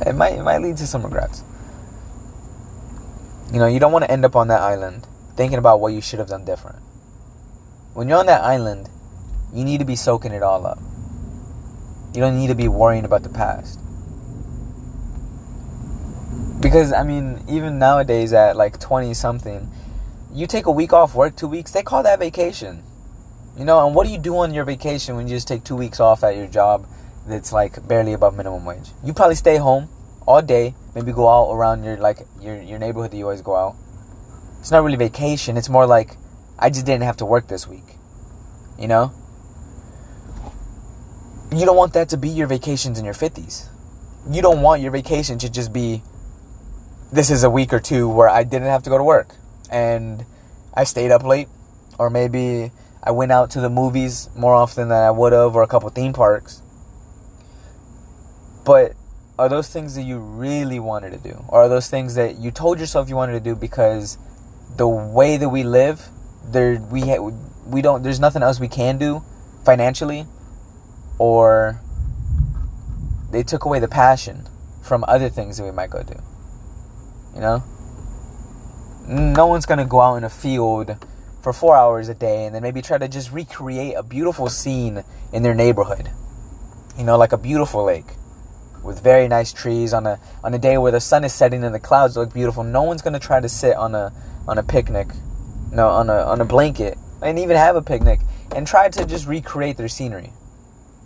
It 0.06 0.16
might 0.16 0.34
it 0.34 0.44
might 0.44 0.62
lead 0.62 0.78
to 0.78 0.88
some 0.88 1.04
regrets. 1.04 1.44
You 3.54 3.60
know, 3.60 3.68
you 3.68 3.80
don't 3.80 3.92
want 3.92 4.04
to 4.06 4.12
end 4.12 4.26
up 4.26 4.36
on 4.36 4.48
that 4.50 4.62
island 4.62 5.08
thinking 5.36 5.58
about 5.58 5.80
what 5.80 5.94
you 5.94 6.02
should 6.02 6.20
have 6.20 6.30
done 6.30 6.46
different. 6.46 6.80
When 7.94 8.10
you're 8.10 8.18
on 8.18 8.26
that 8.26 8.42
island, 8.42 8.90
you 9.54 9.64
need 9.64 9.80
to 9.80 9.86
be 9.86 9.96
soaking 9.96 10.32
it 10.32 10.44
all 10.44 10.66
up. 10.66 10.80
You 12.14 12.22
don't 12.22 12.38
need 12.38 12.48
to 12.48 12.56
be 12.56 12.68
worrying 12.68 13.06
about 13.06 13.24
the 13.24 13.30
past. 13.30 13.80
Because 16.60 16.92
I 16.92 17.04
mean, 17.04 17.44
even 17.48 17.80
nowadays 17.80 18.34
at 18.34 18.56
like 18.56 18.80
20 18.80 19.14
something, 19.14 19.72
you 20.34 20.48
take 20.48 20.66
a 20.66 20.72
week 20.72 20.92
off 20.92 21.16
work, 21.16 21.36
2 21.36 21.48
weeks, 21.48 21.72
they 21.72 21.84
call 21.84 22.04
that 22.04 22.20
vacation. 22.20 22.84
You 23.58 23.64
know, 23.64 23.86
and 23.86 23.96
what 23.96 24.06
do 24.06 24.12
you 24.12 24.18
do 24.18 24.38
on 24.38 24.54
your 24.54 24.66
vacation 24.66 25.16
when 25.16 25.28
you 25.28 25.36
just 25.36 25.48
take 25.48 25.64
2 25.64 25.76
weeks 25.76 26.00
off 26.00 26.24
at 26.24 26.36
your 26.36 26.48
job 26.48 26.86
that's 27.28 27.52
like 27.52 27.88
barely 27.88 28.14
above 28.14 28.36
minimum 28.36 28.66
wage? 28.66 28.90
You 29.04 29.14
probably 29.14 29.36
stay 29.36 29.58
home 29.58 29.90
all 30.26 30.42
day, 30.42 30.76
maybe 30.94 31.12
go 31.12 31.30
out 31.30 31.52
around 31.52 31.84
your 31.84 31.98
like 31.98 32.20
your 32.40 32.62
your 32.62 32.80
neighborhood 32.80 33.12
that 33.12 33.18
you 33.18 33.26
always 33.26 33.42
go 33.42 33.56
out. 33.56 33.76
It's 34.60 34.72
not 34.72 34.84
really 34.84 34.98
vacation, 34.98 35.58
it's 35.58 35.70
more 35.70 35.86
like 35.86 36.18
I 36.58 36.70
just 36.70 36.86
didn't 36.86 37.04
have 37.04 37.18
to 37.18 37.26
work 37.26 37.48
this 37.48 37.68
week. 37.68 37.98
You 38.80 38.88
know? 38.88 39.12
You 41.52 41.66
don't 41.66 41.78
want 41.78 41.94
that 41.94 42.10
to 42.10 42.18
be 42.18 42.30
your 42.30 42.48
vacations 42.48 43.00
in 43.00 43.06
your 43.06 43.14
50s. 43.14 43.70
You 44.30 44.42
don't 44.42 44.62
want 44.62 44.82
your 44.82 44.92
vacation 44.92 45.38
to 45.40 45.50
just 45.50 45.72
be 45.72 46.02
this 47.12 47.30
is 47.30 47.44
a 47.44 47.50
week 47.50 47.72
or 47.72 47.80
two 47.80 48.10
where 48.10 48.28
I 48.28 48.44
didn't 48.44 48.68
have 48.68 48.84
to 48.84 48.90
go 48.90 48.98
to 48.98 49.04
work 49.04 49.36
and 49.70 50.26
I 50.74 50.84
stayed 50.84 51.12
up 51.12 51.24
late, 51.24 51.48
or 51.98 52.10
maybe 52.10 52.72
I 53.02 53.12
went 53.12 53.32
out 53.32 53.50
to 53.52 53.62
the 53.62 53.70
movies 53.70 54.30
more 54.36 54.54
often 54.54 54.90
than 54.90 55.02
I 55.02 55.12
would 55.12 55.32
have, 55.32 55.56
or 55.56 55.64
a 55.64 55.68
couple 55.68 55.90
theme 55.90 56.12
parks. 56.12 56.62
But 58.66 58.94
are 59.38 59.48
those 59.48 59.70
things 59.70 59.96
that 59.96 60.02
you 60.02 60.18
really 60.18 60.80
wanted 60.80 61.12
to 61.12 61.18
do, 61.18 61.46
or 61.50 61.62
are 61.62 61.70
those 61.70 61.88
things 61.88 62.16
that 62.16 62.40
you 62.40 62.50
told 62.50 62.80
yourself 62.80 63.08
you 63.08 63.16
wanted 63.16 63.34
to 63.34 63.40
do 63.40 63.56
because 63.56 64.18
the 64.76 64.88
way 64.88 65.38
that 65.38 65.50
we 65.50 65.64
live, 65.64 66.10
there 66.44 66.80
we 66.92 67.02
ha- 67.02 67.32
we 67.68 67.82
don't. 67.84 68.02
There's 68.02 68.20
nothing 68.20 68.42
else 68.42 68.60
we 68.60 68.68
can 68.68 68.98
do 68.98 69.22
financially, 69.64 70.26
or 71.20 71.80
they 73.32 73.44
took 73.44 73.66
away 73.66 73.80
the 73.80 73.88
passion 73.88 74.48
from 74.82 75.04
other 75.08 75.30
things 75.30 75.58
that 75.58 75.64
we 75.64 75.72
might 75.72 75.92
go 75.92 76.02
do. 76.02 76.16
You 77.36 77.42
know? 77.42 77.64
No 79.08 79.46
one's 79.46 79.68
going 79.68 79.78
to 79.78 79.86
go 79.86 80.02
out 80.02 80.16
in 80.16 80.24
a 80.24 80.30
field 80.30 80.96
for 81.42 81.54
four 81.54 81.76
hours 81.76 82.10
a 82.10 82.16
day 82.16 82.46
and 82.46 82.56
then 82.56 82.64
maybe 82.64 82.82
try 82.82 82.98
to 82.98 83.08
just 83.08 83.32
recreate 83.32 83.94
a 83.96 84.02
beautiful 84.02 84.50
scene 84.50 85.04
in 85.32 85.44
their 85.44 85.54
neighborhood. 85.54 86.10
You 86.98 87.04
know, 87.04 87.18
like 87.18 87.32
a 87.32 87.38
beautiful 87.38 87.84
lake 87.84 88.16
with 88.86 89.02
very 89.02 89.28
nice 89.28 89.52
trees 89.52 89.94
on 89.94 90.06
a 90.06 90.20
on 90.44 90.54
a 90.54 90.60
day 90.60 90.78
where 90.78 90.92
the 90.92 91.02
sun 91.02 91.24
is 91.24 91.34
setting 91.34 91.64
and 91.64 91.74
the 91.74 91.80
clouds 91.80 92.16
look 92.16 92.34
beautiful. 92.34 92.64
No 92.64 92.84
one's 92.84 93.02
gonna 93.02 93.20
try 93.20 93.40
to 93.40 93.50
sit 93.50 93.76
on 93.76 93.96
a 93.96 94.14
on 94.48 94.58
a 94.58 94.64
picnic, 94.64 95.08
no, 95.72 95.90
on 95.90 96.10
a 96.10 96.18
on 96.24 96.40
a 96.40 96.46
blanket, 96.46 96.98
and 97.22 97.40
even 97.40 97.58
have 97.58 97.76
a 97.76 97.82
picnic 97.82 98.20
and 98.56 98.68
try 98.68 98.88
to 98.88 99.06
just 99.06 99.28
recreate 99.28 99.76
their 99.78 99.88
scenery, 99.88 100.32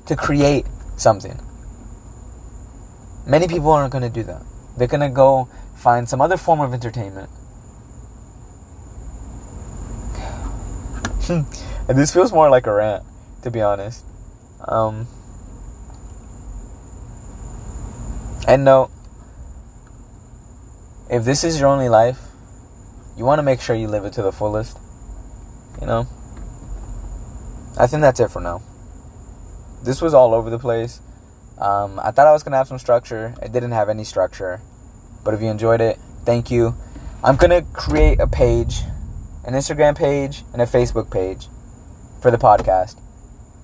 to 0.06 0.16
create 0.16 0.66
something. 0.98 1.40
Many 3.26 3.48
people 3.48 3.72
aren't 3.72 3.94
gonna 3.94 4.10
do 4.10 4.24
that. 4.24 4.44
They're 4.78 4.88
gonna 4.88 5.10
go 5.10 5.48
find 5.76 6.08
some 6.08 6.20
other 6.22 6.38
form 6.38 6.60
of 6.60 6.74
entertainment. 6.74 7.30
and 11.30 11.98
this 11.98 12.14
feels 12.14 12.34
more 12.34 12.50
like 12.50 12.68
a 12.68 12.74
rant, 12.74 13.04
to 13.44 13.52
be 13.52 13.62
honest. 13.62 14.04
Um, 14.68 15.08
and 18.50 18.66
no, 18.66 18.90
if 21.08 21.24
this 21.24 21.44
is 21.44 21.60
your 21.60 21.70
only 21.70 21.88
life, 21.88 22.20
you 23.16 23.24
want 23.24 23.38
to 23.38 23.44
make 23.44 23.62
sure 23.62 23.76
you 23.76 23.88
live 23.88 24.06
it 24.06 24.14
to 24.14 24.24
the 24.24 24.32
fullest. 24.32 24.76
You 25.80 25.86
know? 25.86 26.08
I 27.78 27.86
think 27.86 28.02
that's 28.02 28.20
it 28.20 28.32
for 28.32 28.42
now. 28.42 28.64
This 29.84 30.02
was 30.02 30.16
all 30.16 30.34
over 30.34 30.50
the 30.50 30.58
place. 30.58 31.00
Um, 31.60 32.00
I 32.00 32.10
thought 32.10 32.26
I 32.26 32.32
was 32.32 32.42
going 32.42 32.54
to 32.54 32.58
have 32.58 32.68
some 32.68 32.80
structure. 32.80 33.36
It 33.40 33.52
didn't 33.52 33.72
have 33.72 33.88
any 33.88 34.04
structure. 34.04 34.62
But 35.24 35.36
if 35.36 35.44
you 35.44 35.48
enjoyed 35.50 35.80
it, 35.80 36.00
thank 36.26 36.50
you. 36.50 36.76
I'm 37.24 37.36
going 37.36 37.52
to 37.52 37.62
create 37.74 38.20
a 38.20 38.26
page, 38.26 38.82
an 39.46 39.54
Instagram 39.54 39.96
page, 39.96 40.44
and 40.54 40.62
a 40.62 40.66
Facebook 40.66 41.12
page 41.12 41.50
for 42.20 42.32
the 42.32 42.38
podcast. 42.38 43.00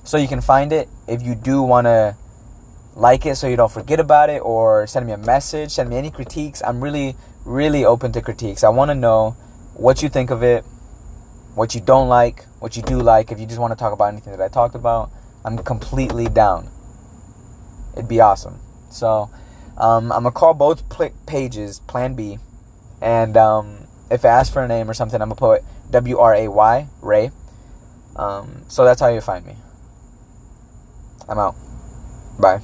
So 0.04 0.18
you 0.18 0.28
can 0.28 0.42
find 0.42 0.72
it 0.72 0.90
if 1.08 1.24
you 1.24 1.34
do 1.34 1.64
want 1.64 1.86
to 1.86 2.16
like 2.96 3.26
it 3.26 3.36
so 3.36 3.48
you 3.48 3.58
don't 3.58 3.72
forget 3.72 4.00
about 4.00 4.30
it 4.30 4.42
or 4.42 4.88
send 4.88 5.06
me 5.06 5.12
a 5.12 5.18
message, 5.18 5.72
send 5.72 5.90
me 5.90 5.98
any 5.98 6.10
critiques. 6.10 6.62
I'm 6.64 6.82
really, 6.82 7.16
really 7.44 7.86
open 7.86 8.12
to 8.14 8.22
critiques. 8.22 8.64
I 8.64 8.70
want 8.70 8.90
to 8.90 8.96
know 8.96 9.32
what 9.76 10.02
you 10.02 10.10
think 10.10 10.32
of 10.32 10.44
it, 10.44 10.64
what 11.56 11.76
you 11.76 11.82
don't 11.82 12.08
like, 12.08 12.46
what 12.60 12.78
you 12.78 12.82
do 12.82 13.00
like. 13.00 13.32
If 13.32 13.40
you 13.40 13.46
just 13.46 13.60
want 13.60 13.72
to 13.72 13.76
talk 13.78 13.94
about 13.94 14.06
anything 14.06 14.32
that 14.32 14.42
I 14.42 14.48
talked 14.48 14.76
about, 14.76 15.12
I'm 15.44 15.58
completely 15.58 16.28
down. 16.28 16.70
It'd 17.94 18.08
be 18.08 18.22
awesome. 18.22 18.60
So, 18.90 19.30
um, 19.78 20.12
I'm 20.12 20.24
gonna 20.24 20.32
call 20.32 20.54
both 20.54 20.88
pl- 20.90 21.14
pages 21.28 21.80
Plan 21.82 22.14
B, 22.14 22.40
and 23.02 23.36
um, 23.36 23.88
if 24.10 24.24
I 24.24 24.30
ask 24.30 24.52
for 24.52 24.64
a 24.64 24.68
name 24.68 24.90
or 24.90 24.94
something, 24.94 25.22
I'm 25.22 25.30
gonna 25.30 25.60
put 25.60 25.64
W 25.92 26.18
R 26.18 26.34
A 26.34 26.48
Y 26.48 26.88
Ray. 27.02 27.32
Um, 28.16 28.64
so 28.70 28.86
that's 28.86 29.02
how 29.02 29.10
you 29.10 29.22
find 29.22 29.46
me. 29.46 29.56
I'm 31.28 31.40
out. 31.40 31.56
Bye. 32.38 32.60